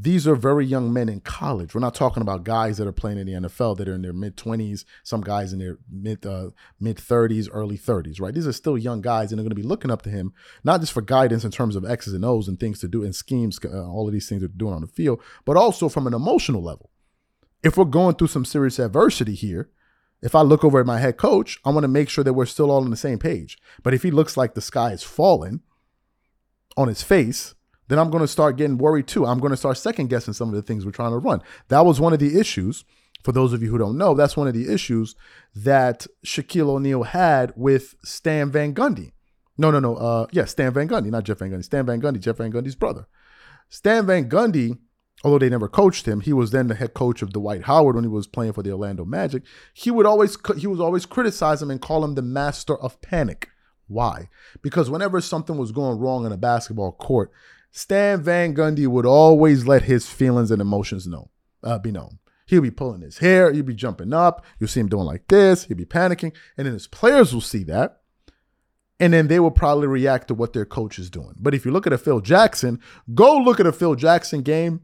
these 0.00 0.28
are 0.28 0.36
very 0.36 0.64
young 0.64 0.92
men 0.92 1.08
in 1.08 1.20
college. 1.20 1.74
We're 1.74 1.80
not 1.80 1.94
talking 1.94 2.20
about 2.20 2.44
guys 2.44 2.78
that 2.78 2.86
are 2.86 2.92
playing 2.92 3.18
in 3.18 3.26
the 3.26 3.48
NFL 3.48 3.76
that 3.78 3.88
are 3.88 3.94
in 3.94 4.02
their 4.02 4.12
mid 4.12 4.36
20s, 4.36 4.84
some 5.02 5.22
guys 5.22 5.52
in 5.52 5.58
their 5.58 5.78
mid 5.90 6.24
uh, 6.24 6.50
mid 6.78 6.98
30s, 6.98 7.48
early 7.50 7.76
30s, 7.76 8.20
right? 8.20 8.32
These 8.32 8.46
are 8.46 8.52
still 8.52 8.78
young 8.78 9.00
guys 9.00 9.32
and 9.32 9.38
they're 9.38 9.44
going 9.44 9.50
to 9.50 9.56
be 9.56 9.62
looking 9.62 9.90
up 9.90 10.02
to 10.02 10.10
him, 10.10 10.32
not 10.62 10.80
just 10.80 10.92
for 10.92 11.02
guidance 11.02 11.44
in 11.44 11.50
terms 11.50 11.74
of 11.74 11.84
X's 11.84 12.14
and 12.14 12.24
O's 12.24 12.46
and 12.46 12.60
things 12.60 12.78
to 12.80 12.88
do 12.88 13.02
and 13.02 13.14
schemes, 13.14 13.58
uh, 13.64 13.90
all 13.90 14.06
of 14.06 14.12
these 14.12 14.28
things 14.28 14.40
they're 14.40 14.48
doing 14.48 14.74
on 14.74 14.82
the 14.82 14.86
field, 14.86 15.20
but 15.44 15.56
also 15.56 15.88
from 15.88 16.06
an 16.06 16.14
emotional 16.14 16.62
level. 16.62 16.90
If 17.64 17.76
we're 17.76 17.84
going 17.84 18.14
through 18.14 18.28
some 18.28 18.44
serious 18.44 18.78
adversity 18.78 19.34
here, 19.34 19.68
if 20.22 20.36
I 20.36 20.42
look 20.42 20.64
over 20.64 20.78
at 20.78 20.86
my 20.86 20.98
head 20.98 21.16
coach, 21.16 21.58
I 21.64 21.70
want 21.70 21.82
to 21.82 21.88
make 21.88 22.08
sure 22.08 22.22
that 22.22 22.34
we're 22.34 22.46
still 22.46 22.70
all 22.70 22.84
on 22.84 22.90
the 22.90 22.96
same 22.96 23.18
page. 23.18 23.58
But 23.82 23.94
if 23.94 24.04
he 24.04 24.12
looks 24.12 24.36
like 24.36 24.54
the 24.54 24.60
sky 24.60 24.92
is 24.92 25.02
falling 25.02 25.60
on 26.76 26.86
his 26.86 27.02
face, 27.02 27.54
then 27.88 27.98
I'm 27.98 28.10
going 28.10 28.22
to 28.22 28.28
start 28.28 28.56
getting 28.56 28.78
worried 28.78 29.06
too. 29.06 29.26
I'm 29.26 29.40
going 29.40 29.50
to 29.50 29.56
start 29.56 29.76
second 29.76 30.08
guessing 30.08 30.34
some 30.34 30.48
of 30.48 30.54
the 30.54 30.62
things 30.62 30.84
we're 30.84 30.92
trying 30.92 31.12
to 31.12 31.18
run. 31.18 31.42
That 31.68 31.84
was 31.84 32.00
one 32.00 32.12
of 32.12 32.18
the 32.18 32.38
issues. 32.38 32.84
For 33.24 33.32
those 33.32 33.52
of 33.52 33.62
you 33.62 33.70
who 33.70 33.78
don't 33.78 33.98
know, 33.98 34.14
that's 34.14 34.36
one 34.36 34.46
of 34.46 34.54
the 34.54 34.72
issues 34.72 35.16
that 35.54 36.06
Shaquille 36.24 36.68
O'Neal 36.68 37.02
had 37.02 37.52
with 37.56 37.96
Stan 38.04 38.52
Van 38.52 38.72
Gundy. 38.72 39.10
No, 39.58 39.72
no, 39.72 39.80
no. 39.80 39.96
Uh, 39.96 40.26
yeah, 40.30 40.44
Stan 40.44 40.72
Van 40.72 40.88
Gundy, 40.88 41.10
not 41.10 41.24
Jeff 41.24 41.38
Van 41.38 41.50
Gundy. 41.50 41.64
Stan 41.64 41.84
Van 41.84 42.00
Gundy, 42.00 42.20
Jeff 42.20 42.36
Van 42.36 42.52
Gundy's 42.52 42.76
brother. 42.76 43.08
Stan 43.68 44.06
Van 44.06 44.28
Gundy, 44.30 44.78
although 45.24 45.40
they 45.40 45.48
never 45.48 45.68
coached 45.68 46.06
him, 46.06 46.20
he 46.20 46.32
was 46.32 46.52
then 46.52 46.68
the 46.68 46.76
head 46.76 46.94
coach 46.94 47.20
of 47.20 47.32
Dwight 47.32 47.64
Howard 47.64 47.96
when 47.96 48.04
he 48.04 48.08
was 48.08 48.28
playing 48.28 48.52
for 48.52 48.62
the 48.62 48.70
Orlando 48.70 49.04
Magic. 49.04 49.42
He 49.74 49.90
would 49.90 50.06
always 50.06 50.38
he 50.56 50.68
was 50.68 50.80
always 50.80 51.04
criticize 51.04 51.60
him 51.60 51.70
and 51.70 51.82
call 51.82 52.04
him 52.04 52.14
the 52.14 52.22
master 52.22 52.76
of 52.76 53.00
panic. 53.02 53.48
Why? 53.88 54.28
Because 54.62 54.90
whenever 54.90 55.20
something 55.20 55.56
was 55.56 55.72
going 55.72 55.98
wrong 55.98 56.24
in 56.24 56.32
a 56.32 56.36
basketball 56.36 56.92
court, 56.92 57.32
Stan 57.70 58.22
Van 58.22 58.54
Gundy 58.54 58.86
would 58.86 59.06
always 59.06 59.66
let 59.66 59.82
his 59.82 60.08
feelings 60.08 60.50
and 60.50 60.60
emotions 60.60 61.06
know, 61.06 61.30
uh, 61.62 61.78
be 61.78 61.92
known. 61.92 62.18
He'll 62.46 62.62
be 62.62 62.70
pulling 62.70 63.02
his 63.02 63.18
hair, 63.18 63.52
he'll 63.52 63.62
be 63.62 63.74
jumping 63.74 64.14
up, 64.14 64.44
you'll 64.58 64.68
see 64.68 64.80
him 64.80 64.88
doing 64.88 65.04
like 65.04 65.28
this, 65.28 65.64
he'll 65.64 65.76
be 65.76 65.84
panicking, 65.84 66.34
and 66.56 66.66
then 66.66 66.72
his 66.72 66.86
players 66.86 67.34
will 67.34 67.42
see 67.42 67.62
that. 67.64 68.00
And 68.98 69.12
then 69.12 69.28
they 69.28 69.38
will 69.38 69.50
probably 69.50 69.86
react 69.86 70.28
to 70.28 70.34
what 70.34 70.54
their 70.54 70.64
coach 70.64 70.98
is 70.98 71.10
doing. 71.10 71.34
But 71.38 71.54
if 71.54 71.64
you 71.64 71.70
look 71.70 71.86
at 71.86 71.92
a 71.92 71.98
Phil 71.98 72.20
Jackson, 72.20 72.80
go 73.14 73.36
look 73.36 73.60
at 73.60 73.66
a 73.66 73.72
Phil 73.72 73.94
Jackson 73.94 74.42
game 74.42 74.80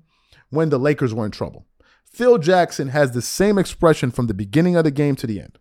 when 0.50 0.68
the 0.68 0.78
Lakers 0.78 1.12
were 1.12 1.24
in 1.24 1.32
trouble. 1.32 1.66
Phil 2.04 2.38
Jackson 2.38 2.88
has 2.88 3.10
the 3.10 3.22
same 3.22 3.58
expression 3.58 4.12
from 4.12 4.28
the 4.28 4.34
beginning 4.34 4.76
of 4.76 4.84
the 4.84 4.92
game 4.92 5.16
to 5.16 5.26
the 5.26 5.40
end. 5.40 5.58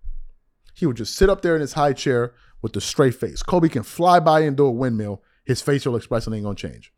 He 0.76 0.86
would 0.86 0.98
just 0.98 1.16
sit 1.16 1.30
up 1.30 1.42
there 1.42 1.56
in 1.56 1.62
his 1.62 1.74
high 1.74 1.94
chair 1.94 2.34
with 2.62 2.76
a 2.76 2.82
straight 2.82 3.16
face. 3.16 3.42
Kobe 3.42 3.70
can 3.70 3.84
fly 3.84 4.20
by 4.20 4.42
and 4.42 4.56
do 4.56 4.66
a 4.66 4.72
windmill. 4.72 5.24
His 5.46 5.62
facial 5.62 5.96
expression 5.96 6.34
ain't 6.34 6.44
gonna 6.44 6.56
change. 6.56 6.94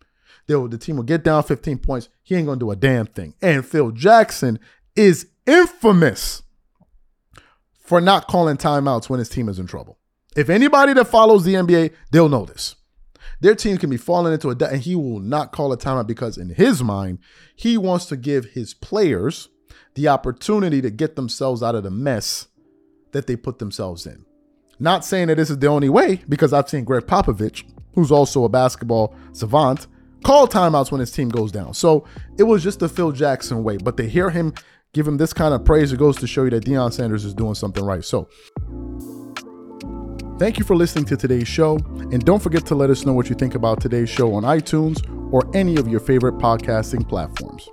They'll, 0.48 0.68
the 0.68 0.78
team 0.78 0.98
will 0.98 1.04
get 1.04 1.24
down 1.24 1.44
15 1.44 1.80
points. 1.80 2.10
He 2.24 2.36
ain't 2.36 2.46
going 2.46 2.60
to 2.60 2.66
do 2.66 2.72
a 2.72 2.76
damn 2.76 3.08
thing. 3.08 3.34
And 3.42 3.66
Phil 3.66 3.92
Jackson 3.92 4.60
is 4.96 5.28
infamous 5.48 6.44
for 7.80 8.02
not 8.02 8.28
calling 8.28 8.58
timeouts 8.58 9.10
when 9.10 9.20
his 9.20 9.30
team 9.30 9.50
is 9.50 9.60
in 9.60 9.68
trouble. 9.68 9.98
If 10.36 10.50
anybody 10.50 10.94
that 10.94 11.08
follows 11.08 11.46
the 11.46 11.54
NBA, 11.54 11.94
they'll 12.12 12.30
know 12.30 12.46
this. 12.46 12.76
Their 13.40 13.56
team 13.56 13.78
can 13.78 13.90
be 13.90 13.98
falling 13.98 14.34
into 14.34 14.50
a 14.50 14.56
debt, 14.56 14.74
and 14.74 14.82
he 14.82 14.96
will 14.96 15.20
not 15.20 15.52
call 15.52 15.72
a 15.72 15.78
timeout 15.78 16.08
because, 16.08 16.38
in 16.38 16.50
his 16.50 16.84
mind, 16.84 17.20
he 17.56 17.78
wants 17.78 18.06
to 18.08 18.18
give 18.18 18.46
his 18.46 18.74
players 18.74 19.50
the 19.96 20.08
opportunity 20.08 20.82
to 20.82 20.90
get 20.90 21.16
themselves 21.16 21.64
out 21.64 21.76
of 21.76 21.84
the 21.84 21.92
mess 21.92 22.48
that 23.12 23.28
they 23.28 23.36
put 23.36 23.60
themselves 23.60 24.06
in. 24.06 24.26
Not 24.80 25.06
saying 25.06 25.28
that 25.28 25.36
this 25.36 25.50
is 25.50 25.60
the 25.60 25.68
only 25.68 25.90
way, 25.90 26.22
because 26.28 26.54
I've 26.54 26.70
seen 26.70 26.84
Gregg 26.84 27.04
Popovich, 27.04 27.64
who's 27.94 28.12
also 28.12 28.44
a 28.44 28.50
basketball 28.50 29.16
savant, 29.32 29.88
call 30.26 30.48
timeouts 30.48 30.92
when 30.92 31.00
his 31.00 31.12
team 31.12 31.30
goes 31.30 31.52
down. 31.52 31.74
So 31.74 32.06
it 32.38 32.44
was 32.44 32.64
just 32.64 32.80
the 32.80 32.90
Phil 32.90 33.12
Jackson 33.12 33.64
way. 33.64 33.78
But 33.78 33.96
to 33.98 34.10
hear 34.10 34.32
him 34.32 34.54
give 34.92 35.08
him 35.08 35.18
this 35.18 35.34
kind 35.34 35.54
of 35.54 35.64
praise, 35.64 35.94
it 35.94 36.00
goes 36.00 36.18
to 36.18 36.28
show 36.28 36.46
you 36.46 36.50
that 36.50 36.66
Deion 36.66 36.92
Sanders 36.92 37.26
is 37.26 37.34
doing 37.34 37.54
something 37.54 37.86
right. 37.86 38.04
So, 38.04 38.28
thank 40.40 40.58
you 40.58 40.66
for 40.66 40.76
listening 40.76 41.06
to 41.06 41.18
today's 41.18 41.48
show. 41.48 41.78
And 42.12 42.26
don't 42.26 42.42
forget 42.42 42.66
to 42.68 42.76
let 42.76 42.90
us 42.90 43.06
know 43.06 43.14
what 43.14 43.30
you 43.30 43.36
think 43.36 43.54
about 43.54 43.80
today's 43.80 44.10
show 44.10 44.34
on 44.34 44.44
iTunes 44.44 45.00
or 45.32 45.44
any 45.56 45.76
of 45.76 45.88
your 45.88 46.00
favorite 46.00 46.36
podcasting 46.40 47.08
platforms. 47.08 47.70